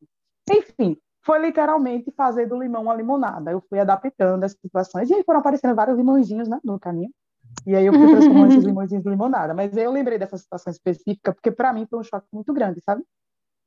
Enfim, 0.50 0.97
foi 1.24 1.40
literalmente 1.40 2.12
fazer 2.12 2.48
do 2.48 2.60
limão 2.60 2.84
uma 2.84 2.96
limonada. 2.96 3.52
Eu 3.52 3.62
fui 3.70 3.80
adaptando 3.80 4.44
as 4.44 4.54
situações, 4.54 5.10
e 5.10 5.14
aí 5.14 5.24
foram 5.24 5.40
aparecendo 5.40 5.76
vários 5.76 5.98
limãozinhos 5.98 6.48
né, 6.48 6.60
no 6.64 6.80
caminho. 6.80 7.12
E 7.66 7.76
aí 7.76 7.86
eu 7.86 7.94
fui 7.94 8.10
transformando 8.10 8.52
esses 8.52 8.64
limõezinhos 8.66 9.06
em 9.06 9.10
limonada. 9.10 9.54
Mas 9.54 9.76
eu 9.76 9.92
lembrei 9.92 10.18
dessa 10.18 10.38
situação 10.38 10.72
específica, 10.72 11.34
porque 11.34 11.52
para 11.52 11.74
mim 11.74 11.86
foi 11.90 12.00
um 12.00 12.04
choque 12.04 12.28
muito 12.34 12.54
grande, 12.54 12.82
sabe? 12.82 13.04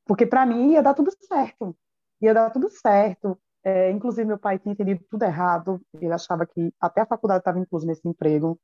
Porque 0.05 0.25
para 0.25 0.45
mim 0.45 0.73
ia 0.73 0.83
dar 0.83 0.93
tudo 0.93 1.11
certo. 1.11 1.75
Ia 2.21 2.33
dar 2.33 2.49
tudo 2.49 2.69
certo. 2.69 3.37
É, 3.63 3.89
inclusive, 3.89 4.27
meu 4.27 4.37
pai 4.37 4.59
tinha 4.59 4.73
entendido 4.73 5.03
tudo 5.09 5.23
errado. 5.23 5.81
Ele 5.99 6.13
achava 6.13 6.45
que 6.45 6.71
até 6.79 7.01
a 7.01 7.05
faculdade 7.05 7.39
estava 7.39 7.59
incluso 7.59 7.85
nesse 7.85 8.07
emprego. 8.07 8.59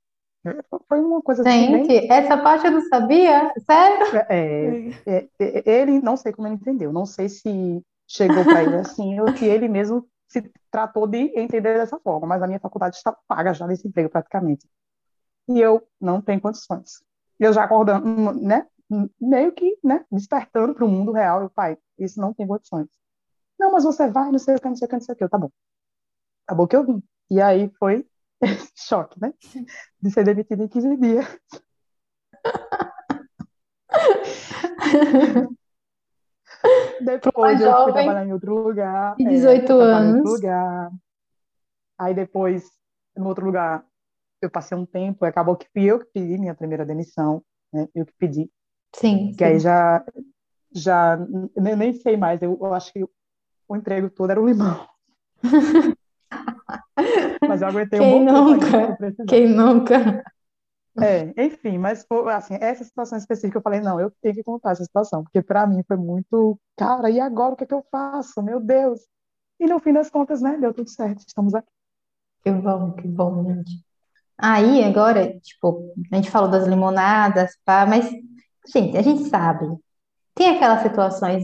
É, 0.45 0.57
foi 0.87 0.99
uma 0.99 1.21
coisa 1.21 1.41
assim, 1.41 1.67
Gente, 1.67 2.11
essa 2.11 2.37
parte 2.37 2.65
eu 2.65 2.71
não 2.71 2.81
sabia? 2.81 3.53
Sério? 3.65 4.17
É, 4.29 4.89
é, 5.05 5.27
é, 5.39 5.81
ele, 5.81 5.99
não 6.01 6.17
sei 6.17 6.31
como 6.31 6.47
ele 6.47 6.55
entendeu. 6.55 6.91
Não 6.91 7.05
sei 7.05 7.29
se 7.29 7.83
chegou 8.11 8.43
para 8.43 8.63
ele 8.63 8.75
assim, 8.75 9.19
ou 9.19 9.35
se 9.35 9.45
ele 9.45 9.67
mesmo 9.67 10.07
se 10.27 10.51
tratou 10.69 11.07
de 11.07 11.31
entender 11.37 11.77
dessa 11.77 11.97
forma. 11.99 12.27
Mas 12.27 12.41
a 12.43 12.47
minha 12.47 12.59
faculdade 12.59 12.95
está 12.97 13.11
paga 13.27 13.53
já 13.53 13.65
nesse 13.67 13.87
emprego, 13.87 14.09
praticamente. 14.09 14.67
E 15.47 15.59
eu 15.59 15.87
não 15.99 16.21
tenho 16.21 16.41
condições. 16.41 17.03
Eu 17.39 17.53
já 17.53 17.63
acordando, 17.63 18.33
né? 18.33 18.67
Meio 19.19 19.51
que, 19.53 19.77
né? 19.83 20.05
Despertando 20.11 20.75
para 20.75 20.85
o 20.85 20.89
mundo 20.89 21.11
real. 21.11 21.41
Eu, 21.41 21.49
pai, 21.49 21.77
isso 21.97 22.19
não 22.19 22.33
tem 22.33 22.47
condições. 22.47 22.87
Não, 23.57 23.71
mas 23.71 23.83
você 23.83 24.09
vai, 24.09 24.31
não 24.31 24.39
sei 24.39 24.55
o 24.55 24.61
que, 24.61 24.67
não 24.67 24.75
sei 24.75 24.85
o 24.85 24.89
que, 24.89 24.95
não 24.95 25.01
sei 25.01 25.13
o 25.13 25.17
que. 25.17 25.23
Eu, 25.23 25.29
tá 25.29 25.37
bom. 25.37 25.49
Acabou 26.45 26.67
que 26.67 26.75
eu 26.75 26.85
vim. 26.85 27.03
E 27.29 27.41
aí 27.41 27.71
foi 27.79 28.05
choque, 28.75 29.19
né? 29.21 29.33
De 30.01 30.11
ser 30.11 30.23
demitido 30.25 30.63
em 30.63 30.67
15 30.67 30.97
dias. 30.97 31.25
Depois 37.19 37.61
eu 37.61 37.83
fui 37.83 37.93
trabalhar 37.93 38.25
em 38.25 38.33
outro 38.33 38.55
lugar. 38.55 39.15
De 39.15 39.25
18 39.25 39.71
é, 39.71 39.75
anos. 39.75 40.13
Em 40.13 40.17
outro 40.17 40.31
lugar. 40.31 40.91
Aí 41.97 42.13
depois, 42.13 42.71
no 43.15 43.27
outro 43.27 43.45
lugar, 43.45 43.85
eu 44.41 44.49
passei 44.49 44.77
um 44.77 44.85
tempo, 44.85 45.25
e 45.25 45.29
acabou 45.29 45.55
que 45.55 45.67
fui 45.71 45.83
eu 45.83 45.99
que 45.99 46.05
pedi 46.05 46.37
minha 46.37 46.55
primeira 46.55 46.85
demissão, 46.85 47.43
né? 47.71 47.87
Eu 47.93 48.05
que 48.05 48.13
pedi. 48.17 48.49
Sim, 48.95 49.33
Que 49.37 49.43
aí 49.43 49.59
já, 49.59 50.03
já 50.73 51.17
nem, 51.55 51.75
nem 51.75 51.93
sei 51.93 52.17
mais, 52.17 52.41
eu, 52.41 52.57
eu 52.59 52.73
acho 52.73 52.91
que 52.91 53.03
o 53.67 53.75
emprego 53.75 54.09
todo 54.09 54.31
era 54.31 54.41
o 54.41 54.47
limão. 54.47 54.87
Mas 57.47 57.61
eu 57.61 57.67
aguentei 57.67 57.99
Quem 57.99 58.07
um 58.07 58.25
bom 58.25 58.33
tempo 58.33 58.49
nunca? 58.49 58.69
pra 58.87 58.95
precisar. 58.95 59.25
Quem 59.25 59.47
nunca? 59.47 60.23
É, 61.03 61.45
enfim, 61.45 61.77
mas 61.77 62.05
assim, 62.33 62.57
essa 62.59 62.83
situação 62.83 63.17
específica 63.17 63.57
eu 63.57 63.61
falei, 63.61 63.81
não, 63.81 63.99
eu 63.99 64.11
tenho 64.21 64.35
que 64.35 64.43
contar 64.43 64.71
essa 64.71 64.83
situação, 64.83 65.23
porque 65.23 65.41
para 65.41 65.65
mim 65.65 65.83
foi 65.87 65.97
muito, 65.97 66.59
cara, 66.77 67.09
e 67.09 67.19
agora 67.19 67.53
o 67.53 67.57
que 67.57 67.63
é 67.63 67.67
que 67.67 67.73
eu 67.73 67.83
faço? 67.91 68.41
Meu 68.41 68.59
Deus. 68.59 69.01
E 69.59 69.67
no 69.67 69.79
fim 69.79 69.93
das 69.93 70.09
contas, 70.09 70.41
né, 70.41 70.57
deu 70.57 70.73
tudo 70.73 70.89
certo, 70.89 71.23
estamos 71.27 71.53
aqui. 71.53 71.71
Que 72.43 72.51
bom, 72.51 72.91
que 72.93 73.07
bom, 73.07 73.43
gente. 73.45 73.71
Aí, 74.37 74.83
agora, 74.83 75.39
tipo, 75.39 75.93
a 76.11 76.15
gente 76.15 76.31
falou 76.31 76.49
das 76.49 76.65
limonadas, 76.65 77.51
pá, 77.63 77.85
mas, 77.85 78.09
gente, 78.73 78.97
a 78.97 79.01
gente 79.01 79.29
sabe, 79.29 79.67
tem 80.33 80.55
aquelas 80.55 80.81
situações 80.81 81.43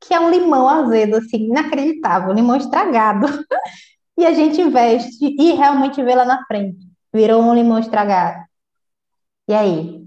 que 0.00 0.14
é 0.14 0.20
um 0.20 0.30
limão 0.30 0.66
azedo, 0.66 1.16
assim, 1.16 1.48
inacreditável, 1.48 2.30
um 2.30 2.34
limão 2.34 2.56
estragado, 2.56 3.26
e 4.16 4.24
a 4.24 4.32
gente 4.32 4.60
investe 4.60 5.24
e 5.38 5.52
realmente 5.52 6.02
vê 6.02 6.14
lá 6.14 6.24
na 6.24 6.44
frente, 6.46 6.78
virou 7.12 7.42
um 7.42 7.54
limão 7.54 7.78
estragado. 7.78 8.49
E 9.50 9.52
aí? 9.52 10.06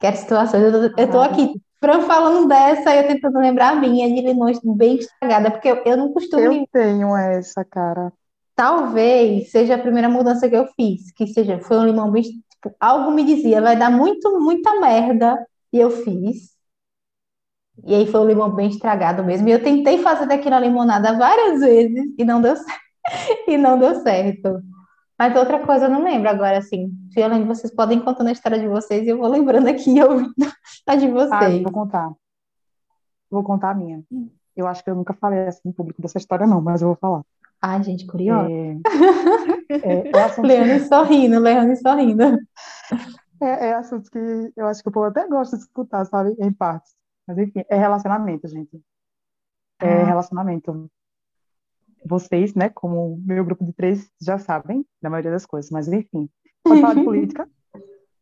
Quero 0.00 0.16
situações, 0.16 0.64
eu 0.64 0.72
tô, 0.72 1.00
eu 1.00 1.10
tô 1.12 1.20
aqui, 1.20 1.62
Fran 1.78 2.00
falando 2.02 2.48
dessa, 2.48 2.92
eu 2.92 3.06
tentando 3.06 3.38
lembrar 3.38 3.68
a 3.68 3.76
minha 3.76 4.08
de 4.12 4.20
limões 4.20 4.58
bem 4.64 4.96
estragada, 4.96 5.52
porque 5.52 5.68
eu, 5.68 5.76
eu 5.86 5.96
não 5.96 6.12
costumo 6.12 6.42
Eu 6.42 6.66
tenho 6.72 7.16
essa, 7.16 7.64
cara. 7.64 8.12
Talvez 8.56 9.52
seja 9.52 9.76
a 9.76 9.78
primeira 9.78 10.08
mudança 10.08 10.48
que 10.48 10.56
eu 10.56 10.66
fiz, 10.74 11.12
que 11.12 11.28
seja, 11.28 11.60
foi 11.60 11.76
um 11.78 11.86
limão 11.86 12.10
bem, 12.10 12.24
tipo, 12.24 12.74
algo 12.80 13.12
me 13.12 13.22
dizia, 13.24 13.62
vai 13.62 13.76
dar 13.78 13.92
muito, 13.92 14.40
muita 14.40 14.80
merda, 14.80 15.38
e 15.72 15.78
eu 15.78 15.92
fiz. 15.92 16.48
E 17.84 17.94
aí 17.94 18.08
foi 18.08 18.20
um 18.20 18.26
limão 18.26 18.50
bem 18.50 18.70
estragado 18.70 19.22
mesmo. 19.22 19.48
E 19.48 19.52
eu 19.52 19.62
tentei 19.62 19.98
fazer 19.98 20.26
daquela 20.26 20.58
limonada 20.58 21.16
várias 21.16 21.60
vezes 21.60 22.12
e 22.18 22.24
não 22.24 22.42
deu 22.42 22.56
certo. 22.56 22.88
E 23.46 23.56
não 23.56 23.78
deu 23.78 23.94
certo. 24.02 24.60
Mas 25.18 25.34
outra 25.34 25.58
coisa 25.66 25.86
eu 25.86 25.90
não 25.90 26.04
lembro 26.04 26.28
agora, 26.28 26.58
assim. 26.58 26.92
Se 27.10 27.20
eu 27.20 27.28
lembro, 27.28 27.48
vocês 27.54 27.74
podem 27.74 27.98
ir 27.98 28.04
contando 28.04 28.28
a 28.28 28.32
história 28.32 28.58
de 28.58 28.68
vocês 28.68 29.04
e 29.06 29.10
eu 29.10 29.18
vou 29.18 29.28
lembrando 29.28 29.68
aqui 29.68 30.00
ouvindo 30.02 30.32
a 30.86 30.94
de 30.94 31.06
Ah, 31.06 31.08
eu 31.08 31.14
vocês. 31.14 31.62
vou 31.62 31.72
contar. 31.72 32.12
Vou 33.30 33.42
contar 33.42 33.70
a 33.70 33.74
minha. 33.74 34.02
Eu 34.56 34.66
acho 34.66 34.82
que 34.84 34.90
eu 34.90 34.94
nunca 34.94 35.12
falei 35.14 35.40
assim 35.48 35.68
em 35.68 35.72
público 35.72 36.00
dessa 36.00 36.18
história, 36.18 36.46
não, 36.46 36.60
mas 36.60 36.82
eu 36.82 36.88
vou 36.88 36.96
falar. 36.96 37.22
Ai, 37.60 37.82
gente, 37.82 38.06
curiosa. 38.06 38.48
É, 38.50 38.76
é, 39.70 40.10
é 40.10 40.22
assunto, 40.22 40.46
Leone 40.46 40.80
sorrindo, 40.80 41.38
Leone 41.40 41.76
sorrindo. 41.76 42.22
é, 43.42 43.66
é 43.68 43.74
assunto 43.74 44.08
que 44.10 44.52
eu 44.56 44.66
acho 44.66 44.82
que 44.82 44.88
o 44.88 44.92
povo 44.92 45.06
até 45.06 45.26
gosta 45.26 45.56
de 45.56 45.62
escutar, 45.64 46.04
sabe? 46.06 46.34
Em 46.38 46.52
partes. 46.52 46.92
Mas 47.26 47.36
enfim, 47.38 47.64
é 47.68 47.76
relacionamento, 47.76 48.46
gente. 48.48 48.80
É 49.80 50.02
Ah. 50.02 50.04
relacionamento. 50.04 50.88
Vocês, 52.08 52.54
né, 52.54 52.70
como 52.70 53.20
meu 53.24 53.44
grupo 53.44 53.64
de 53.64 53.72
três, 53.72 54.10
já 54.20 54.38
sabem 54.38 54.84
da 55.02 55.10
maioria 55.10 55.30
das 55.30 55.44
coisas, 55.44 55.70
mas 55.70 55.88
enfim. 55.88 56.28
Pode 56.64 56.80
falar 56.80 56.94
de 56.94 57.04
política? 57.04 57.48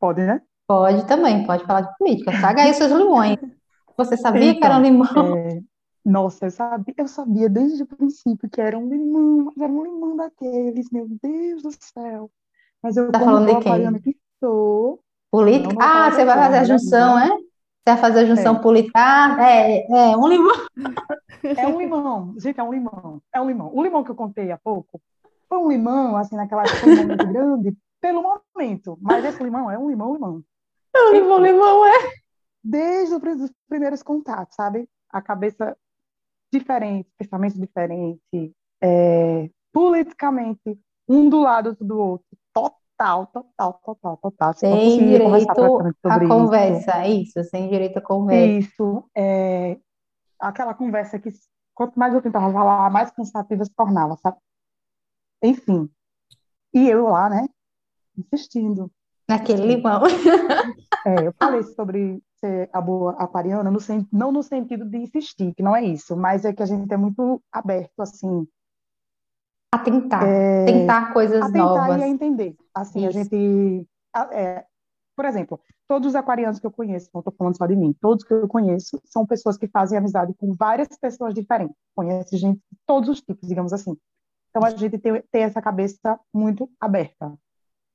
Pode, 0.00 0.22
né? 0.22 0.42
Pode 0.66 1.06
também, 1.06 1.46
pode 1.46 1.64
falar 1.64 1.82
de 1.82 1.96
política. 1.96 2.32
Traga 2.32 2.62
aí 2.62 2.74
seus 2.74 2.90
limões. 2.90 3.36
Você 3.96 4.16
sabia 4.16 4.54
que 4.54 4.64
era 4.64 4.76
um 4.76 4.82
limão? 4.82 5.36
É, 5.36 5.60
nossa, 6.04 6.46
eu 6.46 6.50
sabia, 6.50 6.94
eu 6.98 7.08
sabia 7.08 7.48
desde 7.48 7.82
o 7.82 7.86
princípio 7.86 8.48
que 8.50 8.60
era 8.60 8.78
um 8.78 8.88
limão, 8.88 9.44
mas 9.46 9.56
era 9.56 9.72
um 9.72 9.84
limão 9.84 10.16
daqueles, 10.16 10.90
meu 10.90 11.08
Deus 11.22 11.62
do 11.62 11.70
céu. 11.80 12.30
Mas 12.82 12.96
eu, 12.96 13.10
Tá 13.10 13.20
falando 13.20 13.46
de 13.46 13.64
quem? 13.64 14.00
que 14.00 14.16
sou, 14.40 15.00
Política? 15.30 15.74
Ah, 15.80 16.10
você 16.10 16.24
vai 16.24 16.36
fazer 16.36 16.56
a 16.56 16.60
né? 16.60 16.64
junção, 16.66 17.18
é? 17.18 17.30
Você 17.86 17.92
vai 17.92 17.96
fazer 17.98 18.18
a 18.18 18.24
junção 18.24 18.56
É. 18.56 18.58
política? 18.58 18.92
Ah, 18.96 19.36
é, 19.48 19.86
é, 19.86 20.16
um 20.16 20.26
limão. 20.26 20.56
é 21.44 21.68
um 21.68 21.78
limão, 21.78 22.34
gente, 22.36 22.58
é 22.58 22.62
um 22.64 22.72
limão, 22.72 23.22
é 23.32 23.40
um 23.40 23.46
limão. 23.46 23.70
O 23.72 23.80
limão 23.80 24.02
que 24.02 24.10
eu 24.10 24.16
contei 24.16 24.50
há 24.50 24.58
pouco 24.58 25.00
foi 25.48 25.58
um 25.58 25.68
limão, 25.68 26.16
assim, 26.16 26.34
naquela 26.34 26.64
limão 26.64 27.06
muito 27.06 27.26
grande, 27.32 27.76
pelo 28.00 28.24
momento, 28.24 28.98
mas 29.00 29.24
esse 29.24 29.40
limão 29.40 29.70
é 29.70 29.78
um 29.78 29.88
limão, 29.88 30.14
limão. 30.14 30.42
É 30.92 31.00
um 31.00 31.12
limão, 31.12 31.38
limão, 31.38 31.86
é. 31.86 32.10
Desde 32.64 33.14
os 33.14 33.52
primeiros 33.68 34.02
contatos, 34.02 34.56
sabe? 34.56 34.88
A 35.08 35.22
cabeça 35.22 35.76
diferente, 36.52 37.08
pensamento 37.16 37.56
diferente, 37.56 38.52
é, 38.82 39.48
politicamente, 39.72 40.76
um 41.08 41.28
do 41.28 41.38
lado 41.38 41.76
do 41.80 41.96
outro, 41.96 42.26
total, 42.96 43.26
total, 43.26 43.80
total, 43.84 44.16
total. 44.16 44.54
Sem 44.54 44.98
direito 44.98 45.50
à 45.50 45.54
sobre 45.54 46.24
isso. 46.24 46.28
conversa, 46.28 47.06
isso, 47.06 47.44
sem 47.44 47.68
direito 47.68 47.98
à 47.98 48.02
conversa. 48.02 48.68
Isso, 48.68 49.04
é, 49.16 49.78
aquela 50.40 50.74
conversa 50.74 51.18
que 51.18 51.30
quanto 51.74 51.98
mais 51.98 52.14
eu 52.14 52.22
tentava 52.22 52.52
falar, 52.52 52.90
mais 52.90 53.10
cansativa 53.10 53.64
se 53.64 53.74
tornava, 53.74 54.16
sabe? 54.16 54.38
Enfim. 55.42 55.88
E 56.72 56.88
eu 56.88 57.08
lá, 57.08 57.28
né? 57.28 57.46
Insistindo. 58.16 58.90
Naquele 59.28 59.66
limão. 59.66 60.02
É, 61.04 61.26
eu 61.26 61.32
falei 61.38 61.62
sobre 61.62 62.20
ser 62.40 62.68
a 62.72 62.80
boa 62.80 63.12
aquariana, 63.12 63.70
no, 63.70 63.78
não 64.12 64.32
no 64.32 64.42
sentido 64.42 64.84
de 64.84 64.98
insistir, 64.98 65.54
que 65.54 65.62
não 65.62 65.76
é 65.76 65.84
isso, 65.84 66.16
mas 66.16 66.44
é 66.44 66.52
que 66.52 66.62
a 66.62 66.66
gente 66.66 66.92
é 66.92 66.96
muito 66.96 67.40
aberto, 67.52 68.00
assim. 68.00 68.46
A 69.76 69.84
tentar. 69.84 70.26
É, 70.26 70.64
tentar 70.64 71.12
coisas 71.12 71.42
a 71.42 71.46
tentar 71.46 71.64
novas. 71.64 72.00
e 72.00 72.04
a 72.04 72.08
entender. 72.08 72.56
Assim, 72.74 73.00
isso. 73.00 73.08
a 73.08 73.22
gente. 73.22 73.86
É, 74.32 74.64
por 75.14 75.24
exemplo, 75.24 75.60
todos 75.88 76.08
os 76.08 76.14
aquarianos 76.14 76.58
que 76.58 76.66
eu 76.66 76.70
conheço, 76.70 77.10
não 77.12 77.20
estou 77.20 77.32
falando 77.36 77.56
só 77.56 77.66
de 77.66 77.76
mim, 77.76 77.94
todos 78.00 78.24
que 78.24 78.32
eu 78.32 78.48
conheço 78.48 79.00
são 79.04 79.26
pessoas 79.26 79.56
que 79.56 79.66
fazem 79.66 79.98
amizade 79.98 80.34
com 80.34 80.52
várias 80.54 80.88
pessoas 80.98 81.34
diferentes. 81.34 81.76
Conhece 81.94 82.36
gente 82.36 82.58
de 82.58 82.78
todos 82.86 83.08
os 83.08 83.20
tipos, 83.20 83.48
digamos 83.48 83.72
assim. 83.72 83.96
Então 84.50 84.64
a 84.64 84.70
gente 84.70 84.98
tem, 84.98 85.22
tem 85.30 85.42
essa 85.42 85.60
cabeça 85.60 86.18
muito 86.32 86.70
aberta. 86.80 87.32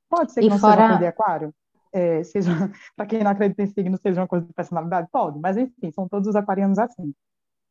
Pode 0.09 0.31
ser 0.31 0.41
que 0.41 0.47
e 0.47 0.49
não 0.49 0.59
fora... 0.59 0.87
seja 0.87 0.99
de 0.99 1.05
aquário, 1.05 1.53
é, 1.93 2.23
seja, 2.23 2.51
para 2.95 3.05
quem 3.05 3.23
não 3.23 3.31
acredita 3.31 3.63
em 3.63 3.67
signo, 3.67 3.97
seja 3.97 4.21
uma 4.21 4.27
coisa 4.27 4.45
de 4.45 4.53
personalidade, 4.53 5.07
pode, 5.11 5.39
mas 5.39 5.57
enfim, 5.57 5.91
são 5.91 6.07
todos 6.07 6.27
os 6.27 6.35
aquarianos 6.35 6.77
assim. 6.77 7.13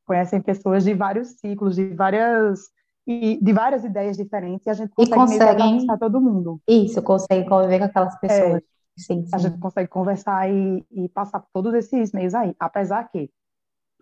Conhecem 0.06 0.40
pessoas 0.40 0.84
de 0.84 0.94
vários 0.94 1.38
ciclos, 1.38 1.76
de 1.76 1.94
várias 1.94 2.68
e 3.06 3.38
de 3.42 3.52
várias 3.52 3.84
ideias 3.84 4.16
diferentes, 4.16 4.66
e 4.66 4.70
a 4.70 4.74
gente 4.74 4.90
consegue, 4.94 5.12
e 5.12 5.16
conseguem 5.16 5.86
todo 5.98 6.20
mundo. 6.20 6.60
Isso, 6.68 7.02
consegue 7.02 7.48
conviver 7.48 7.78
com 7.78 7.84
aquelas 7.86 8.18
pessoas. 8.20 8.56
É, 8.56 8.62
sim, 8.96 9.24
sim. 9.26 9.30
A 9.32 9.38
gente 9.38 9.58
consegue 9.58 9.88
conversar 9.88 10.50
e, 10.50 10.84
e 10.90 11.08
passar 11.08 11.40
por 11.40 11.48
todos 11.52 11.74
esses 11.74 12.12
meios 12.12 12.34
aí, 12.34 12.54
apesar 12.58 13.10
que 13.10 13.30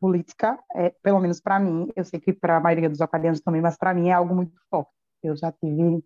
política, 0.00 0.58
é, 0.74 0.90
pelo 1.02 1.20
menos 1.20 1.40
para 1.40 1.58
mim, 1.58 1.90
eu 1.96 2.04
sei 2.04 2.20
que 2.20 2.32
para 2.32 2.56
a 2.56 2.60
maioria 2.60 2.88
dos 2.88 3.00
aquarianos 3.00 3.40
também, 3.40 3.60
mas 3.60 3.76
para 3.76 3.92
mim 3.92 4.08
é 4.08 4.12
algo 4.12 4.34
muito 4.34 4.54
forte. 4.70 4.90
Eu 5.22 5.36
já 5.36 5.50
tive 5.52 6.02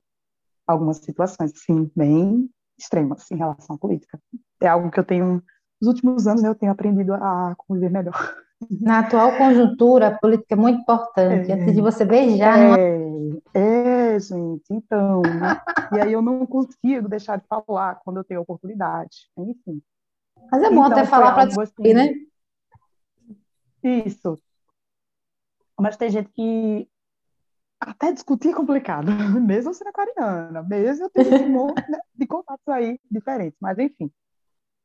algumas 0.66 0.98
situações, 0.98 1.52
assim, 1.54 1.90
bem 1.94 2.48
extremas 2.78 3.30
em 3.30 3.36
relação 3.36 3.76
à 3.76 3.78
política. 3.78 4.18
É 4.60 4.68
algo 4.68 4.90
que 4.90 4.98
eu 4.98 5.04
tenho, 5.04 5.42
nos 5.80 5.88
últimos 5.88 6.26
anos, 6.26 6.42
né, 6.42 6.48
eu 6.48 6.54
tenho 6.54 6.72
aprendido 6.72 7.14
a 7.14 7.54
conviver 7.56 7.90
melhor. 7.90 8.36
Na 8.80 9.00
atual 9.00 9.36
conjuntura, 9.36 10.08
a 10.08 10.18
política 10.18 10.54
é 10.54 10.56
muito 10.56 10.80
importante. 10.80 11.50
É, 11.50 11.54
Antes 11.54 11.74
de 11.74 11.80
você 11.80 12.04
beijar. 12.04 12.78
É, 12.78 14.14
é, 14.14 14.20
gente, 14.20 14.64
então. 14.70 15.22
e 15.92 16.00
aí 16.00 16.12
eu 16.12 16.22
não 16.22 16.46
consigo 16.46 17.08
deixar 17.08 17.38
de 17.38 17.46
falar 17.46 17.96
quando 18.04 18.18
eu 18.18 18.24
tenho 18.24 18.40
oportunidade. 18.40 19.28
Enfim. 19.36 19.82
Mas 20.50 20.62
é 20.62 20.70
bom 20.70 20.84
então, 20.84 20.98
até 20.98 21.04
falar 21.06 21.32
para 21.34 21.46
discutir, 21.46 21.70
assim, 21.80 21.94
né? 21.94 22.14
Isso. 24.04 24.38
Mas 25.78 25.96
tem 25.96 26.10
gente 26.10 26.30
que 26.32 26.88
até 27.80 28.12
discutir 28.12 28.50
é 28.50 28.54
complicado, 28.54 29.06
mesmo 29.40 29.74
sendo 29.74 29.88
aquariana, 29.88 30.62
mesmo 30.62 31.06
eu 31.06 31.10
tenho 31.10 31.44
um 31.44 31.48
monte 31.48 31.90
né, 31.90 31.98
de 32.14 32.26
contatos 32.26 32.68
aí 32.68 33.00
diferentes, 33.10 33.58
mas 33.60 33.78
enfim. 33.78 34.10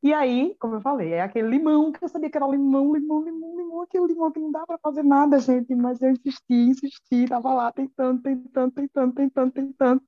E 0.02 0.14
aí, 0.14 0.56
como 0.60 0.76
eu 0.76 0.82
falei, 0.82 1.14
é 1.14 1.22
aquele 1.22 1.48
limão 1.48 1.92
que 1.92 2.04
eu 2.04 2.10
sabia 2.10 2.30
que 2.30 2.38
era 2.38 2.48
limão, 2.48 2.94
limão, 2.94 3.24
limão, 3.24 3.57
limão, 3.78 3.82
aquele 3.84 4.08
limão 4.08 4.32
que 4.32 4.40
não 4.40 4.52
dá 4.52 4.66
para 4.66 4.78
fazer 4.80 5.04
nada, 5.04 5.40
gente, 5.40 5.76
mas 5.76 6.02
eu 6.02 6.12
insisti, 6.12 6.54
insisti, 6.54 7.28
tava 7.28 7.54
lá 7.54 7.72
tentando, 7.72 8.22
tentando, 8.22 8.72
tentando, 8.72 9.14
tentando, 9.14 9.52
tentando. 9.52 10.02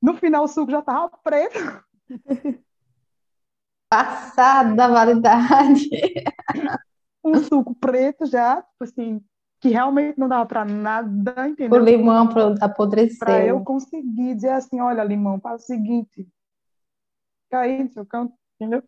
No 0.00 0.14
final 0.14 0.44
o 0.44 0.48
suco 0.48 0.70
já 0.70 0.82
tava 0.82 1.10
preto. 1.22 1.58
Passado 3.88 4.74
da 4.74 4.88
validade. 4.88 5.88
um 7.22 7.36
suco 7.42 7.74
preto 7.74 8.26
já, 8.26 8.60
tipo 8.62 8.84
assim, 8.84 9.24
que 9.60 9.68
realmente 9.68 10.18
não 10.18 10.28
dava 10.28 10.46
para 10.46 10.64
nada, 10.64 11.48
entendeu? 11.48 11.80
O 11.80 11.84
limão 11.84 12.28
apodreceu. 12.60 13.18
Para 13.18 13.46
eu 13.46 13.62
conseguir 13.62 14.34
dizer 14.34 14.50
assim, 14.50 14.80
olha, 14.80 15.04
limão, 15.04 15.40
faz 15.40 15.62
o 15.62 15.66
seguinte, 15.66 16.28
cair 17.50 17.84
no 17.84 17.90
seu 17.90 18.04
canto, 18.04 18.34
entendeu? 18.56 18.82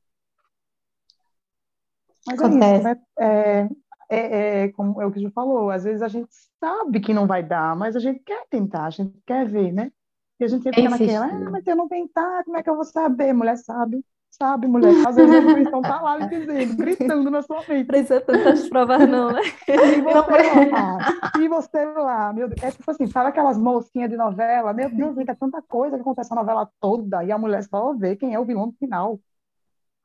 Mas 2.27 2.41
Acontece. 2.41 2.65
é 2.65 2.77
isso, 2.77 2.85
né? 2.85 3.03
É, 3.19 3.69
é, 4.09 4.63
é, 4.65 4.69
como 4.73 5.01
é 5.01 5.07
o 5.07 5.13
que 5.13 5.21
já 5.21 5.31
falou, 5.31 5.71
às 5.71 5.85
vezes 5.85 6.03
a 6.03 6.09
gente 6.09 6.29
sabe 6.61 7.01
que 7.01 7.15
não 7.15 7.27
vai 7.27 7.43
dar, 7.43 7.77
mas 7.77 7.97
a 7.97 8.01
gente 8.01 8.21
quer 8.21 8.47
tentar, 8.49 8.85
a 8.87 8.91
gente 8.91 9.17
quer 9.27 9.47
ver, 9.47 9.73
né? 9.73 9.91
E 10.39 10.45
a 10.45 10.49
gente 10.49 10.63
fica 10.63 10.83
naquela, 10.83 11.27
ah, 11.27 11.51
mas 11.51 11.65
se 11.65 11.71
eu 11.71 11.77
não 11.77 11.89
tentar, 11.89 12.45
como 12.45 12.57
é 12.57 12.63
que 12.63 12.69
eu 12.69 12.75
vou 12.75 12.85
saber? 12.85 13.33
Mulher 13.33 13.57
sabe 13.57 14.05
sabe, 14.39 14.67
mulher? 14.67 14.95
Às 15.07 15.17
vezes 15.17 15.35
a 15.35 15.39
intuição 15.39 15.83
tá 15.83 16.01
lá 16.01 16.17
lhe 16.17 16.27
dizendo, 16.29 16.77
gritando 16.77 17.31
na 17.31 17.43
sua 17.43 17.63
mente. 17.69 17.87
Precisa 17.87 18.21
tantas 18.21 18.69
provas, 18.69 19.09
não, 19.09 19.33
né? 19.33 19.41
E 19.69 20.01
você 20.03 20.71
lá, 20.71 20.99
e 21.41 21.49
você 21.49 21.85
lá, 21.85 22.33
meu 22.33 22.49
Deus. 22.49 22.63
É 22.63 22.71
tipo 22.71 22.91
assim, 22.91 23.07
sabe 23.07 23.31
aquelas 23.31 23.59
mocinhas 23.59 24.11
de 24.11 24.17
novela? 24.17 24.73
Meu 24.73 24.91
Deus, 24.91 25.17
é 25.19 25.35
tanta 25.35 25.63
coisa 25.63 25.97
que 25.97 26.03
acontece 26.03 26.31
na 26.31 26.37
novela 26.37 26.69
toda, 26.81 27.25
e 27.25 27.33
a 27.33 27.39
mulher 27.39 27.63
só 27.65 27.95
vê 27.95 28.17
quem 28.17 28.35
é 28.35 28.39
o 28.39 28.45
vilão 28.45 28.67
no 28.67 28.73
final. 28.73 29.19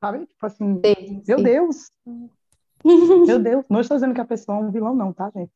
Sabe? 0.02 0.26
Tipo 0.26 0.46
assim, 0.46 0.80
sim, 0.84 1.22
meu 1.28 1.38
sim. 1.38 1.44
Deus. 1.44 1.90
meu 2.84 3.38
Deus. 3.38 3.64
Não 3.70 3.78
estou 3.78 3.96
dizendo 3.96 4.12
que 4.12 4.20
a 4.20 4.24
pessoa 4.24 4.58
é 4.58 4.60
um 4.60 4.72
vilão, 4.72 4.96
não, 4.96 5.12
tá, 5.12 5.30
gente? 5.30 5.52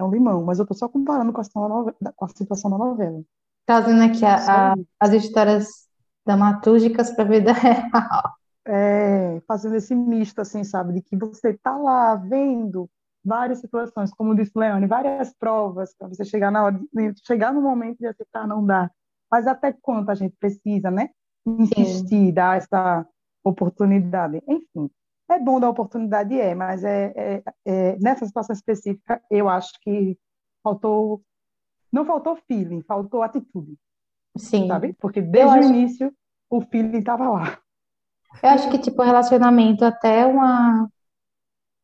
É 0.00 0.02
um 0.02 0.10
limão, 0.10 0.42
mas 0.44 0.58
eu 0.58 0.64
estou 0.64 0.76
só 0.76 0.88
comparando 0.88 1.32
com 1.32 1.40
a, 1.40 2.12
com 2.16 2.24
a 2.24 2.28
situação 2.28 2.68
da 2.68 2.76
novela. 2.76 3.22
Trazendo 3.64 4.02
aqui 4.02 4.24
a, 4.24 4.72
a, 4.72 4.74
as 4.98 5.12
histórias 5.12 5.86
dramatúrgicas 6.26 7.12
para 7.12 7.24
a 7.24 7.28
vida 7.28 7.52
real. 7.54 8.34
É, 8.66 9.40
fazendo 9.46 9.76
esse 9.76 9.94
misto, 9.94 10.40
assim, 10.40 10.64
sabe, 10.64 10.94
de 10.94 11.02
que 11.02 11.16
você 11.16 11.50
está 11.50 11.76
lá 11.76 12.16
vendo 12.16 12.90
várias 13.24 13.60
situações, 13.60 14.12
como 14.12 14.34
disse 14.34 14.50
Leone, 14.56 14.88
várias 14.88 15.32
provas 15.32 15.94
para 15.96 16.08
você 16.08 16.24
chegar 16.24 16.50
na 16.50 16.64
hora, 16.64 16.80
de, 16.92 17.14
chegar 17.24 17.52
no 17.52 17.62
momento 17.62 17.98
de 17.98 18.06
aceitar, 18.08 18.48
não 18.48 18.66
dá. 18.66 18.90
Mas 19.30 19.46
até 19.46 19.72
quanto 19.72 20.10
a 20.10 20.14
gente 20.16 20.34
precisa, 20.38 20.90
né? 20.90 21.10
Insistir, 21.46 22.08
Sim. 22.08 22.32
dar 22.32 22.56
essa 22.56 23.06
oportunidade. 23.48 24.42
Enfim, 24.46 24.90
é 25.28 25.38
bom 25.38 25.60
dar 25.60 25.70
oportunidade, 25.70 26.38
é, 26.38 26.54
mas 26.54 26.84
é, 26.84 27.12
é, 27.16 27.42
é, 27.64 27.98
nessa 27.98 28.26
situação 28.26 28.54
específica, 28.54 29.20
eu 29.30 29.48
acho 29.48 29.72
que 29.80 30.18
faltou, 30.62 31.22
não 31.92 32.04
faltou 32.04 32.36
feeling, 32.46 32.82
faltou 32.82 33.22
atitude. 33.22 33.76
Sim. 34.36 34.68
Sabe? 34.68 34.94
Porque 34.94 35.20
desde 35.20 35.58
o 35.58 35.62
início 35.62 36.12
o 36.50 36.60
feeling 36.60 36.98
estava 36.98 37.28
lá. 37.28 37.58
Eu 38.42 38.50
acho 38.50 38.70
que, 38.70 38.78
tipo, 38.78 39.02
relacionamento 39.02 39.84
até 39.84 40.26
uma. 40.26 40.88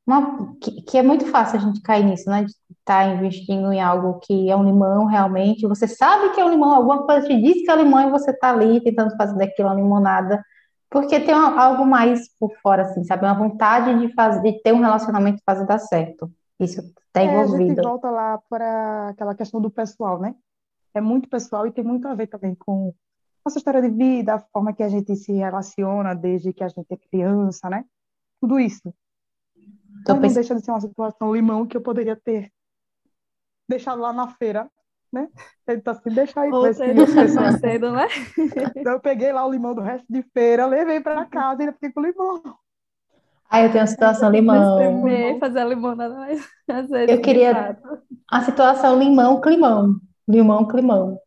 uma 0.07 0.55
que, 0.61 0.83
que 0.83 0.99
é 0.99 1.03
muito 1.03 1.27
fácil 1.27 1.59
a 1.59 1.63
gente 1.63 1.81
cair 1.81 2.05
nisso, 2.05 2.29
né? 2.29 2.45
De 2.45 2.51
estar 2.51 2.75
tá 2.85 3.07
investindo 3.07 3.73
em 3.73 3.81
algo 3.81 4.21
que 4.21 4.51
é 4.51 4.57
um 4.57 4.65
limão 4.65 5.07
realmente. 5.07 5.67
Você 5.67 5.89
sabe 5.89 6.35
que 6.35 6.41
é 6.41 6.45
um 6.45 6.51
limão, 6.51 6.75
alguma 6.75 7.07
coisa 7.07 7.27
te 7.27 7.41
diz 7.41 7.65
que 7.65 7.71
é 7.71 7.75
um 7.75 7.83
limão 7.83 8.09
e 8.09 8.11
você 8.11 8.31
está 8.31 8.51
ali 8.51 8.83
tentando 8.83 9.17
fazer 9.17 9.37
daquilo 9.37 9.69
uma 9.69 9.75
limonada. 9.75 10.45
Porque 10.93 11.19
tem 11.19 11.35
algo 11.35 11.87
mais 11.87 12.29
por 12.39 12.53
fora, 12.63 12.83
assim, 12.83 13.03
sabe? 13.03 13.25
Uma 13.25 13.35
vontade 13.35 13.99
de, 13.99 14.13
fazer, 14.15 14.43
de 14.43 14.63
ter 14.63 14.73
um 14.73 14.81
relacionamento 14.81 15.39
que 15.39 15.45
faça 15.45 15.65
dar 15.65 15.79
certo. 15.79 16.31
Isso 16.61 16.81
está 17.07 17.25
envolvido. 17.25 17.63
É, 17.63 17.65
a 17.65 17.69
gente 17.75 17.83
volta 17.83 18.11
lá 18.11 18.39
para 18.49 19.09
aquela 19.09 19.35
questão 19.35 19.61
do 19.61 19.71
pessoal, 19.71 20.21
né? 20.21 20.35
é 20.95 21.01
muito 21.01 21.29
pessoal 21.29 21.67
e 21.67 21.73
tem 21.73 21.85
muito 21.85 22.07
a 22.07 22.15
ver 22.15 22.27
também 22.27 22.55
com 22.55 22.95
nossa 23.45 23.59
história 23.59 23.83
de 23.83 23.89
vida, 23.89 24.35
a 24.35 24.39
forma 24.39 24.73
que 24.73 24.83
a 24.83 24.89
gente 24.89 25.17
se 25.17 25.33
relaciona 25.33 26.15
desde 26.15 26.53
que 26.53 26.63
a 26.63 26.69
gente 26.69 26.87
é 26.91 26.97
criança, 26.97 27.69
né? 27.69 27.85
Tudo 28.41 28.61
isso. 28.61 28.95
Então, 30.01 30.21
não 30.21 30.33
deixa 30.33 30.55
de 30.55 30.65
ser 30.65 30.71
uma 30.71 30.81
situação 30.81 31.35
limão 31.35 31.67
que 31.67 31.77
eu 31.77 31.81
poderia 31.81 32.15
ter 32.17 32.53
deixado 33.69 34.01
lá 34.01 34.13
na 34.13 34.29
feira, 34.29 34.71
né? 35.13 35.29
Ele 35.69 35.81
tá 35.81 35.93
assim, 35.93 36.11
deixa 36.11 36.41
aí 36.41 36.51
Ou 36.51 36.73
seja, 36.73 37.53
cedo, 37.59 37.93
né? 37.93 38.07
Então, 38.77 38.95
eu 38.95 39.01
peguei 39.01 39.33
lá 39.33 39.47
o 39.47 39.51
limão 39.51 39.75
do 39.75 39.81
resto 39.83 40.07
de 40.09 40.23
feira, 40.33 40.67
levei 40.67 41.01
para 41.01 41.25
casa 41.27 41.61
e 41.61 41.65
ainda 41.65 41.73
fiquei 41.75 41.93
com 41.93 42.01
o 42.01 42.07
limão. 42.07 42.43
Ah, 43.51 43.63
eu 43.63 43.71
tenho 43.71 43.85
a 43.85 43.87
situação 43.87 44.31
limão. 44.31 45.39
fazer 45.39 45.59
a 45.59 45.65
limonada 45.65 46.15
mais 46.15 46.43
Eu 47.07 47.21
queria 47.21 47.79
a 48.31 48.41
situação 48.41 48.99
limão, 48.99 49.41
climão. 49.43 49.97
Limão, 50.27 50.67
climão. 50.67 51.19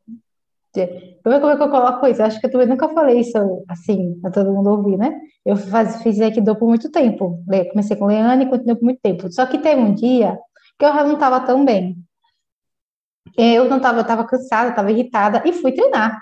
Como 1.24 1.36
é, 1.36 1.40
como 1.40 1.52
é 1.52 1.56
que 1.56 1.64
eu 1.64 1.70
coloco 1.70 2.08
isso? 2.08 2.22
Acho 2.22 2.40
que 2.40 2.48
eu 2.48 2.52
também 2.52 2.68
nunca 2.68 2.90
falei 2.90 3.20
isso 3.20 3.38
assim, 3.70 4.20
para 4.20 4.32
todo 4.32 4.52
mundo 4.52 4.72
ouvir, 4.72 4.98
né? 4.98 5.18
Eu 5.46 5.56
faz, 5.56 6.02
fiz 6.02 6.20
Aikido 6.20 6.56
por 6.56 6.68
muito 6.68 6.92
tempo. 6.92 7.44
Comecei 7.70 7.96
com 7.96 8.08
Leane 8.08 8.46
e 8.46 8.50
continuei 8.50 8.76
por 8.76 8.84
muito 8.84 9.00
tempo. 9.02 9.32
Só 9.32 9.46
que 9.46 9.60
teve 9.60 9.80
um 9.80 9.94
dia 9.94 10.38
que 10.78 10.86
eu 10.86 10.94
já 10.94 11.04
não 11.04 11.14
estava 11.14 11.40
tão 11.42 11.64
bem. 11.64 11.96
Eu 13.38 13.66
não 13.70 13.78
estava, 13.78 14.00
eu 14.00 14.02
estava 14.04 14.26
cansada, 14.26 14.70
estava 14.70 14.92
irritada 14.92 15.44
e 15.46 15.54
fui 15.54 15.72
treinar. 15.72 16.20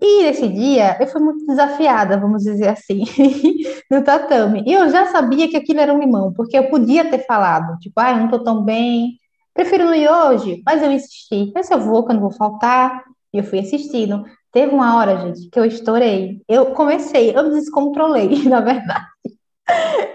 E 0.00 0.24
nesse 0.24 0.48
dia 0.48 0.96
eu 1.00 1.06
fui 1.06 1.20
muito 1.20 1.46
desafiada, 1.46 2.18
vamos 2.18 2.42
dizer 2.42 2.68
assim, 2.68 3.04
no 3.90 4.02
tatame. 4.04 4.64
E 4.66 4.72
eu 4.72 4.88
já 4.90 5.06
sabia 5.06 5.48
que 5.48 5.56
aquilo 5.56 5.80
era 5.80 5.94
um 5.94 6.00
limão, 6.00 6.32
porque 6.34 6.58
eu 6.58 6.68
podia 6.68 7.08
ter 7.10 7.24
falado, 7.26 7.78
tipo, 7.78 7.98
ah, 8.00 8.10
eu 8.12 8.16
não 8.18 8.24
estou 8.26 8.44
tão 8.44 8.64
bem, 8.64 9.18
Prefiro 9.54 9.84
não 9.84 9.94
ir 9.94 10.10
hoje, 10.10 10.62
mas 10.66 10.82
eu 10.82 10.90
insisti. 10.90 11.52
Mas 11.54 11.70
eu 11.70 11.80
vou, 11.80 12.04
que 12.04 12.10
eu 12.10 12.14
não 12.14 12.22
vou 12.22 12.32
faltar. 12.32 13.04
E 13.32 13.38
eu 13.38 13.44
fui 13.44 13.60
assistindo. 13.60 14.24
Teve 14.52 14.74
uma 14.74 14.96
hora, 14.96 15.16
gente, 15.20 15.48
que 15.48 15.58
eu 15.58 15.64
estourei. 15.64 16.42
Eu 16.48 16.66
comecei, 16.74 17.36
eu 17.36 17.44
me 17.44 17.60
descontrolei, 17.60 18.42
na 18.48 18.60
verdade. 18.60 19.06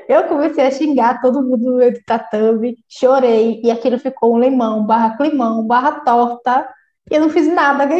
Eu 0.07 0.27
comecei 0.27 0.65
a 0.65 0.71
xingar 0.71 1.21
todo 1.21 1.41
mundo 1.41 1.71
no 1.71 1.77
meio 1.77 1.93
do 1.93 2.03
tatame, 2.05 2.77
chorei, 2.87 3.61
e 3.63 3.71
aquilo 3.71 3.97
ficou 3.97 4.35
um 4.35 4.39
limão, 4.39 4.85
barra 4.85 5.17
climão, 5.17 5.65
barra 5.65 6.01
torta, 6.01 6.67
e 7.09 7.15
eu 7.15 7.21
não 7.21 7.29
fiz 7.29 7.47
nada. 7.47 7.87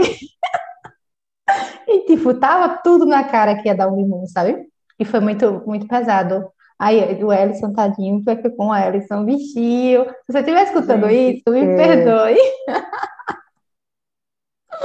E, 1.88 2.06
tipo, 2.06 2.32
tava 2.36 2.78
tudo 2.84 3.08
na 3.08 3.24
cara 3.24 3.60
que 3.60 3.68
ia 3.68 3.76
dar 3.76 3.92
um 3.92 3.96
limão, 3.96 4.24
sabe? 4.28 4.68
E 5.00 5.04
foi 5.04 5.20
muito, 5.20 5.64
muito 5.66 5.88
pesado. 5.88 6.48
Aí, 6.78 7.24
o 7.24 7.34
Ellison, 7.34 7.74
tadinho, 7.74 8.24
foi 8.24 8.36
com 8.38 8.68
o 8.68 8.76
Ellison, 8.76 9.26
bichinho. 9.26 10.06
Se 10.06 10.32
você 10.32 10.40
estiver 10.40 10.64
escutando 10.64 11.10
Gente, 11.10 11.40
isso, 11.40 11.50
me 11.50 11.62
é... 11.62 11.76
perdoe. 11.76 12.38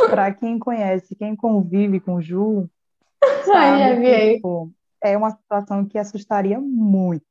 Para 0.09 0.33
quem 0.33 0.59
conhece, 0.59 1.15
quem 1.15 1.37
convive 1.37 2.01
com 2.01 2.15
o 2.15 2.23
Ju, 2.23 2.69
sabe 3.45 4.01
que, 4.01 4.35
tipo, 4.37 4.73
é 5.05 5.17
uma 5.17 5.31
situação 5.31 5.85
que 5.85 5.99
assustaria 5.99 6.59
muito. 6.61 7.25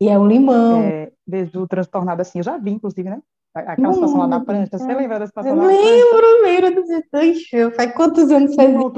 E 0.00 0.08
é 0.08 0.18
um 0.18 0.26
limão. 0.26 0.82
É, 0.82 1.12
ver 1.26 1.50
Ju 1.52 1.66
transtornada 1.66 2.22
assim, 2.22 2.38
eu 2.38 2.44
já 2.44 2.56
vi, 2.56 2.70
inclusive, 2.70 3.08
né? 3.08 3.20
Aquela 3.54 3.92
situação 3.92 4.18
lá 4.18 4.26
na 4.26 4.40
prancha, 4.40 4.78
você 4.78 4.94
lembra 4.94 5.18
da 5.18 5.26
situação 5.26 5.56
lá 5.56 5.62
na 5.64 5.68
prancha? 5.68 5.82
Lembro, 5.82 6.42
lembro 6.42 6.82
do 6.82 7.74
Faz 7.74 7.94
quantos 7.94 8.30
anos 8.30 8.54
faz 8.54 8.70
isso? 8.70 8.92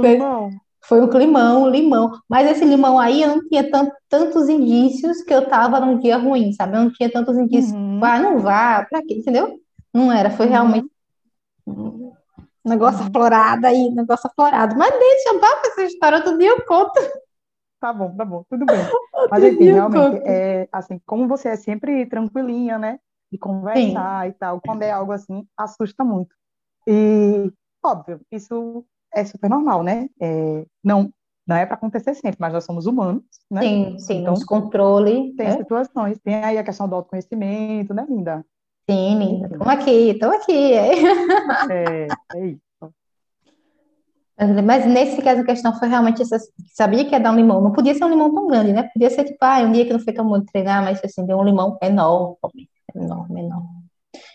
Foi 0.82 1.00
um 1.00 1.08
climão, 1.08 1.64
um 1.64 1.68
limão. 1.68 2.10
Mas 2.28 2.50
esse 2.50 2.64
limão 2.64 2.98
aí, 2.98 3.22
eu 3.22 3.28
não 3.28 3.48
tinha 3.48 3.70
tanto, 3.70 3.94
tantos 4.08 4.48
indícios 4.48 5.22
que 5.22 5.32
eu 5.32 5.48
tava 5.48 5.78
num 5.80 5.98
dia 5.98 6.16
ruim, 6.16 6.52
sabe? 6.52 6.76
Eu 6.76 6.84
não 6.84 6.92
tinha 6.92 7.10
tantos 7.10 7.36
indícios. 7.36 7.72
Uhum. 7.72 8.00
Ah, 8.02 8.18
não 8.18 8.38
vá, 8.38 8.84
pra 8.88 9.00
quê? 9.02 9.14
Entendeu? 9.14 9.58
Não 9.92 10.10
era, 10.10 10.30
foi 10.30 10.46
uhum. 10.46 10.52
realmente 10.52 10.90
um 11.66 12.12
negócio 12.64 13.00
uhum. 13.00 13.06
aflorado 13.06 13.66
aí, 13.66 13.90
negócio 13.90 14.28
aflorado. 14.28 14.76
Mas 14.76 14.90
deixa 14.90 15.28
eu 15.30 15.40
dar 15.40 15.62
essa 15.64 15.82
história, 15.82 16.18
outro 16.18 16.38
dia 16.38 16.50
eu 16.50 16.64
conto. 16.64 17.00
Tá 17.80 17.94
bom, 17.94 18.14
tá 18.14 18.24
bom, 18.24 18.44
tudo 18.48 18.66
bem. 18.66 18.78
Mas 19.30 19.42
enfim, 19.44 19.64
realmente, 19.64 20.22
é, 20.26 20.68
assim, 20.70 21.00
como 21.06 21.26
você 21.26 21.48
é 21.48 21.56
sempre 21.56 22.04
tranquilinha, 22.06 22.78
né? 22.78 22.98
De 23.32 23.38
conversar 23.38 24.24
Sim. 24.24 24.30
e 24.30 24.32
tal, 24.34 24.60
quando 24.60 24.82
é 24.82 24.90
algo 24.90 25.12
assim, 25.12 25.46
assusta 25.56 26.04
muito. 26.04 26.34
E, 26.86 27.50
óbvio, 27.82 28.20
isso 28.30 28.84
é 29.14 29.24
super 29.24 29.48
normal, 29.48 29.82
né? 29.82 30.08
É, 30.20 30.66
não, 30.84 31.10
não 31.46 31.56
é 31.56 31.64
para 31.64 31.74
acontecer 31.74 32.14
sempre, 32.14 32.36
mas 32.38 32.52
nós 32.52 32.64
somos 32.64 32.86
humanos, 32.86 33.22
né? 33.50 33.62
Sim, 33.62 33.98
sim, 33.98 34.20
então, 34.20 34.34
controle. 34.46 35.34
Tem 35.34 35.46
né? 35.46 35.56
situações, 35.56 36.18
tem 36.20 36.34
aí 36.44 36.58
a 36.58 36.64
questão 36.64 36.88
do 36.88 36.94
autoconhecimento, 36.96 37.94
né, 37.94 38.04
linda? 38.08 38.44
Sim, 38.88 39.18
linda. 39.18 39.46
Estamos 39.46 39.68
aqui, 39.68 40.10
estamos 40.10 40.36
aqui. 40.36 40.72
É. 40.74 40.92
é, 41.70 42.08
é 42.34 42.46
isso. 42.46 42.69
Mas 44.64 44.86
nesse 44.86 45.20
caso 45.20 45.42
a 45.42 45.44
questão 45.44 45.78
foi 45.78 45.88
realmente 45.88 46.22
essa, 46.22 46.38
sabia 46.72 47.04
que 47.04 47.12
ia 47.12 47.20
dar 47.20 47.32
um 47.32 47.36
limão, 47.36 47.60
não 47.60 47.72
podia 47.72 47.94
ser 47.94 48.04
um 48.04 48.08
limão 48.08 48.34
tão 48.34 48.46
grande, 48.46 48.72
né? 48.72 48.88
Podia 48.92 49.10
ser 49.10 49.24
tipo, 49.24 49.38
ah, 49.42 49.58
um 49.60 49.72
dia 49.72 49.84
que 49.84 49.92
não 49.92 50.00
foi 50.00 50.14
tão 50.14 50.26
bom 50.26 50.40
treinar, 50.42 50.82
mas 50.82 50.98
assim, 51.04 51.26
deu 51.26 51.38
um 51.38 51.44
limão 51.44 51.76
enorme, 51.82 52.70
enorme, 52.94 53.40
enorme. 53.40 53.68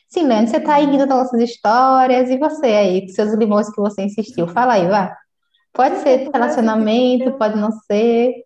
Sim, 0.07 0.27
Leandro, 0.27 0.51
você 0.51 0.57
está 0.57 0.75
aí 0.75 0.85
rindo 0.85 1.07
das 1.07 1.17
nossas 1.17 1.41
histórias, 1.41 2.29
e 2.29 2.37
você 2.37 2.67
aí, 2.67 3.01
com 3.01 3.13
seus 3.13 3.33
limões 3.33 3.69
que 3.71 3.81
você 3.81 4.03
insistiu, 4.03 4.47
fala 4.47 4.73
aí, 4.73 4.87
vá. 4.87 5.17
Pode 5.73 5.97
ser 5.97 6.29
relacionamento, 6.31 7.33
pode 7.33 7.57
não 7.57 7.71
ser. 7.71 8.45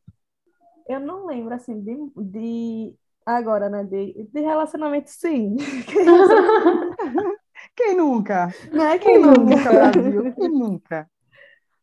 Eu 0.87 0.99
não 0.99 1.25
lembro, 1.27 1.53
assim, 1.53 1.79
de, 1.81 1.95
de 2.17 2.95
agora, 3.25 3.69
né, 3.69 3.83
de, 3.83 4.27
de 4.33 4.39
relacionamento, 4.39 5.09
sim. 5.09 5.57
Quem 7.75 7.95
nunca? 7.95 8.53
Não 8.71 8.85
é 8.85 8.97
quem, 8.97 9.13
quem 9.13 9.21
nunca, 9.21 9.41
nunca 9.41 9.71
Brasil? 9.71 10.33
Quem 10.33 10.49
nunca? 10.49 11.09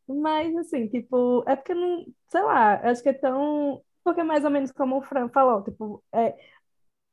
Mas, 0.09 0.55
assim, 0.57 0.89
tipo, 0.89 1.45
é 1.49 1.57
porque 1.57 1.75
não, 1.75 2.07
sei 2.29 2.43
lá, 2.43 2.75
acho 2.91 3.03
que 3.03 3.09
é 3.09 3.13
tão. 3.13 3.83
Porque 4.05 4.23
mais 4.23 4.45
ou 4.45 4.51
menos 4.51 4.71
como 4.73 4.99
o 4.99 5.03
Fran 5.03 5.29
falou, 5.29 5.63
tipo, 5.65 6.03
é, 6.13 6.37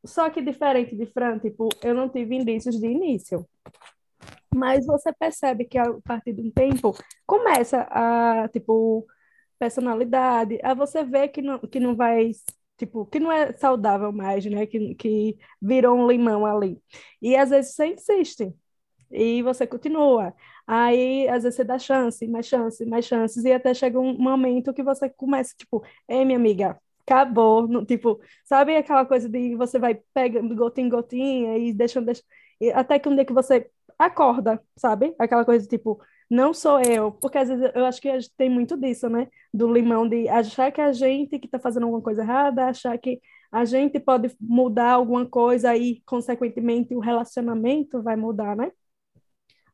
só 0.06 0.30
que 0.30 0.41
diferente 0.41 0.96
de 0.96 1.06
Fran, 1.08 1.39
tipo, 1.39 1.70
eu 1.84 1.94
não 1.96 2.10
tive 2.10 2.36
indícios 2.36 2.80
de 2.80 2.88
início. 2.88 3.48
Mas 4.56 4.86
você 4.86 5.12
percebe 5.14 5.66
que 5.66 5.78
a 5.78 5.86
partir 6.04 6.34
de 6.34 6.41
um 6.41 6.52
tempo 6.52 6.94
começa 7.26 7.88
a, 7.89 8.48
tipo, 8.50 9.06
personalidade, 9.60 10.60
a 10.64 10.74
você 10.74 11.04
ver 11.04 11.30
que 11.30 11.41
não, 11.41 11.60
que 11.60 11.80
não 11.80 11.96
vai, 11.96 12.32
tipo, 12.78 13.06
que 13.08 13.20
não 13.20 13.32
é 13.32 13.54
saudável 13.54 14.12
mais, 14.12 14.46
né? 14.46 14.66
Que, 14.68 14.96
que 14.96 15.38
virou 15.62 15.98
um 15.98 16.08
limão 16.08 16.46
ali. 16.46 16.82
E 17.22 17.36
às 17.36 17.50
vezes 17.50 17.74
você 17.74 17.88
insiste 17.88 18.54
e 19.12 19.41
você 19.44 19.66
continua. 19.68 20.34
Aí, 20.66 21.28
às 21.30 21.43
vezes, 21.43 21.55
você 21.57 21.64
dá 21.64 21.78
chance, 21.78 22.26
mais 22.28 22.45
chance, 22.47 22.86
mais 22.86 23.05
chances, 23.05 23.43
e 23.43 23.51
até 23.51 23.74
chega 23.74 23.99
um 23.99 24.18
momento 24.18 24.74
que 24.74 24.84
você 24.84 25.09
começa, 25.09 25.53
tipo, 25.57 25.84
ei, 26.07 26.24
minha 26.26 26.38
amiga, 26.38 26.80
acabou. 27.05 27.68
No, 27.68 27.86
tipo, 27.86 28.20
sabe 28.45 28.76
aquela 28.76 29.05
coisa 29.05 29.30
de 29.30 29.55
você 29.55 29.78
vai 29.80 29.95
pegando 30.14 30.55
gotinha 30.55 30.88
em 30.88 30.89
gotinha 30.89 31.57
e 31.57 31.74
deixando, 31.74 32.05
deixando 32.05 32.26
e 32.61 32.72
até 32.72 32.97
que 32.99 33.09
um 33.09 33.16
dia 33.16 33.26
que 33.26 33.34
você 33.34 33.70
acorda, 33.97 34.61
sabe? 34.78 35.14
Aquela 35.20 35.43
coisa 35.45 35.68
tipo, 35.68 35.99
não 36.30 36.53
sou 36.53 36.80
eu, 36.82 37.11
porque 37.11 37.38
às 37.38 37.49
vezes 37.49 37.72
eu 37.76 37.86
acho 37.86 38.01
que 38.01 38.09
tem 38.38 38.49
muito 38.49 38.78
disso, 38.78 39.09
né? 39.09 39.28
Do 39.53 39.72
limão 39.72 40.07
de 40.07 40.28
achar 40.30 40.72
que 40.72 40.82
a 40.82 40.91
gente 40.91 41.39
que 41.39 41.47
tá 41.47 41.59
fazendo 41.59 41.84
alguma 41.84 42.01
coisa 42.01 42.22
errada, 42.22 42.68
achar 42.68 42.97
que 42.97 43.22
a 43.51 43.66
gente 43.66 43.99
pode 43.99 44.36
mudar 44.39 44.93
alguma 44.93 45.26
coisa 45.28 45.76
e, 45.76 46.01
consequentemente, 46.05 46.95
o 46.95 46.99
relacionamento 46.99 48.01
vai 48.01 48.16
mudar, 48.16 48.55
né? 48.55 48.72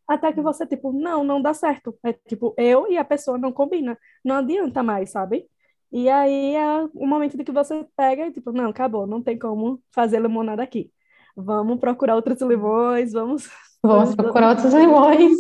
Até 0.10 0.34
que 0.34 0.42
você, 0.42 0.66
tipo, 0.66 0.92
não, 0.92 1.24
não 1.24 1.40
dá 1.40 1.54
certo. 1.54 1.96
É 2.04 2.12
tipo, 2.12 2.56
eu 2.58 2.92
e 2.92 2.98
a 2.98 3.06
pessoa 3.06 3.38
não 3.38 3.52
combina. 3.52 3.96
Não 4.26 4.38
adianta 4.38 4.82
mais, 4.82 5.12
sabe? 5.12 5.46
E 5.92 6.10
aí 6.10 6.56
é 6.56 6.90
o 6.96 7.06
momento 7.06 7.38
de 7.38 7.44
que 7.44 7.52
você 7.52 7.86
pega 7.96 8.26
e 8.26 8.32
tipo, 8.32 8.52
não, 8.52 8.72
acabou, 8.72 9.06
não 9.06 9.22
tem 9.22 9.38
como 9.38 9.80
fazer 9.92 10.20
limonada 10.20 10.64
aqui. 10.64 10.92
Vamos 11.36 11.80
procurar 11.80 12.16
outros 12.16 12.42
limões, 12.42 13.14
vamos. 13.14 13.48
Vamos 13.82 14.14
procurar 14.14 14.50
outros 14.50 14.74
limões. 14.74 15.38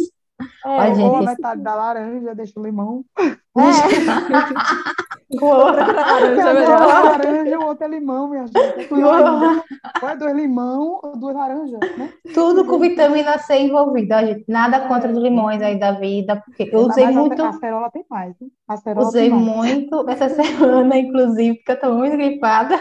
É, 0.65 0.69
Ó, 0.69 0.93
gente, 0.93 1.01
ou 1.01 1.15
a 1.17 1.21
metade 1.23 1.61
da 1.61 1.75
laranja, 1.75 2.33
deixa 2.33 2.57
o 2.57 2.63
limão. 2.63 3.03
É. 3.19 3.35
Outra 5.31 5.85
laranja, 5.93 6.41
é 6.41 6.53
melhor. 6.53 6.87
laranja, 6.87 7.59
o 7.59 7.65
outro 7.65 7.85
é 7.85 7.87
limão, 7.87 8.29
minha 8.29 8.47
gente. 8.47 8.57
É 8.57 10.03
ou 10.03 10.09
é 10.09 10.15
dois 10.15 10.35
limão 10.35 10.99
ou 11.03 11.17
duas 11.17 11.35
laranjas, 11.35 11.79
né? 11.97 12.11
Tudo 12.33 12.65
com 12.65 12.79
vitamina 12.79 13.37
C 13.37 13.59
envolvida, 13.59 14.25
gente. 14.25 14.45
Nada 14.47 14.87
contra 14.87 15.11
os 15.11 15.17
limões 15.17 15.61
aí 15.61 15.79
da 15.79 15.91
vida, 15.91 16.41
porque 16.43 16.69
eu 16.71 16.79
usei 16.79 17.07
muito. 17.07 17.43
A 17.43 17.49
acerola 17.49 17.91
tem 17.91 18.05
mais, 18.09 18.35
hein? 18.41 18.51
usei 18.97 19.29
muito 19.29 20.09
essa 20.09 20.29
semana, 20.29 20.97
inclusive, 20.97 21.57
porque 21.57 21.71
eu 21.73 21.79
tô 21.79 21.93
muito 21.93 22.17
gripada. 22.17 22.75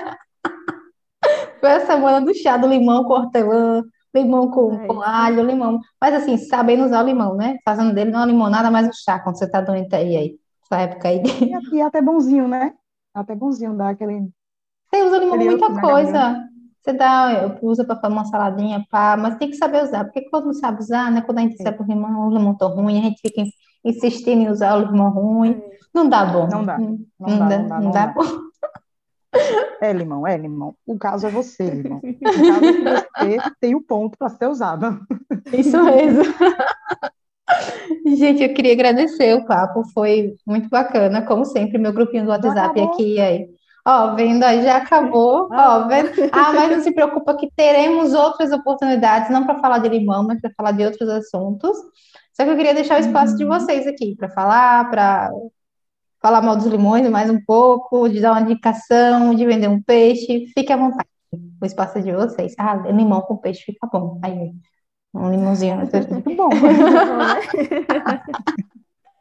Foi 1.60 1.72
a 1.72 1.80
semana 1.80 2.20
do 2.24 2.32
chá 2.34 2.56
do 2.56 2.68
limão 2.68 3.04
com 3.04 3.12
hortelã 3.12 3.82
limão 4.14 4.50
com, 4.50 4.72
é. 4.74 4.86
com 4.86 5.02
alho, 5.02 5.44
limão. 5.44 5.80
Mas 6.00 6.14
assim, 6.14 6.36
sabendo 6.36 6.84
usar 6.84 7.02
o 7.02 7.06
limão, 7.06 7.36
né? 7.36 7.58
Fazendo 7.64 7.94
dele 7.94 8.10
não 8.10 8.22
é 8.22 8.26
limonada, 8.26 8.70
mas 8.70 8.88
o 8.88 8.92
chá, 8.92 9.18
quando 9.18 9.38
você 9.38 9.48
tá 9.48 9.60
doente 9.60 9.94
aí, 9.94 10.16
aí. 10.16 10.38
Essa 10.70 10.82
época 10.82 11.08
aí. 11.08 11.22
E, 11.22 11.76
e 11.76 11.82
até 11.82 12.02
bonzinho, 12.02 12.46
né? 12.46 12.74
Até 13.14 13.34
bonzinho, 13.34 13.74
dá 13.74 13.90
aquele. 13.90 14.28
Você 14.90 15.02
usa 15.02 15.18
limão 15.18 15.38
muita 15.38 15.80
coisa. 15.80 16.48
Você 16.80 16.92
dá, 16.92 17.58
usa 17.60 17.84
para 17.84 17.96
fazer 17.96 18.14
uma 18.14 18.24
saladinha, 18.24 18.86
pá, 18.90 19.16
mas 19.16 19.36
tem 19.36 19.50
que 19.50 19.56
saber 19.56 19.82
usar, 19.82 20.04
porque 20.04 20.22
quando 20.30 20.46
não 20.46 20.52
sabe 20.54 20.80
usar, 20.80 21.10
né? 21.10 21.20
Quando 21.20 21.38
a 21.38 21.40
gente 21.42 21.62
sabe 21.62 21.82
o 21.82 21.86
limão, 21.86 22.28
o 22.28 22.30
limão 22.30 22.54
tá 22.56 22.66
ruim, 22.66 22.98
a 22.98 23.02
gente 23.02 23.20
fica 23.20 23.42
insistindo 23.84 24.42
em 24.42 24.48
usar 24.48 24.76
o 24.76 24.90
limão 24.90 25.10
ruim. 25.10 25.60
Não 25.92 26.08
dá 26.08 26.24
bom. 26.24 26.46
Não 26.46 26.64
dá. 26.64 26.78
Não, 26.78 26.98
não 27.18 27.38
dá, 27.38 27.48
dá, 27.48 27.58
não 27.58 27.68
dá, 27.68 27.80
não 27.80 27.90
dá, 27.90 28.06
dá. 28.06 28.12
bom. 28.12 28.22
É, 29.80 29.92
Limão, 29.92 30.26
é, 30.26 30.36
Limão. 30.36 30.74
O 30.86 30.98
caso 30.98 31.26
é 31.26 31.30
você, 31.30 31.68
Limão. 31.68 31.98
O 31.98 32.20
caso 32.20 32.64
é 32.64 32.72
que 32.72 32.82
você 32.82 33.38
tem 33.60 33.74
o 33.74 33.82
ponto 33.82 34.16
para 34.18 34.30
ser 34.30 34.46
usado. 34.46 35.00
Isso 35.52 35.82
mesmo. 35.84 36.22
Gente, 38.16 38.42
eu 38.42 38.54
queria 38.54 38.72
agradecer 38.72 39.34
o 39.34 39.44
papo, 39.44 39.82
foi 39.92 40.36
muito 40.46 40.68
bacana, 40.68 41.22
como 41.22 41.44
sempre, 41.44 41.78
meu 41.78 41.92
grupinho 41.92 42.24
do 42.24 42.30
WhatsApp 42.30 42.80
aqui 42.80 43.20
aí. 43.20 43.48
Ó, 43.86 44.14
vendo, 44.14 44.40
já 44.40 44.76
acabou. 44.76 45.48
Ah. 45.50 45.78
Ó, 45.78 45.88
vendo. 45.88 46.10
Ah, 46.32 46.52
mas 46.52 46.70
não 46.70 46.82
se 46.82 46.92
preocupa 46.92 47.36
que 47.36 47.50
teremos 47.56 48.12
outras 48.12 48.52
oportunidades, 48.52 49.30
não 49.30 49.46
para 49.46 49.58
falar 49.58 49.78
de 49.78 49.88
limão, 49.88 50.24
mas 50.24 50.40
para 50.40 50.52
falar 50.56 50.72
de 50.72 50.84
outros 50.84 51.08
assuntos. 51.08 51.76
Só 52.34 52.44
que 52.44 52.50
eu 52.50 52.56
queria 52.56 52.74
deixar 52.74 52.98
o 52.98 53.00
espaço 53.00 53.36
de 53.36 53.44
uhum. 53.44 53.50
vocês 53.50 53.86
aqui 53.86 54.14
para 54.14 54.28
falar, 54.28 54.90
para 54.90 55.30
falar 56.20 56.42
mal 56.42 56.56
dos 56.56 56.66
limões 56.66 57.08
mais 57.08 57.30
um 57.30 57.40
pouco, 57.40 58.08
de 58.08 58.20
dar 58.20 58.32
uma 58.32 58.42
indicação, 58.42 59.34
de 59.34 59.46
vender 59.46 59.68
um 59.68 59.82
peixe, 59.82 60.46
fique 60.54 60.72
à 60.72 60.76
vontade. 60.76 61.08
O 61.60 61.64
espaço 61.64 61.98
é 61.98 62.02
de 62.02 62.12
vocês. 62.12 62.54
Ah, 62.58 62.74
limão 62.74 63.22
com 63.22 63.36
peixe 63.36 63.64
fica 63.64 63.88
bom. 63.90 64.20
Aí, 64.22 64.52
um 65.14 65.30
limãozinho. 65.30 65.76
Muito 65.76 66.36
bom. 66.36 66.50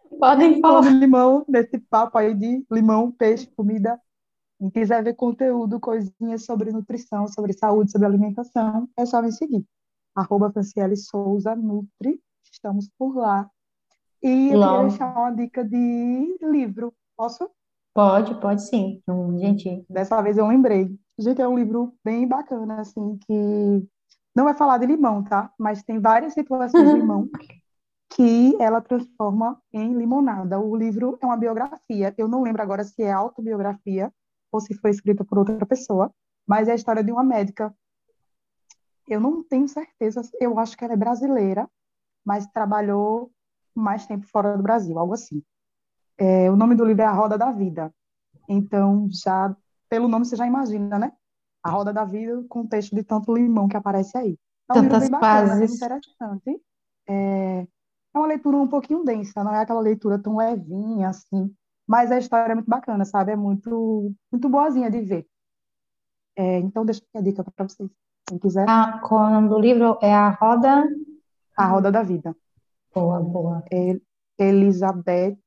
Podem 0.19 0.59
falar. 0.59 0.83
Falando 0.83 0.99
limão, 0.99 1.45
nesse 1.47 1.77
papo 1.77 2.17
aí 2.17 2.33
de 2.33 2.65
limão, 2.71 3.11
peixe, 3.11 3.47
comida. 3.55 3.99
Quem 4.59 4.69
quiser 4.71 5.03
ver 5.03 5.13
conteúdo, 5.13 5.79
coisinhas 5.79 6.43
sobre 6.43 6.71
nutrição, 6.71 7.27
sobre 7.27 7.53
saúde, 7.53 7.91
sobre 7.91 8.07
alimentação, 8.07 8.89
é 8.97 9.05
só 9.05 9.21
me 9.21 9.31
seguir. 9.31 9.63
Arroba 10.15 10.51
Franciele 10.51 10.97
Souza 10.97 11.55
Nutri. 11.55 12.19
Estamos 12.51 12.89
por 12.97 13.15
lá. 13.15 13.49
E 14.23 14.49
eu 14.49 14.59
queria 14.59 14.81
deixar 14.87 15.15
uma 15.15 15.31
dica 15.31 15.63
de 15.63 16.37
livro. 16.41 16.91
Posso? 17.15 17.47
Pode, 17.93 18.39
pode 18.41 18.63
sim. 18.63 19.01
Hum, 19.07 19.37
Gente, 19.37 19.85
Dessa 19.87 20.21
vez 20.21 20.37
eu 20.37 20.47
lembrei. 20.47 20.89
Gente, 21.19 21.41
é 21.41 21.47
um 21.47 21.57
livro 21.57 21.93
bem 22.03 22.27
bacana, 22.27 22.81
assim, 22.81 23.19
que 23.27 23.87
não 24.37 24.43
vai 24.43 24.53
falar 24.53 24.77
de 24.77 24.85
limão, 24.85 25.23
tá? 25.23 25.51
Mas 25.57 25.81
tem 25.81 25.99
várias 25.99 26.33
situações 26.33 26.91
de 26.91 26.95
limão 26.95 27.27
que 28.07 28.55
ela 28.61 28.79
transforma 28.79 29.59
em 29.73 29.95
limonada. 29.97 30.59
O 30.59 30.75
livro 30.75 31.17
é 31.19 31.25
uma 31.25 31.35
biografia. 31.35 32.13
Eu 32.15 32.27
não 32.27 32.43
lembro 32.43 32.61
agora 32.61 32.83
se 32.83 33.01
é 33.01 33.11
autobiografia 33.11 34.13
ou 34.51 34.61
se 34.61 34.75
foi 34.75 34.91
escrita 34.91 35.25
por 35.25 35.39
outra 35.39 35.65
pessoa, 35.65 36.13
mas 36.45 36.67
é 36.67 36.73
a 36.73 36.75
história 36.75 37.03
de 37.03 37.11
uma 37.11 37.23
médica. 37.23 37.75
Eu 39.07 39.19
não 39.19 39.43
tenho 39.43 39.67
certeza, 39.67 40.21
eu 40.39 40.59
acho 40.59 40.77
que 40.77 40.83
ela 40.83 40.93
é 40.93 40.97
brasileira, 40.97 41.67
mas 42.23 42.45
trabalhou 42.45 43.31
mais 43.73 44.05
tempo 44.05 44.27
fora 44.27 44.55
do 44.55 44.61
Brasil, 44.61 44.99
algo 44.99 45.15
assim. 45.15 45.41
É, 46.15 46.51
o 46.51 46.55
nome 46.55 46.75
do 46.75 46.85
livro 46.85 47.01
é 47.01 47.05
A 47.05 47.11
Roda 47.11 47.39
da 47.39 47.51
Vida. 47.51 47.91
Então, 48.47 49.09
já 49.09 49.55
pelo 49.89 50.07
nome 50.07 50.25
você 50.25 50.35
já 50.35 50.45
imagina, 50.45 50.99
né? 50.99 51.11
A 51.63 51.69
Roda 51.69 51.91
da 51.91 52.05
Vida, 52.05 52.39
o 52.39 52.47
contexto 52.47 52.95
de 52.95 53.03
tanto 53.03 53.33
limão 53.33 53.67
que 53.67 53.77
aparece 53.77 54.17
aí. 54.17 54.37
É 54.69 54.73
um 54.73 54.81
Tantas 54.81 55.09
bem 55.09 55.19
fases. 55.19 55.75
interessante. 55.75 56.61
É, 57.07 57.67
é 58.13 58.17
uma 58.17 58.27
leitura 58.27 58.57
um 58.57 58.67
pouquinho 58.67 59.03
densa, 59.03 59.43
não 59.43 59.53
é 59.53 59.61
aquela 59.61 59.79
leitura 59.79 60.19
tão 60.19 60.37
levinha 60.37 61.09
assim, 61.09 61.53
mas 61.87 62.11
a 62.11 62.17
história 62.17 62.51
é 62.51 62.55
muito 62.55 62.69
bacana, 62.69 63.05
sabe? 63.05 63.31
É 63.31 63.35
muito, 63.35 64.13
muito 64.31 64.49
boazinha 64.49 64.91
de 64.91 65.01
ver. 65.01 65.27
É, 66.35 66.59
então, 66.59 66.85
deixa 66.85 67.01
a 67.15 67.21
dica 67.21 67.43
para 67.43 67.67
vocês, 67.67 67.89
quem 68.27 68.37
quiser. 68.37 68.69
a, 68.69 68.99
qual 68.99 69.23
é 69.25 69.27
o 69.27 69.31
nome 69.31 69.49
do 69.49 69.59
livro 69.59 69.97
é 70.01 70.13
A 70.13 70.29
Roda. 70.29 70.87
A 71.55 71.65
Roda 71.65 71.91
da 71.91 72.03
Vida. 72.03 72.35
Boa, 72.93 73.19
boa. 73.21 73.63
É 73.71 73.99
Elizabeth, 74.37 75.37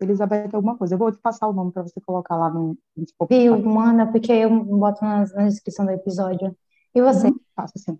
Elizabeth 0.00 0.50
alguma 0.54 0.76
coisa. 0.76 0.94
Eu 0.94 0.98
vou 0.98 1.12
te 1.12 1.18
passar 1.18 1.48
o 1.48 1.52
nome 1.52 1.72
para 1.72 1.82
você 1.82 2.00
colocar 2.00 2.36
lá 2.36 2.50
no, 2.50 2.76
no 2.96 3.08
Spotify. 3.08 3.40
Viu, 3.42 3.58
manda, 3.64 4.06
porque 4.10 4.32
eu 4.32 4.50
boto 4.64 5.04
nas- 5.04 5.32
na, 5.34 5.46
descrição 5.48 5.84
do 5.86 5.92
episódio. 5.92 6.56
E 6.94 7.02
você? 7.02 7.28
Uhum, 7.28 7.40
Faça 7.54 7.72
assim. 7.76 7.98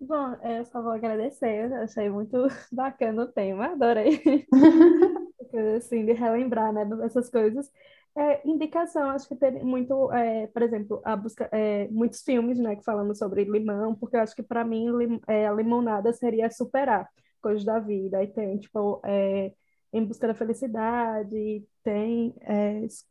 Bom, 0.00 0.34
é, 0.42 0.58
eu 0.60 0.64
só 0.66 0.82
vou 0.82 0.90
agradecer, 0.92 1.70
eu 1.70 1.76
achei 1.76 2.10
muito 2.10 2.36
bacana 2.72 3.22
o 3.22 3.26
tema, 3.28 3.66
adorei. 3.72 4.20
Assim, 5.76 6.06
de 6.06 6.12
relembrar, 6.12 6.72
né, 6.72 6.84
dessas 6.84 7.28
coisas. 7.28 7.70
É, 8.16 8.46
indicação, 8.48 9.10
acho 9.10 9.28
que 9.28 9.36
tem 9.36 9.62
muito, 9.64 10.10
é, 10.12 10.46
por 10.48 10.62
exemplo, 10.62 11.00
a 11.04 11.14
busca, 11.16 11.48
é, 11.52 11.88
muitos 11.88 12.22
filmes, 12.22 12.58
né, 12.58 12.74
que 12.76 12.84
falando 12.84 13.14
sobre 13.14 13.44
limão, 13.44 13.94
porque 13.94 14.16
eu 14.16 14.20
acho 14.20 14.34
que 14.34 14.42
para 14.42 14.64
mim 14.64 14.90
lim, 14.90 15.20
é, 15.28 15.46
a 15.46 15.52
limonada 15.52 16.12
seria 16.12 16.50
superar 16.50 17.08
coisas 17.42 17.64
da 17.66 17.80
vida. 17.80 18.18
Aí 18.18 18.28
tem, 18.28 18.58
tipo, 18.60 19.02
é, 19.06 19.54
Em 19.92 20.04
Busca 20.06 20.28
da 20.28 20.34
Felicidade, 20.36 21.66
tem, 21.84 22.34
é, 22.42 22.80
es- 22.84 23.06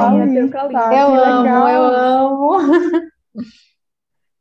Eu 0.90 1.16
amo, 1.16 1.68
eu 1.68 1.84
amo. 1.86 2.58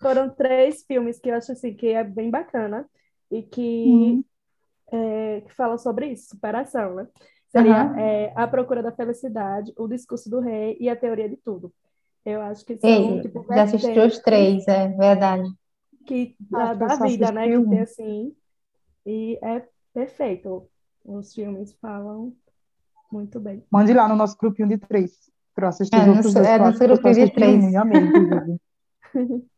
Foram 0.00 0.30
três 0.34 0.82
filmes 0.84 1.18
que 1.20 1.28
eu 1.30 1.34
acho 1.36 1.52
assim 1.52 1.74
que 1.74 1.88
é 1.88 2.02
bem 2.04 2.30
bacana 2.30 2.88
e 3.30 3.42
que, 3.42 4.18
Hum, 4.18 4.24
é, 4.92 5.40
que 5.42 5.54
falam 5.54 5.78
sobre 5.78 6.08
isso, 6.12 6.28
superação, 6.30 6.94
né? 6.96 7.08
Seria 7.48 7.82
Aham. 7.82 7.94
é, 7.96 8.32
A 8.36 8.46
Procura 8.48 8.82
da 8.82 8.92
Felicidade, 8.92 9.72
O 9.76 9.88
Discurso 9.88 10.30
do 10.30 10.40
Rei 10.40 10.76
e 10.80 10.88
A 10.88 10.96
Teoria 10.96 11.28
de 11.28 11.36
Tudo. 11.38 11.72
Eu 12.24 12.40
acho 12.42 12.64
que 12.64 12.76
são 12.78 12.88
Ei, 12.88 13.20
tipo 13.22 13.44
já 13.48 13.62
assisti 13.62 13.98
os 13.98 14.18
três, 14.18 14.68
é 14.68 14.88
verdade. 14.88 15.48
que 16.06 16.36
da, 16.38 16.74
que 16.74 16.82
eu 16.82 16.88
da 16.88 16.96
só 16.96 17.04
vida, 17.04 17.32
né? 17.32 17.48
assisti 17.48 17.62
Que 17.62 17.68
tem 17.68 17.80
assim 17.80 18.36
e 19.06 19.38
é 19.42 19.66
perfeito. 19.92 20.68
Os 21.04 21.34
filmes 21.34 21.72
falam 21.80 22.32
muito 23.10 23.40
bem. 23.40 23.64
Mande 23.70 23.92
lá 23.92 24.06
no 24.06 24.14
nosso 24.16 24.36
grupinho 24.36 24.68
de 24.68 24.78
três, 24.78 25.12
para 25.54 25.64
eu 25.64 25.68
assistir 25.70 25.96
os 25.96 26.04
É, 26.04 26.06
outros 26.08 26.34
nosso, 26.34 26.34
dois, 26.34 26.46
é 26.46 26.58
só 26.58 26.86
grupinho 26.86 27.14
de 27.14 27.20
um 27.20 27.34
três. 27.34 27.74
amei. 27.76 28.00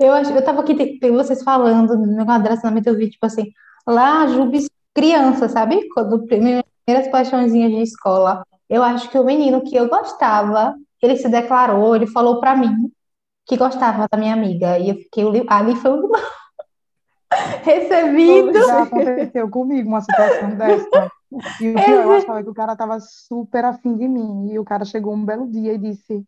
Eu 0.00 0.12
acho, 0.12 0.30
eu 0.30 0.44
tava 0.44 0.60
aqui, 0.60 0.74
vocês 1.10 1.42
falando 1.42 1.96
no 1.98 2.06
negócio 2.06 2.40
do 2.40 2.44
relacionamento, 2.44 2.88
eu 2.88 2.96
vi, 2.96 3.10
tipo 3.10 3.26
assim, 3.26 3.50
lá, 3.84 4.28
Jubes 4.28 4.68
criança, 4.94 5.48
sabe? 5.48 5.88
Quando 5.88 6.24
primeiras 6.24 7.08
paixõezinhas 7.10 7.72
de 7.72 7.82
escola. 7.82 8.44
Eu 8.68 8.82
acho 8.84 9.10
que 9.10 9.18
o 9.18 9.24
menino 9.24 9.62
que 9.62 9.74
eu 9.74 9.88
gostava, 9.88 10.74
ele 11.02 11.16
se 11.16 11.28
declarou, 11.28 11.94
ele 11.96 12.06
falou 12.06 12.40
pra 12.40 12.56
mim 12.56 12.90
que 13.46 13.56
gostava 13.56 14.08
da 14.10 14.18
minha 14.18 14.34
amiga. 14.34 14.78
E 14.78 14.90
eu 14.90 14.96
fiquei, 14.96 15.24
o 15.24 15.30
li- 15.30 15.46
ali 15.48 15.76
foi 15.76 15.92
o 15.92 16.10
recebido. 17.64 18.52
Já 18.66 18.82
aconteceu 18.82 19.48
comigo 19.50 19.88
uma 19.88 20.00
situação 20.00 20.54
dessa. 20.56 21.10
E 21.60 21.68
o 21.68 21.78
eu 21.90 22.12
achava 22.12 22.42
que 22.42 22.48
o 22.50 22.54
cara 22.54 22.76
tava 22.76 22.98
super 23.00 23.64
afim 23.64 23.96
de 23.96 24.08
mim. 24.08 24.50
E 24.52 24.58
o 24.58 24.64
cara 24.64 24.84
chegou 24.84 25.14
um 25.14 25.24
belo 25.24 25.50
dia 25.50 25.74
e 25.74 25.78
disse: 25.78 26.24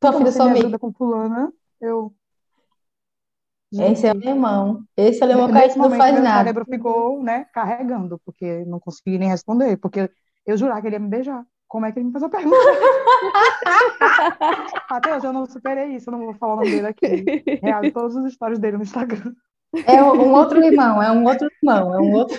Tua 0.00 0.10
Então 0.10 0.18
filha 0.18 0.30
você 0.30 0.38
sua 0.38 0.46
me 0.46 0.50
amiga. 0.50 0.78
com 0.78 0.92
fulana? 0.92 1.52
Eu, 1.80 2.14
Esse 3.78 4.06
é 4.06 4.10
o 4.10 4.14
gente, 4.14 4.16
alemão. 4.16 4.84
Esse 4.96 5.22
alemão 5.24 5.48
nesse 5.48 5.68
gente 5.68 5.78
não 5.78 5.90
faz 5.90 6.14
meu 6.14 6.22
nada. 6.22 6.44
cérebro 6.44 6.64
ficou, 6.66 7.22
né, 7.22 7.44
carregando, 7.52 8.18
porque 8.24 8.64
não 8.66 8.78
consegui 8.80 9.18
nem 9.18 9.28
responder, 9.28 9.76
porque 9.78 10.10
eu 10.46 10.56
jurava 10.56 10.80
que 10.80 10.86
ele 10.88 10.96
ia 10.96 11.00
me 11.00 11.08
beijar. 11.08 11.46
Como 11.72 11.86
é 11.86 11.90
que 11.90 11.98
ele 11.98 12.08
me 12.08 12.12
fez 12.12 12.22
a 12.22 12.28
pergunta? 12.28 12.54
Até 14.90 15.16
hoje 15.16 15.26
eu 15.26 15.32
não 15.32 15.46
superei 15.46 15.96
isso, 15.96 16.10
eu 16.10 16.12
não 16.12 16.26
vou 16.26 16.34
falar 16.34 16.52
o 16.52 16.56
nome 16.56 16.70
dele 16.70 16.86
aqui. 16.86 17.24
Reage 17.62 17.92
todas 17.92 18.14
as 18.14 18.26
histórias 18.26 18.58
dele 18.58 18.76
no 18.76 18.82
Instagram. 18.82 19.32
É 19.86 20.02
um 20.02 20.34
outro 20.34 20.60
limão, 20.60 21.02
é 21.02 21.10
um 21.10 21.24
outro 21.24 21.48
limão, 21.62 21.94
é 21.94 21.98
um 21.98 22.12
outro. 22.12 22.38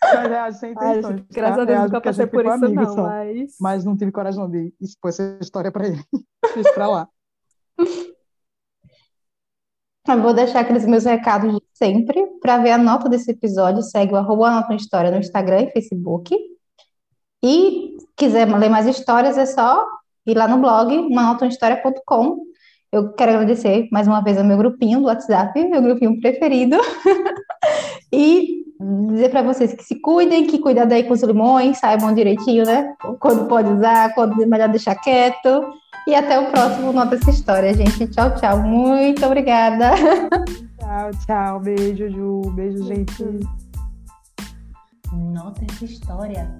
Mas 0.00 0.28
reage 0.28 0.58
sem 0.60 0.70
intenções, 0.70 1.24
graças 1.32 1.56
tá? 1.56 1.62
a 1.62 1.64
Deus 1.64 1.82
nunca 1.82 2.00
passei 2.00 2.28
por 2.28 2.46
isso, 2.46 2.68
não, 2.68 2.94
só. 2.94 3.02
mas 3.02 3.56
Mas 3.60 3.84
não 3.84 3.96
tive 3.96 4.12
coragem 4.12 4.48
de 4.48 4.72
expor 4.80 5.08
essa 5.08 5.36
história 5.40 5.72
pra 5.72 5.88
ele. 5.88 6.00
Fiz 6.54 6.70
pra 6.72 6.86
lá. 6.86 7.08
Eu 10.08 10.22
vou 10.22 10.32
deixar 10.32 10.60
aqueles 10.60 10.86
meus 10.86 11.06
recados 11.06 11.52
de 11.52 11.60
sempre. 11.72 12.24
Para 12.40 12.58
ver 12.58 12.70
a 12.70 12.78
nota 12.78 13.08
desse 13.08 13.32
episódio, 13.32 13.82
segue 13.82 14.12
o 14.12 14.16
arroba 14.16 14.46
Anota 14.46 14.68
uma 14.68 14.76
História 14.76 15.10
no 15.10 15.18
Instagram 15.18 15.62
e 15.62 15.72
Facebook. 15.72 16.36
E 17.42 17.89
quiser 18.20 18.46
ler 18.46 18.68
mais 18.68 18.86
histórias, 18.86 19.38
é 19.38 19.46
só 19.46 19.82
ir 20.26 20.36
lá 20.36 20.46
no 20.46 20.58
blog, 20.58 21.08
manotahistoria.com. 21.08 22.36
Eu 22.92 23.14
quero 23.14 23.32
agradecer 23.32 23.88
mais 23.90 24.06
uma 24.06 24.20
vez 24.22 24.36
ao 24.36 24.44
meu 24.44 24.58
grupinho 24.58 25.00
do 25.00 25.06
WhatsApp, 25.06 25.64
meu 25.64 25.82
grupinho 25.82 26.20
preferido. 26.20 26.76
E 28.12 28.64
dizer 29.10 29.28
para 29.28 29.42
vocês 29.42 29.72
que 29.72 29.84
se 29.84 30.00
cuidem, 30.00 30.44
que 30.44 30.58
cuidado 30.58 30.90
aí 30.90 31.04
com 31.04 31.14
os 31.14 31.22
limões, 31.22 31.78
saibam 31.78 32.12
direitinho, 32.12 32.64
né? 32.64 32.92
Quando 33.20 33.46
pode 33.46 33.70
usar, 33.70 34.12
quando 34.14 34.42
é 34.42 34.46
melhor 34.46 34.68
deixar 34.68 34.96
quieto. 34.96 35.72
E 36.08 36.14
até 36.16 36.40
o 36.40 36.50
próximo 36.50 36.92
Nota 36.92 37.14
essa 37.14 37.30
História, 37.30 37.72
gente. 37.72 38.08
Tchau, 38.08 38.34
tchau. 38.34 38.58
Muito 38.62 39.24
obrigada. 39.24 39.92
Tchau, 40.76 41.10
tchau. 41.24 41.60
Beijo, 41.60 42.10
Ju. 42.10 42.50
Beijo, 42.50 42.82
gente. 42.82 43.22
Nota 45.12 45.60
essa 45.70 45.84
história. 45.84 46.50